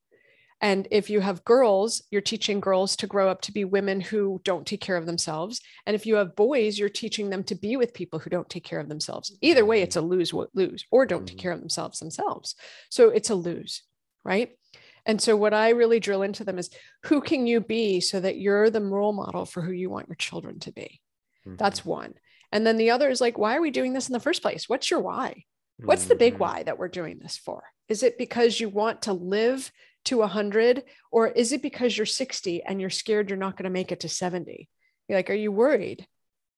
And 0.60 0.88
if 0.90 1.10
you 1.10 1.20
have 1.20 1.46
girls, 1.46 2.04
you're 2.10 2.22
teaching 2.22 2.60
girls 2.60 2.96
to 2.98 3.08
grow 3.08 3.30
up 3.30 3.42
to 3.42 3.52
be 3.52 3.64
women 3.64 4.02
who 4.02 4.42
don't 4.44 4.66
take 4.66 4.82
care 4.82 4.98
of 4.98 5.06
themselves. 5.06 5.62
And 5.86 5.96
if 5.96 6.06
you 6.06 6.16
have 6.16 6.36
boys, 6.36 6.80
you're 6.80 6.90
teaching 6.90 7.30
them 7.30 7.44
to 7.46 7.56
be 7.56 7.78
with 7.78 7.94
people 7.94 8.18
who 8.18 8.32
don't 8.32 8.50
take 8.50 8.64
care 8.64 8.80
of 8.80 8.90
themselves. 8.90 9.38
Either 9.42 9.66
way, 9.66 9.82
it's 9.82 9.96
a 9.96 10.02
lose 10.02 10.34
lose 10.56 10.86
or 10.90 11.06
don't 11.06 11.28
take 11.28 11.38
mm-hmm. 11.38 11.44
care 11.44 11.52
of 11.52 11.60
themselves 11.60 12.00
themselves. 12.00 12.56
So 12.90 13.10
it's 13.10 13.30
a 13.30 13.36
lose, 13.36 13.84
right? 14.26 14.50
And 15.08 15.22
so, 15.22 15.38
what 15.38 15.54
I 15.54 15.70
really 15.70 16.02
drill 16.02 16.22
into 16.22 16.44
them 16.44 16.60
is 16.60 16.70
who 17.06 17.22
can 17.22 17.48
you 17.48 17.62
be 17.62 18.02
so 18.02 18.20
that 18.20 18.38
you're 18.38 18.70
the 18.70 18.82
role 18.82 19.14
model 19.14 19.46
for 19.46 19.62
who 19.62 19.72
you 19.72 19.90
want 19.90 20.10
your 20.10 20.16
children 20.16 20.60
to 20.60 20.72
be? 20.74 21.00
Mm-hmm. 21.48 21.56
That's 21.56 21.86
one. 21.86 22.14
And 22.52 22.68
then 22.68 22.78
the 22.78 22.92
other 22.92 23.10
is 23.10 23.22
like, 23.22 23.38
why 23.38 23.56
are 23.56 23.62
we 23.62 23.72
doing 23.72 23.94
this 23.94 24.10
in 24.10 24.14
the 24.14 24.20
first 24.20 24.42
place? 24.42 24.70
What's 24.70 24.92
your 24.92 25.00
why? 25.00 25.46
What's 25.80 26.06
the 26.06 26.16
big 26.16 26.34
mm-hmm. 26.34 26.44
why 26.44 26.64
that 26.64 26.78
we're 26.78 26.88
doing 26.88 27.20
this 27.20 27.38
for? 27.38 27.64
Is 27.88 28.04
it 28.04 28.18
because 28.18 28.60
you 28.60 28.68
want 28.68 29.04
to 29.04 29.14
live 29.14 29.72
to 30.06 30.18
100 30.18 30.84
or 31.12 31.28
is 31.28 31.52
it 31.52 31.62
because 31.62 31.96
you're 31.96 32.06
60 32.06 32.64
and 32.64 32.82
you're 32.82 32.90
scared 32.90 33.30
you're 33.30 33.38
not 33.38 33.58
going 33.58 33.66
to 33.66 33.70
make 33.70 33.92
it 33.92 34.00
to 34.02 34.10
70? 34.10 34.68
You're 35.08 35.18
like, 35.18 35.30
are 35.30 35.36
you 35.36 35.52
worried? 35.52 36.08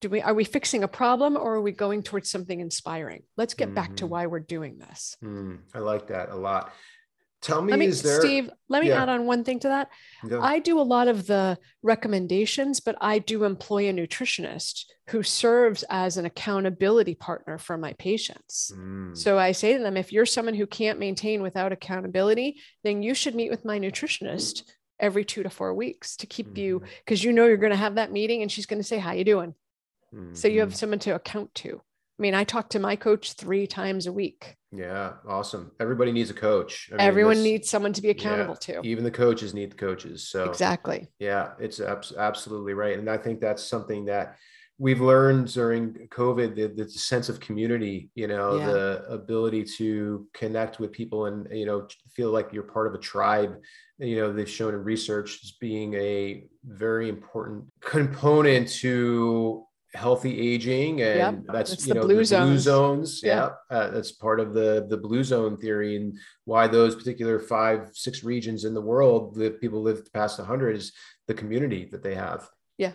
Do 0.01 0.07
we 0.07 0.21
are 0.21 0.33
we 0.33 0.45
fixing 0.45 0.83
a 0.83 0.87
problem 0.87 1.35
or 1.35 1.55
are 1.55 1.61
we 1.61 1.73
going 1.73 2.03
towards 2.03 2.31
something 2.31 2.57
inspiring? 2.57 3.23
Let's 3.35 3.53
get 3.53 3.67
mm-hmm. 3.67 3.75
back 3.75 3.95
to 3.97 4.05
mm-hmm. 4.05 4.11
why 4.11 4.25
we're 4.27 4.39
doing 4.39 4.79
this. 4.79 5.17
Mm, 5.21 5.59
I 5.73 5.79
like 5.79 6.07
that 6.07 6.29
a 6.29 6.35
lot 6.35 6.71
Tell 7.41 7.61
me, 7.61 7.73
me, 7.75 7.85
is 7.85 8.01
there, 8.01 8.19
Steve, 8.19 8.49
let 8.67 8.81
me 8.83 8.89
yeah. 8.89 9.01
add 9.01 9.09
on 9.09 9.25
one 9.25 9.43
thing 9.45 9.59
to 9.61 9.69
that. 9.69 9.89
Yeah. 10.29 10.41
I 10.41 10.59
do 10.59 10.79
a 10.79 10.81
lot 10.81 11.07
of 11.07 11.25
the 11.25 11.57
recommendations, 11.81 12.81
but 12.81 12.97
I 12.99 13.19
do 13.19 13.45
employ 13.45 13.89
a 13.89 13.93
nutritionist 13.93 14.85
who 15.09 15.23
serves 15.23 15.83
as 15.89 16.17
an 16.17 16.25
accountability 16.25 17.15
partner 17.15 17.57
for 17.57 17.77
my 17.77 17.93
patients. 17.93 18.71
Mm, 18.75 19.15
So 19.15 19.39
I 19.39 19.53
say 19.53 19.77
to 19.77 19.81
them, 19.81 19.95
if 19.95 20.11
you're 20.11 20.25
someone 20.25 20.53
who 20.53 20.67
can't 20.67 20.99
maintain 20.99 21.41
without 21.41 21.71
accountability, 21.71 22.59
then 22.83 23.03
you 23.03 23.13
should 23.13 23.35
meet 23.35 23.49
with 23.49 23.63
my 23.65 23.79
nutritionist 23.79 24.63
every 24.99 25.23
two 25.23 25.43
to 25.43 25.49
four 25.49 25.73
weeks 25.73 26.17
to 26.17 26.27
keep 26.27 26.57
you 26.57 26.81
mhm, 26.81 26.87
because 27.05 27.23
you 27.23 27.31
know 27.31 27.45
you're 27.45 27.55
going 27.55 27.71
to 27.71 27.77
have 27.77 27.95
that 27.95 28.11
meeting 28.11 28.41
and 28.41 28.51
she's 28.51 28.65
going 28.65 28.81
to 28.81 28.87
say, 28.87 28.97
How 28.97 29.13
you 29.13 29.23
doing? 29.23 29.55
So 30.33 30.47
you 30.47 30.61
have 30.61 30.69
mhm. 30.71 30.75
someone 30.75 30.99
to 30.99 31.11
account 31.15 31.53
to. 31.55 31.81
I 32.19 32.21
mean, 32.21 32.35
I 32.35 32.43
talk 32.43 32.69
to 32.71 32.79
my 32.79 32.97
coach 32.97 33.33
three 33.33 33.65
times 33.65 34.05
a 34.05 34.11
week. 34.11 34.57
Yeah, 34.73 35.13
awesome. 35.25 35.71
Everybody 35.79 36.11
needs 36.11 36.29
a 36.29 36.33
coach. 36.33 36.89
I 36.91 36.95
mean, 36.97 37.01
Everyone 37.01 37.41
needs 37.41 37.69
someone 37.69 37.93
to 37.93 38.01
be 38.01 38.09
yeah, 38.09 38.11
accountable 38.11 38.57
to. 38.57 38.81
Even 38.83 39.05
the 39.05 39.11
coaches 39.11 39.53
need 39.53 39.71
the 39.71 39.77
coaches. 39.77 40.27
So 40.27 40.43
Exactly. 40.43 41.07
Yeah, 41.19 41.51
it's 41.59 41.79
abs- 41.79 42.13
absolutely 42.15 42.73
right. 42.73 42.99
And 42.99 43.09
I 43.09 43.17
think 43.17 43.39
that's 43.39 43.63
something 43.63 44.05
that 44.05 44.35
we've 44.77 44.99
learned 44.99 45.51
during 45.53 46.07
COVID 46.09 46.55
the, 46.55 46.67
the 46.83 46.89
sense 46.89 47.29
of 47.29 47.39
community, 47.39 48.09
you 48.15 48.27
know, 48.27 48.57
Yeah. 48.57 48.65
the 48.67 49.05
ability 49.09 49.63
to 49.77 50.27
connect 50.33 50.79
with 50.79 50.91
people 50.91 51.27
and, 51.27 51.47
you 51.57 51.65
know, 51.65 51.87
feel 52.13 52.31
like 52.31 52.51
you're 52.51 52.63
part 52.63 52.87
of 52.87 52.93
a 52.93 52.99
tribe. 52.99 53.55
You 53.97 54.17
know, 54.17 54.33
they've 54.33 54.49
shown 54.49 54.73
in 54.73 54.83
research 54.83 55.39
as 55.43 55.53
being 55.59 55.93
a 55.93 56.43
very 56.65 57.07
important 57.07 57.63
component 57.81 58.67
to 58.81 59.65
healthy 59.93 60.39
aging 60.53 61.01
and 61.01 61.17
Yep, 61.17 61.53
that's 61.53 61.73
it's 61.73 61.87
you 61.87 61.93
know 61.95 62.01
blue 62.01 62.15
blue 62.15 62.23
zones. 62.25 62.61
zones 62.61 63.21
Yeah. 63.23 63.49
yeah 63.71 63.75
uh, 63.77 63.89
that's 63.89 64.11
part 64.11 64.39
of 64.39 64.53
the 64.53 64.85
the 64.87 64.97
blue 64.97 65.23
zone 65.23 65.57
theory 65.57 65.95
and 65.95 66.17
why 66.45 66.67
those 66.67 66.95
particular 66.95 67.39
five 67.39 67.89
six 67.93 68.23
regions 68.23 68.65
in 68.65 68.73
the 68.75 68.81
world 68.81 69.35
that 69.35 69.59
people 69.59 69.81
live 69.81 70.11
past 70.13 70.37
100 70.37 70.75
is 70.77 70.91
the 71.27 71.33
community 71.33 71.85
that 71.91 72.03
they 72.03 72.13
have 72.15 72.47
Yeah. 72.77 72.93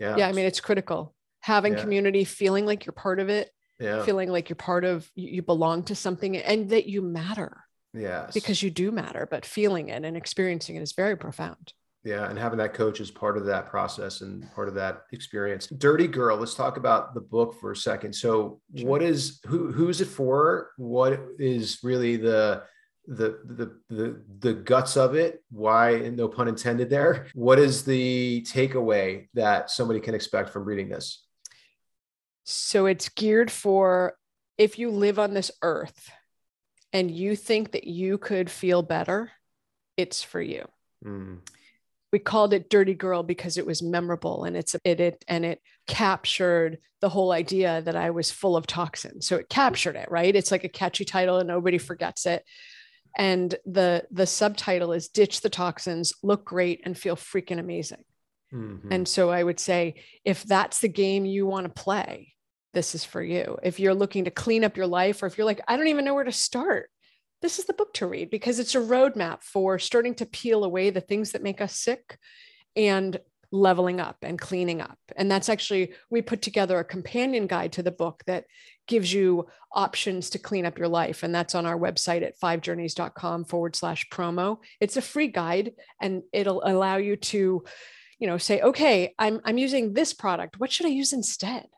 yeah 0.00 0.16
Yeah. 0.16 0.28
I 0.28 0.32
mean, 0.32 0.46
it's 0.46 0.60
critical. 0.60 1.14
Having 1.40 1.74
Yeah. 1.74 1.82
community, 1.82 2.24
feeling 2.24 2.66
like 2.66 2.84
you're 2.84 2.92
part 2.92 3.20
of 3.20 3.28
it, 3.28 3.50
yeah 3.78 4.02
feeling 4.02 4.28
like 4.28 4.48
you're 4.48 4.56
part 4.56 4.84
of, 4.84 5.08
you, 5.14 5.28
you 5.36 5.42
belong 5.42 5.84
to 5.84 5.94
something 5.94 6.36
and 6.36 6.70
that 6.70 6.86
you 6.86 7.00
matter 7.00 7.62
yes 7.94 8.34
because 8.34 8.60
you 8.60 8.70
do 8.70 8.90
matter, 8.90 9.26
but 9.30 9.46
feeling 9.46 9.88
it 9.88 10.04
and 10.04 10.16
experiencing 10.16 10.74
it 10.74 10.82
is 10.82 10.92
very 10.92 11.16
profound. 11.16 11.72
Yeah 12.08 12.28
and 12.30 12.38
having 12.38 12.58
that 12.58 12.72
coach 12.72 13.00
is 13.00 13.10
part 13.10 13.36
of 13.36 13.44
that 13.44 13.66
process 13.66 14.22
and 14.22 14.50
part 14.54 14.68
of 14.68 14.74
that 14.74 15.02
experience. 15.12 15.66
Dirty 15.66 16.06
girl 16.06 16.36
let's 16.38 16.54
talk 16.54 16.76
about 16.76 17.14
the 17.14 17.20
book 17.20 17.54
for 17.60 17.72
a 17.72 17.76
second. 17.76 18.14
So 18.14 18.60
Sure. 18.74 18.88
what 18.88 19.02
is 19.02 19.40
who 19.46 19.70
who's 19.72 20.00
it 20.00 20.08
for? 20.08 20.70
What 20.76 21.20
is 21.38 21.80
really 21.82 22.16
the 22.16 22.62
the 23.06 23.28
the 23.44 23.66
the 23.88 24.22
the 24.38 24.54
guts 24.54 24.96
of 24.96 25.14
it? 25.14 25.42
Why 25.50 25.90
and 25.90 26.16
no 26.16 26.28
pun 26.28 26.48
intended 26.48 26.88
there. 26.88 27.26
What 27.34 27.58
is 27.58 27.84
the 27.84 28.44
takeaway 28.48 29.28
that 29.34 29.70
somebody 29.70 30.00
can 30.00 30.14
expect 30.14 30.50
from 30.50 30.64
reading 30.64 30.88
this? 30.88 31.24
So 32.44 32.86
it's 32.86 33.10
geared 33.10 33.50
for 33.50 34.16
if 34.56 34.78
you 34.78 34.90
live 34.90 35.18
on 35.18 35.34
this 35.34 35.50
earth 35.62 36.10
and 36.92 37.10
you 37.10 37.36
think 37.36 37.72
that 37.72 37.86
you 37.86 38.16
could 38.16 38.50
feel 38.50 38.82
better, 38.82 39.30
it's 39.96 40.22
for 40.22 40.40
you. 40.40 40.66
Mm, 41.04 41.38
we 42.12 42.18
called 42.18 42.52
it 42.52 42.70
dirty 42.70 42.94
girl 42.94 43.22
because 43.22 43.58
it 43.58 43.66
was 43.66 43.82
memorable 43.82 44.44
and 44.44 44.56
it's 44.56 44.74
it, 44.84 45.00
it 45.00 45.24
and 45.28 45.44
it 45.44 45.60
captured 45.86 46.78
the 47.00 47.08
whole 47.08 47.32
idea 47.32 47.82
that 47.82 47.96
i 47.96 48.10
was 48.10 48.30
full 48.30 48.56
of 48.56 48.66
toxins. 48.66 49.26
So 49.26 49.36
it 49.36 49.48
captured 49.48 49.96
it 49.96 50.10
right? 50.10 50.34
It's 50.34 50.50
like 50.50 50.64
a 50.64 50.68
catchy 50.68 51.04
title 51.04 51.38
and 51.38 51.48
nobody 51.48 51.78
forgets 51.78 52.26
it. 52.26 52.44
And 53.16 53.54
the 53.66 54.04
the 54.10 54.26
subtitle 54.26 54.92
is 54.92 55.08
ditch 55.08 55.40
the 55.40 55.50
toxins 55.50 56.12
look 56.22 56.44
great 56.44 56.82
and 56.84 56.96
feel 56.96 57.16
freaking 57.16 57.58
amazing. 57.58 58.04
Mhm. 58.52 58.88
and 58.90 59.06
so 59.06 59.28
i 59.28 59.42
would 59.44 59.60
say 59.60 59.94
if 60.24 60.42
that's 60.42 60.80
the 60.80 60.88
game 60.88 61.26
you 61.26 61.44
want 61.46 61.66
to 61.66 61.82
play 61.82 62.32
this 62.74 62.94
is 62.94 63.04
for 63.04 63.22
you. 63.22 63.58
If 63.62 63.80
you're 63.80 63.94
looking 63.94 64.24
to 64.24 64.30
clean 64.30 64.62
up 64.62 64.76
your 64.76 64.86
life 64.86 65.22
or 65.22 65.26
if 65.26 65.36
you're 65.36 65.44
like 65.46 65.60
i 65.68 65.76
don't 65.76 65.88
even 65.88 66.04
know 66.04 66.14
where 66.14 66.24
to 66.24 66.32
start 66.32 66.90
this 67.40 67.58
is 67.58 67.66
the 67.66 67.72
book 67.72 67.92
to 67.94 68.06
read 68.06 68.30
because 68.30 68.58
it's 68.58 68.74
a 68.74 68.80
roadmap 68.80 69.42
for 69.42 69.78
starting 69.78 70.14
to 70.16 70.26
peel 70.26 70.64
away 70.64 70.90
the 70.90 71.00
things 71.00 71.32
that 71.32 71.42
make 71.42 71.60
us 71.60 71.76
sick 71.76 72.18
and 72.74 73.18
leveling 73.50 73.98
up 73.98 74.16
and 74.22 74.38
cleaning 74.38 74.80
up. 74.80 74.98
And 75.16 75.30
that's 75.30 75.48
actually, 75.48 75.94
we 76.10 76.20
put 76.20 76.42
together 76.42 76.78
a 76.78 76.84
companion 76.84 77.46
guide 77.46 77.72
to 77.72 77.82
the 77.82 77.90
book 77.90 78.22
that 78.26 78.44
gives 78.86 79.10
you 79.12 79.46
options 79.72 80.30
to 80.30 80.38
clean 80.38 80.66
up 80.66 80.78
your 80.78 80.88
life. 80.88 81.22
And 81.22 81.34
that's 81.34 81.54
on 81.54 81.64
our 81.64 81.78
website 81.78 82.22
at 82.22 82.38
fivejourneys.com 82.38 83.44
forward 83.46 83.74
slash 83.74 84.06
promo. 84.10 84.58
It's 84.80 84.96
a 84.98 85.02
free 85.02 85.28
guide 85.28 85.72
and 86.00 86.22
it'll 86.32 86.62
allow 86.64 86.96
you 86.96 87.16
to, 87.16 87.64
you 88.18 88.26
know, 88.26 88.36
say, 88.36 88.60
okay, 88.60 89.14
I'm, 89.18 89.40
I'm 89.44 89.58
using 89.58 89.94
this 89.94 90.12
product. 90.12 90.60
What 90.60 90.70
should 90.70 90.86
I 90.86 90.90
use 90.90 91.12
instead 91.12 91.68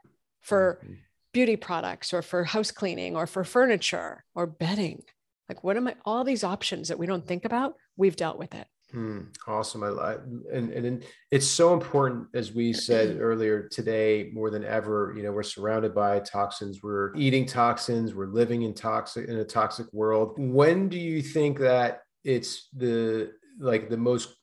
for 0.41 0.81
Mhm. 0.85 0.97
beauty 1.33 1.57
products 1.57 2.13
or 2.13 2.23
for 2.23 2.43
house 2.45 2.73
cleaning 2.73 3.15
or 3.15 3.29
for 3.29 3.45
furniture 3.45 4.25
or 4.35 4.47
bedding? 4.47 5.05
Like, 5.51 5.64
what 5.64 5.76
am 5.76 5.88
I, 5.88 5.96
all 6.05 6.22
these 6.22 6.44
options 6.44 6.86
that 6.86 6.98
we 7.01 7.07
don't 7.07 7.26
think 7.26 7.44
about, 7.44 7.74
we've 7.96 8.14
dealt 8.14 8.38
with 8.38 8.55
it. 8.55 8.68
Hmm, 8.92 9.22
awesome. 9.48 9.82
I, 9.82 9.88
I 9.88 10.12
and, 10.53 10.70
and 10.70 11.05
it's 11.32 11.46
so 11.48 11.74
important, 11.74 12.28
as 12.34 12.53
we 12.53 12.72
said 12.72 13.16
earlier 13.20 13.66
today, 13.66 14.30
more 14.32 14.51
than 14.51 14.62
ever. 14.62 15.12
You 15.16 15.24
know, 15.24 15.32
we're 15.32 15.42
surrounded 15.42 15.92
by 15.92 16.20
toxins. 16.20 16.84
We're 16.84 17.12
eating 17.16 17.46
toxins. 17.46 18.14
We're 18.14 18.28
living 18.28 18.62
in 18.62 18.74
toxic 18.74 19.28
in 19.28 19.38
a 19.38 19.44
toxic 19.44 19.92
world. 19.92 20.34
When 20.38 20.88
do 20.88 20.98
you 20.98 21.20
think 21.20 21.59
that 21.59 22.03
it's 22.22 22.68
the 22.72 23.32
like 23.59 23.90
the 23.90 23.96
most? 23.96 24.36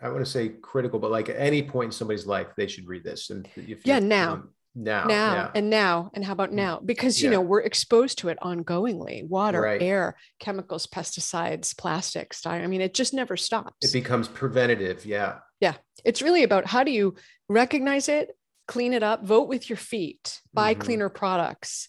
I 0.00 0.08
want 0.08 0.24
to 0.24 0.30
say 0.30 0.48
critical, 0.48 0.98
but 0.98 1.10
like 1.10 1.28
at 1.28 1.36
any 1.36 1.62
point 1.62 1.88
in 1.88 1.92
somebody's 1.92 2.26
life, 2.26 2.46
they 2.56 2.68
should 2.68 2.88
read 2.88 3.04
this. 3.04 3.28
And 3.28 3.46
if 3.54 3.86
Yeah, 3.86 3.98
now. 3.98 4.44
Now, 4.74 5.04
now 5.04 5.34
yeah. 5.34 5.50
and 5.54 5.70
now 5.70 6.10
and 6.14 6.24
how 6.24 6.32
about 6.32 6.52
now 6.52 6.80
because 6.84 7.22
you 7.22 7.28
Yeah. 7.30 7.36
know 7.36 7.40
we're 7.42 7.60
exposed 7.60 8.18
to 8.18 8.28
it 8.28 8.38
ongoingly 8.42 9.26
water 9.26 9.60
Right. 9.62 9.80
air 9.80 10.16
chemicals 10.40 10.86
pesticides 10.86 11.76
plastics 11.76 12.44
i 12.44 12.66
mean 12.66 12.80
it 12.80 12.92
just 12.94 13.14
never 13.14 13.36
stops 13.36 13.76
it 13.80 13.92
becomes 13.92 14.26
preventative. 14.28 15.06
Yeah. 15.06 15.38
Yeah, 15.60 15.74
it's 16.04 16.20
really 16.20 16.42
about 16.42 16.66
how 16.66 16.82
do 16.84 16.90
you 16.90 17.14
recognize 17.48 18.08
it 18.08 18.36
clean 18.66 18.92
it 18.92 19.02
up 19.02 19.24
vote 19.24 19.48
with 19.48 19.70
your 19.70 19.76
feet 19.76 20.40
buy 20.52 20.74
Mhm. 20.74 20.80
cleaner 20.80 21.08
products 21.08 21.88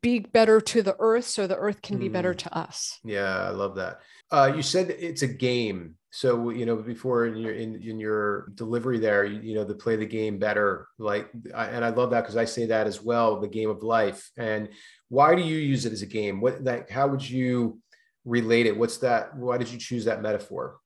be 0.00 0.18
better 0.20 0.60
to 0.60 0.82
the 0.82 0.96
earth 0.98 1.24
so 1.26 1.46
the 1.46 1.56
earth 1.56 1.82
can 1.82 1.98
be 1.98 2.08
better 2.08 2.34
Mhm. 2.34 2.38
to 2.38 2.58
us 2.58 2.98
Yeah, 3.04 3.46
I 3.46 3.50
love 3.50 3.76
that. 3.76 4.00
Uh, 4.30 4.52
you 4.56 4.62
said 4.62 4.90
it's 4.90 5.22
a 5.22 5.26
game. 5.28 5.96
So 6.14 6.50
you 6.50 6.66
know, 6.66 6.76
before 6.76 7.24
in 7.24 7.38
your 7.38 7.54
in, 7.54 7.82
in 7.82 7.98
your 7.98 8.50
delivery 8.54 8.98
there, 8.98 9.24
you, 9.24 9.40
you 9.40 9.54
know, 9.54 9.64
to 9.64 9.74
play 9.74 9.96
the 9.96 10.04
game 10.04 10.38
better. 10.38 10.88
Like, 10.98 11.30
I, 11.54 11.66
and 11.66 11.82
I 11.82 11.88
love 11.88 12.10
that 12.10 12.20
because 12.20 12.36
I 12.36 12.44
say 12.44 12.66
that 12.66 12.86
as 12.86 13.02
well, 13.02 13.40
the 13.40 13.48
game 13.48 13.70
of 13.70 13.82
life. 13.82 14.30
And 14.36 14.68
why 15.08 15.34
do 15.34 15.40
you 15.40 15.56
use 15.56 15.86
it 15.86 15.92
as 15.92 16.02
a 16.02 16.06
game? 16.06 16.42
What 16.42 16.64
that? 16.64 16.90
How 16.90 17.08
would 17.08 17.26
you 17.26 17.80
relate 18.26 18.66
it? 18.66 18.76
What's 18.76 18.98
that? 18.98 19.34
Why 19.34 19.56
did 19.56 19.70
you 19.70 19.78
choose 19.78 20.04
that 20.04 20.20
metaphor? 20.20 20.78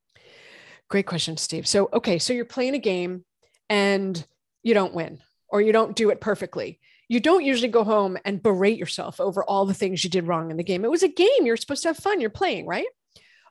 Great 0.89 1.07
question, 1.07 1.37
Steve. 1.37 1.67
So, 1.67 1.89
okay, 1.93 2.21
so 2.21 2.33
you're 2.33 2.45
playing 2.45 2.75
a 2.75 2.79
game 2.79 3.25
and 3.69 4.25
you 4.63 4.75
don't 4.75 4.95
win 4.95 5.19
or 5.49 5.61
you 5.61 5.73
don't 5.73 5.97
do 5.97 6.11
it 6.11 6.21
perfectly. 6.21 6.79
You 7.09 7.19
don't 7.19 7.45
usually 7.45 7.69
go 7.69 7.83
home 7.83 8.17
and 8.25 8.43
berate 8.43 8.79
yourself 8.79 9.21
over 9.21 9.43
all 9.43 9.67
the 9.67 9.75
things 9.75 10.05
you 10.05 10.11
did 10.11 10.29
wrong 10.29 10.53
in 10.53 10.57
the 10.57 10.65
game. 10.65 10.85
It 10.85 10.91
was 10.91 11.03
a 11.03 11.09
game. 11.09 11.45
You're 11.45 11.57
supposed 11.57 11.83
to 11.83 11.89
have 11.89 11.97
fun. 11.97 12.21
You're 12.21 12.31
playing, 12.31 12.67
right? 12.67 12.87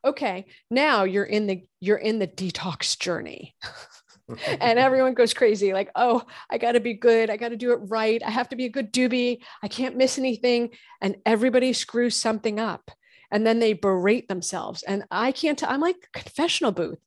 Okay, 0.05 0.45
now 0.69 1.03
you're 1.03 1.25
in 1.25 1.47
the 1.47 1.63
you're 1.79 1.97
in 1.97 2.19
the 2.19 2.27
detox 2.27 2.97
journey. 2.97 3.55
and 4.61 4.79
everyone 4.79 5.13
goes 5.13 5.33
crazy 5.33 5.73
like, 5.73 5.89
"Oh, 5.95 6.23
I 6.49 6.57
got 6.57 6.73
to 6.73 6.79
be 6.79 6.93
good. 6.93 7.29
I 7.29 7.37
got 7.37 7.49
to 7.49 7.57
do 7.57 7.73
it 7.73 7.79
right. 7.87 8.21
I 8.23 8.29
have 8.29 8.49
to 8.49 8.55
be 8.55 8.65
a 8.65 8.69
good 8.69 8.93
doobie. 8.93 9.39
I 9.63 9.67
can't 9.67 9.97
miss 9.97 10.17
anything." 10.17 10.69
And 11.01 11.17
everybody 11.25 11.73
screws 11.73 12.15
something 12.15 12.59
up. 12.59 12.91
And 13.31 13.45
then 13.45 13.59
they 13.59 13.73
berate 13.73 14.27
themselves. 14.27 14.83
And 14.83 15.03
I 15.09 15.31
can't 15.31 15.61
i 15.63 15.73
I'm 15.73 15.81
like 15.81 15.97
confessional 16.13 16.71
booth 16.71 16.99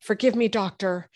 forgive 0.00 0.34
me 0.34 0.48
doctor 0.48 1.08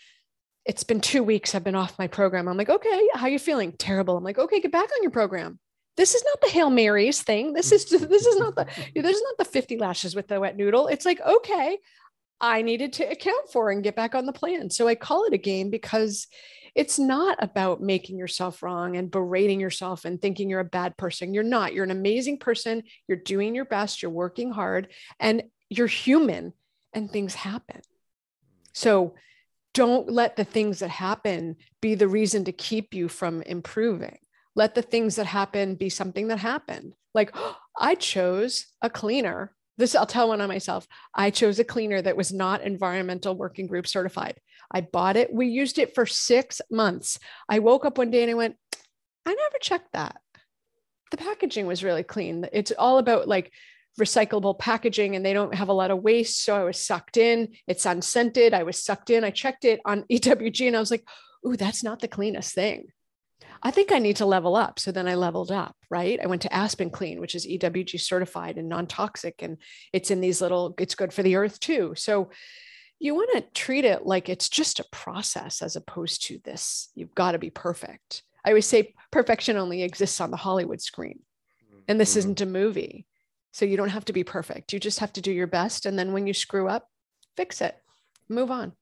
it's 0.65 0.83
been 0.83 1.01
two 1.01 1.23
weeks 1.23 1.53
i've 1.53 1.63
been 1.63 1.75
off 1.75 1.99
my 1.99 2.07
program 2.07 2.47
i'm 2.47 2.57
like 2.57 2.69
okay 2.69 3.09
how 3.13 3.27
you 3.27 3.39
feeling 3.39 3.71
terrible 3.73 4.17
i'm 4.17 4.23
like 4.23 4.39
okay 4.39 4.59
get 4.59 4.71
back 4.71 4.89
on 4.95 5.03
your 5.03 5.11
program 5.11 5.59
this 5.97 6.15
is 6.15 6.23
not 6.23 6.41
the 6.41 6.49
hail 6.49 6.69
marys 6.69 7.21
thing. 7.21 7.53
This 7.53 7.71
is 7.71 7.85
this 7.89 8.25
is 8.25 8.37
not 8.37 8.55
the 8.55 8.65
this 8.95 9.15
is 9.15 9.23
not 9.23 9.37
the 9.37 9.45
50 9.45 9.77
lashes 9.77 10.15
with 10.15 10.27
the 10.27 10.39
wet 10.39 10.55
noodle. 10.55 10.87
It's 10.87 11.05
like 11.05 11.19
okay 11.21 11.79
i 12.39 12.61
needed 12.61 12.93
to 12.93 13.03
account 13.03 13.51
for 13.51 13.71
and 13.71 13.83
get 13.83 13.95
back 13.95 14.13
on 14.13 14.25
the 14.25 14.33
plan. 14.33 14.69
So 14.69 14.87
i 14.87 14.95
call 14.95 15.25
it 15.25 15.33
a 15.33 15.39
game 15.39 15.71
because 15.71 16.27
it's 16.77 16.99
not 16.99 17.39
about 17.41 17.81
making 17.81 18.19
yourself 18.19 18.61
wrong 18.61 18.97
and 18.97 19.09
berating 19.09 19.59
yourself 19.59 20.05
and 20.05 20.21
thinking 20.21 20.47
you're 20.47 20.59
a 20.59 20.63
bad 20.63 20.95
person. 20.95 21.33
You're 21.33 21.41
not. 21.41 21.73
You're 21.73 21.83
an 21.83 21.89
amazing 21.89 22.37
person. 22.37 22.83
You're 23.07 23.17
doing 23.17 23.55
your 23.55 23.65
best. 23.65 24.03
You're 24.03 24.11
working 24.11 24.51
hard 24.51 24.89
and 25.19 25.41
you're 25.69 25.87
human 25.87 26.53
and 26.93 27.09
things 27.09 27.33
happen. 27.33 27.81
So 28.73 29.15
don't 29.73 30.07
let 30.07 30.35
the 30.35 30.43
things 30.43 30.79
that 30.79 30.91
happen 30.91 31.55
be 31.81 31.95
the 31.95 32.07
reason 32.07 32.45
to 32.45 32.51
keep 32.51 32.93
you 32.93 33.07
from 33.07 33.41
improving. 33.41 34.19
Let 34.57 34.75
the 34.75 34.81
things 34.81 35.15
that 35.15 35.25
happen 35.25 35.75
be 35.75 35.87
something 35.87 36.27
that 36.27 36.39
happened. 36.39 36.93
Like, 37.13 37.31
oh, 37.33 37.55
I 37.79 37.95
chose 37.95 38.65
a 38.81 38.89
cleaner 38.89 39.55
this 39.77 39.95
I'll 39.95 40.07
tell 40.07 40.29
one 40.29 40.41
on 40.41 40.47
myself. 40.47 40.87
I 41.13 41.29
chose 41.29 41.59
a 41.59 41.63
cleaner 41.63 42.01
that 42.01 42.17
was 42.17 42.33
not 42.33 42.61
environmental 42.61 43.35
working 43.35 43.67
group 43.67 43.87
certified. 43.87 44.39
I 44.71 44.81
bought 44.81 45.15
it. 45.15 45.31
We 45.31 45.47
used 45.47 45.77
it 45.77 45.95
for 45.95 46.05
six 46.05 46.61
months. 46.69 47.19
I 47.47 47.59
woke 47.59 47.85
up 47.85 47.97
one 47.97 48.11
day 48.11 48.23
and 48.23 48.31
I 48.31 48.35
went, 48.35 48.55
I 49.25 49.33
never 49.33 49.57
checked 49.61 49.93
that. 49.93 50.19
The 51.11 51.17
packaging 51.17 51.67
was 51.67 51.83
really 51.83 52.03
clean. 52.03 52.47
It's 52.51 52.73
all 52.77 52.97
about 52.97 53.27
like 53.27 53.51
recyclable 53.99 54.57
packaging 54.57 55.15
and 55.15 55.25
they 55.25 55.33
don't 55.33 55.55
have 55.55 55.69
a 55.69 55.73
lot 55.73 55.91
of 55.91 56.01
waste. 56.01 56.43
So 56.43 56.55
I 56.55 56.63
was 56.63 56.83
sucked 56.83 57.17
in. 57.17 57.49
It's 57.67 57.85
unscented. 57.85 58.53
I 58.53 58.63
was 58.63 58.83
sucked 58.83 59.09
in. 59.09 59.23
I 59.23 59.29
checked 59.29 59.63
it 59.63 59.79
on 59.85 60.03
EWG 60.11 60.67
and 60.67 60.75
I 60.75 60.79
was 60.79 60.91
like, 60.91 61.07
ooh, 61.45 61.55
that's 61.55 61.83
not 61.83 61.99
the 62.01 62.07
cleanest 62.07 62.53
thing. 62.55 62.87
I 63.63 63.71
think 63.71 63.91
I 63.91 63.99
need 63.99 64.17
to 64.17 64.25
level 64.25 64.55
up. 64.55 64.79
So 64.79 64.91
then 64.91 65.07
I 65.07 65.15
leveled 65.15 65.51
up, 65.51 65.75
right? 65.89 66.19
I 66.21 66.27
went 66.27 66.43
to 66.43 66.53
Aspen 66.53 66.89
Clean, 66.89 67.19
which 67.19 67.35
is 67.35 67.47
EWG 67.47 67.99
certified 67.99 68.57
and 68.57 68.69
non 68.69 68.87
toxic. 68.87 69.41
And 69.41 69.57
it's 69.93 70.11
in 70.11 70.21
these 70.21 70.41
little, 70.41 70.75
it's 70.79 70.95
good 70.95 71.13
for 71.13 71.23
the 71.23 71.35
earth 71.35 71.59
too. 71.59 71.93
So 71.95 72.29
you 72.99 73.13
want 73.15 73.29
to 73.33 73.41
treat 73.53 73.85
it 73.85 74.05
like 74.05 74.29
it's 74.29 74.49
just 74.49 74.79
a 74.79 74.85
process 74.91 75.61
as 75.61 75.75
opposed 75.75 76.23
to 76.27 76.39
this, 76.43 76.89
you've 76.95 77.15
got 77.15 77.33
to 77.33 77.39
be 77.39 77.49
perfect. 77.49 78.23
I 78.45 78.49
always 78.49 78.65
say 78.65 78.93
perfection 79.11 79.57
only 79.57 79.83
exists 79.83 80.21
on 80.21 80.31
the 80.31 80.37
Hollywood 80.37 80.81
screen. 80.81 81.19
And 81.87 81.99
this 81.99 82.11
mm-hmm. 82.11 82.19
isn't 82.19 82.41
a 82.41 82.45
movie. 82.45 83.05
So 83.51 83.65
you 83.65 83.77
don't 83.77 83.89
have 83.89 84.05
to 84.05 84.13
be 84.13 84.23
perfect. 84.23 84.73
You 84.73 84.79
just 84.79 84.99
have 84.99 85.13
to 85.13 85.21
do 85.21 85.31
your 85.31 85.47
best. 85.47 85.85
And 85.85 85.97
then 85.97 86.13
when 86.13 86.27
you 86.27 86.33
screw 86.33 86.67
up, 86.67 86.87
fix 87.35 87.61
it, 87.61 87.75
move 88.29 88.51
on. 88.51 88.73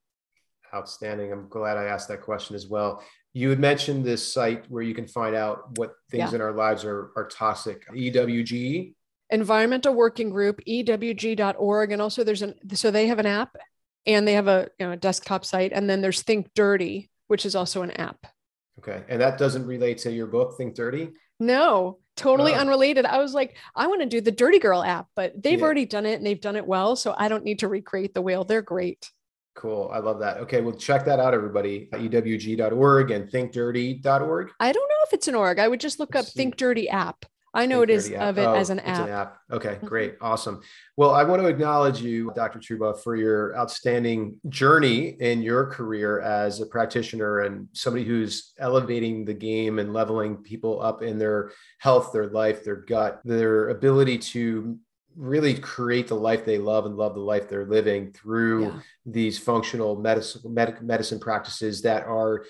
Outstanding. 0.74 1.32
I'm 1.32 1.48
glad 1.48 1.78
I 1.78 1.86
asked 1.86 2.10
that 2.10 2.22
question 2.22 2.56
as 2.56 2.68
well. 2.68 3.04
You 3.36 3.50
had 3.50 3.60
mentioned 3.60 4.06
this 4.06 4.34
site 4.34 4.64
where 4.72 4.82
you 4.82 4.96
can 4.96 5.08
find 5.08 5.36
out 5.36 5.78
what 5.78 5.96
things 6.10 6.32
yeah. 6.32 6.36
in 6.36 6.42
our 6.42 6.54
lives 6.54 6.86
are, 6.86 7.12
are 7.18 7.28
toxic. 7.28 7.86
EWG. 7.90 8.94
Environmental 9.30 9.94
Working 9.94 10.30
Group, 10.30 10.62
EWG.org. 10.66 11.92
And 11.92 12.02
also 12.02 12.24
there's 12.24 12.42
an, 12.42 12.56
so 12.76 12.92
they 12.92 13.08
have 13.08 13.20
an 13.20 13.26
app 13.26 13.58
and 14.06 14.26
they 14.26 14.36
have 14.36 14.48
a, 14.48 14.70
you 14.80 14.86
know, 14.86 14.94
a 14.94 14.98
desktop 14.98 15.44
site. 15.44 15.74
And 15.74 15.90
then 15.90 16.00
there's 16.00 16.22
Think 16.22 16.50
Dirty, 16.56 17.10
which 17.28 17.46
is 17.46 17.58
also 17.58 17.82
an 17.82 17.92
app. 17.92 18.26
Okay. 18.80 19.04
And 19.10 19.20
that 19.20 19.38
doesn't 19.38 19.68
relate 19.68 19.98
to 20.00 20.12
your 20.14 20.28
book, 20.28 20.56
Think 20.58 20.74
Dirty? 20.74 21.12
No, 21.38 21.98
totally 22.16 22.54
oh. 22.54 22.60
unrelated. 22.60 23.06
I 23.06 23.18
was 23.18 23.34
like, 23.34 23.58
I 23.76 23.88
want 23.88 24.00
to 24.00 24.08
do 24.08 24.22
the 24.22 24.32
Dirty 24.32 24.60
Girl 24.60 24.82
app, 24.82 25.08
but 25.14 25.44
they've 25.44 25.60
yeah. 25.60 25.66
already 25.66 25.86
done 25.86 26.06
it 26.06 26.14
and 26.14 26.26
they've 26.26 26.40
done 26.40 26.56
it 26.56 26.66
well. 26.66 26.96
So 26.96 27.14
I 27.18 27.28
don't 27.28 27.44
need 27.44 27.60
to 27.60 27.68
recreate 27.68 28.14
the 28.14 28.22
wheel. 28.22 28.46
They're 28.46 28.62
great. 28.62 29.12
Cool. 29.56 29.90
I 29.94 30.00
love 30.00 30.20
that. 30.20 30.38
Okay. 30.40 30.62
Well, 30.62 30.76
check 30.76 31.06
that 31.06 31.20
out, 31.20 31.34
everybody. 31.34 31.88
EWG.org 31.94 33.12
and 33.12 33.32
thinkdirty.org. 33.32 34.52
I 34.60 34.72
don't 34.72 34.90
know 34.90 34.96
if 35.06 35.14
it's 35.14 35.28
an 35.30 35.36
org. 35.36 35.60
I 35.60 35.68
would 35.68 35.80
just 35.80 36.00
look 36.00 36.16
up 36.16 36.26
Think 36.26 36.58
Dirty 36.58 36.90
app. 36.90 37.26
I 37.54 37.66
know 37.66 37.80
Think 37.80 37.92
it 37.92 37.94
is 37.94 38.12
app. 38.12 38.22
of 38.22 38.38
it 38.38 38.46
oh, 38.46 38.54
as 38.54 38.70
an 38.70 38.82
app. 38.82 39.08
an 39.08 39.14
app. 39.14 39.38
Okay, 39.50 39.76
mm-hmm. 39.76 39.86
great. 39.86 40.16
Awesome. 40.20 40.62
Well, 40.98 41.12
I 41.12 41.24
want 41.24 41.42
to 41.42 41.48
acknowledge 41.48 42.02
you, 42.02 42.34
Dr. 42.36 42.60
Trubow, 42.60 43.02
for 43.02 43.16
your 43.16 43.58
outstanding 43.58 44.36
journey 44.50 45.16
in 45.22 45.42
your 45.42 45.68
career 45.68 46.20
as 46.20 46.60
a 46.60 46.66
practitioner 46.66 47.40
and 47.42 47.70
somebody 47.72 48.04
who's 48.04 48.52
elevating 48.60 49.24
the 49.24 49.34
game 49.34 49.80
and 49.80 49.94
leveling 49.94 50.36
people 50.36 50.82
up 50.82 51.02
in 51.02 51.18
their 51.18 51.52
health, 51.80 52.12
their 52.12 52.28
life, 52.28 52.66
their 52.66 52.76
gut, 52.76 53.22
their 53.24 53.70
ability 53.70 54.18
to 54.18 54.78
really 55.16 55.56
create 55.56 56.08
the 56.08 56.16
life 56.16 56.46
they 56.46 56.58
love 56.58 56.86
and 56.86 56.96
love 56.96 57.14
the 57.14 57.20
life 57.20 57.50
they're 57.50 57.66
living 57.66 58.12
through 58.12 58.66
yeah. 58.66 58.80
these 59.06 59.40
functional 59.40 59.96
medicine 59.96 60.42
medic, 60.54 60.82
medicine 60.82 61.20
practices 61.20 61.82
that 61.82 62.06
are 62.06 62.46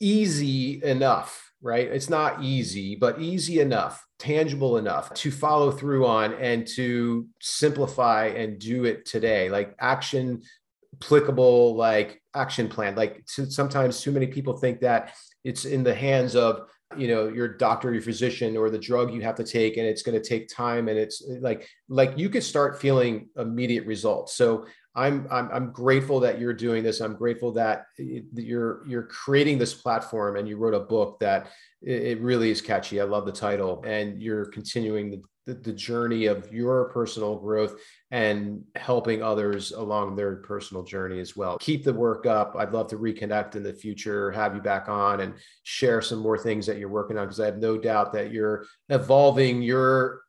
easy 0.00 0.82
enough 0.82 1.44
right? 1.60 1.88
It's 1.88 2.10
not 2.10 2.42
easy 2.42 2.94
but 2.94 3.20
easy 3.20 3.60
enough 3.60 4.04
tangible 4.18 4.78
enough 4.78 5.12
to 5.14 5.30
follow 5.30 5.70
through 5.70 6.06
on 6.06 6.34
and 6.34 6.66
to 6.66 7.26
simplify 7.40 8.26
and 8.26 8.58
do 8.58 8.84
it 8.84 9.06
today. 9.06 9.48
Like 9.48 9.74
action 9.80 10.42
applicable 11.00 11.76
like 11.76 12.20
action 12.34 12.68
plan. 12.68 12.94
Like 12.94 13.22
sometimes 13.26 14.00
too 14.00 14.12
many 14.12 14.26
people 14.26 14.56
think 14.56 14.80
that 14.80 15.14
it's 15.44 15.64
in 15.64 15.82
the 15.82 15.94
hands 15.94 16.34
of 16.34 16.68
you 16.98 17.08
know 17.08 17.28
your 17.28 17.48
doctor 17.48 17.92
your 17.92 18.02
physician 18.02 18.56
or 18.56 18.70
the 18.70 18.78
drug 18.78 19.12
you 19.12 19.20
have 19.20 19.34
to 19.36 19.44
take 19.44 19.76
and 19.76 19.86
it's 19.86 20.02
going 20.02 20.20
to 20.20 20.26
take 20.26 20.48
time 20.48 20.88
and 20.88 20.98
it's 20.98 21.22
like 21.40 21.68
like 21.88 22.18
you 22.18 22.28
could 22.28 22.42
start 22.42 22.80
feeling 22.80 23.28
immediate 23.36 23.86
results. 23.86 24.34
So 24.34 24.66
I'm, 24.94 25.28
I'm 25.30 25.48
i'm 25.52 25.70
grateful 25.72 26.18
that 26.20 26.40
you're 26.40 26.52
doing 26.52 26.82
this. 26.82 27.00
I'm 27.00 27.14
grateful 27.14 27.52
that 27.52 27.86
eh, 28.00 28.20
you're 28.34 28.86
you're 28.86 29.04
creating 29.04 29.58
this 29.58 29.74
platform 29.74 30.36
and 30.36 30.48
you 30.48 30.56
wrote 30.56 30.74
a 30.74 30.80
book 30.80 31.20
that 31.20 31.50
it 31.80 32.20
really 32.20 32.50
is 32.50 32.60
catchy. 32.60 33.00
I 33.00 33.04
love 33.04 33.24
the 33.24 33.32
title 33.32 33.84
and 33.86 34.20
you're 34.20 34.46
continuing 34.46 35.10
the 35.10 35.22
the, 35.48 35.54
the 35.54 35.72
journey 35.72 36.26
of 36.26 36.52
your 36.52 36.90
personal 36.90 37.36
growth 37.36 37.80
and 38.10 38.62
helping 38.76 39.22
others 39.22 39.72
along 39.72 40.14
their 40.14 40.36
personal 40.36 40.82
journey 40.82 41.20
as 41.20 41.34
well. 41.34 41.56
Keep 41.58 41.84
the 41.84 41.92
work 41.92 42.26
up. 42.26 42.54
I'd 42.56 42.72
love 42.72 42.88
to 42.88 42.98
reconnect 42.98 43.56
in 43.56 43.62
the 43.62 43.72
future, 43.72 44.30
have 44.30 44.54
you 44.54 44.60
back 44.60 44.90
on 44.90 45.20
and 45.20 45.34
share 45.62 46.02
some 46.02 46.18
more 46.18 46.36
things 46.36 46.66
that 46.66 46.76
you're 46.76 46.90
working 46.90 47.16
on 47.16 47.24
because 47.24 47.40
I 47.40 47.46
have 47.46 47.56
no 47.56 47.78
doubt 47.78 48.12
that 48.12 48.30
you're 48.30 48.66
evolving 48.90 49.62
your 49.62 50.20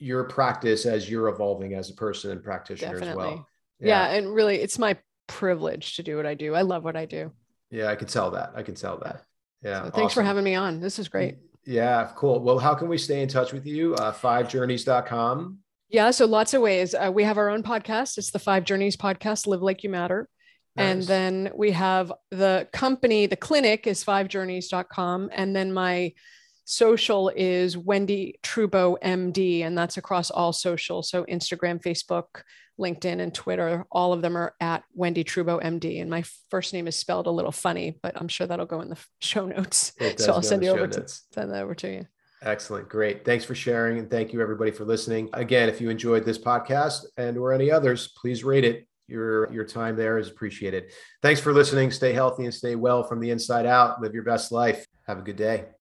your 0.00 0.22
practice 0.24 0.86
as 0.86 1.10
you're 1.10 1.26
evolving 1.26 1.74
as 1.74 1.90
a 1.90 1.94
person 1.94 2.30
and 2.30 2.40
practitioner 2.40 3.00
Definitely. 3.00 3.24
as 3.24 3.30
well. 3.32 3.48
Yeah. 3.80 4.12
yeah, 4.12 4.16
and 4.16 4.32
really 4.32 4.56
it's 4.56 4.78
my 4.78 4.96
privilege 5.26 5.96
to 5.96 6.04
do 6.04 6.16
what 6.16 6.24
I 6.24 6.34
do. 6.34 6.54
I 6.54 6.62
love 6.62 6.84
what 6.84 6.96
I 6.96 7.04
do. 7.04 7.32
Yeah, 7.72 7.88
I 7.88 7.96
can 7.96 8.06
tell 8.06 8.30
that. 8.30 8.52
I 8.54 8.62
can 8.62 8.76
tell 8.76 8.98
that. 8.98 9.24
Yeah. 9.60 9.82
So 9.86 9.90
thanks 9.90 10.12
awesome. 10.12 10.22
for 10.22 10.22
having 10.22 10.44
me 10.44 10.54
on. 10.54 10.78
This 10.78 11.00
is 11.00 11.08
great. 11.08 11.38
Yeah, 11.68 12.10
cool. 12.16 12.40
Well, 12.40 12.58
how 12.58 12.74
can 12.74 12.88
we 12.88 12.96
stay 12.96 13.20
in 13.20 13.28
touch 13.28 13.52
with 13.52 13.66
you? 13.66 13.94
Uh, 13.96 14.10
fivejourneys.com. 14.10 15.58
Yeah, 15.90 16.10
so 16.12 16.24
lots 16.24 16.54
of 16.54 16.62
ways. 16.62 16.94
Uh, 16.94 17.12
we 17.12 17.24
have 17.24 17.36
our 17.36 17.50
own 17.50 17.62
podcast. 17.62 18.16
It's 18.16 18.30
the 18.30 18.38
Five 18.38 18.64
Journeys 18.64 18.96
podcast, 18.96 19.46
Live 19.46 19.60
Like 19.60 19.84
You 19.84 19.90
Matter. 19.90 20.30
Nice. 20.76 20.86
And 20.86 21.02
then 21.02 21.50
we 21.54 21.72
have 21.72 22.10
the 22.30 22.66
company, 22.72 23.26
the 23.26 23.36
clinic 23.36 23.86
is 23.86 24.02
fivejourneys.com. 24.02 25.28
And 25.30 25.54
then 25.54 25.70
my 25.74 26.14
social 26.64 27.30
is 27.36 27.76
Wendie 27.76 28.40
Trubow 28.42 28.96
MD, 29.02 29.60
and 29.60 29.76
that's 29.76 29.98
across 29.98 30.30
all 30.30 30.54
social. 30.54 31.02
So 31.02 31.24
Instagram, 31.24 31.82
Facebook, 31.82 32.44
LinkedIn 32.78 33.20
and 33.20 33.34
Twitter, 33.34 33.84
all 33.90 34.12
of 34.12 34.22
them 34.22 34.36
are 34.36 34.54
at 34.60 34.84
Wendie 34.96 35.24
Trubow 35.24 35.62
MD. 35.62 36.00
And 36.00 36.10
my 36.10 36.24
first 36.50 36.72
name 36.72 36.86
is 36.86 36.96
spelled 36.96 37.26
a 37.26 37.30
little 37.30 37.52
funny, 37.52 37.98
but 38.02 38.14
I'm 38.16 38.28
sure 38.28 38.46
that'll 38.46 38.66
go 38.66 38.80
in 38.80 38.90
the 38.90 38.98
show 39.20 39.46
notes. 39.46 39.92
So 40.16 40.32
I'll 40.32 40.42
send 40.42 40.62
you 40.62 40.70
over 40.70 40.86
to 40.86 41.06
send 41.06 41.52
that 41.52 41.62
over 41.62 41.74
to 41.76 41.92
you. 41.92 42.06
Excellent. 42.42 42.88
Great. 42.88 43.24
Thanks 43.24 43.44
for 43.44 43.54
sharing. 43.54 43.98
And 43.98 44.10
thank 44.10 44.32
you 44.32 44.40
everybody 44.40 44.70
for 44.70 44.84
listening. 44.84 45.28
Again, 45.32 45.68
if 45.68 45.80
you 45.80 45.90
enjoyed 45.90 46.24
this 46.24 46.38
podcast 46.38 47.06
and 47.16 47.36
or 47.36 47.52
any 47.52 47.70
others, 47.70 48.08
please 48.16 48.44
rate 48.44 48.64
it. 48.64 48.86
Your, 49.08 49.50
your 49.52 49.64
time 49.64 49.96
there 49.96 50.18
is 50.18 50.28
appreciated. 50.28 50.92
Thanks 51.22 51.40
for 51.40 51.52
listening. 51.52 51.90
Stay 51.90 52.12
healthy 52.12 52.44
and 52.44 52.54
stay 52.54 52.76
well 52.76 53.02
from 53.02 53.20
the 53.20 53.30
inside 53.30 53.66
out. 53.66 54.00
Live 54.02 54.14
your 54.14 54.22
best 54.22 54.52
life. 54.52 54.86
Have 55.06 55.18
a 55.18 55.22
good 55.22 55.36
day. 55.36 55.68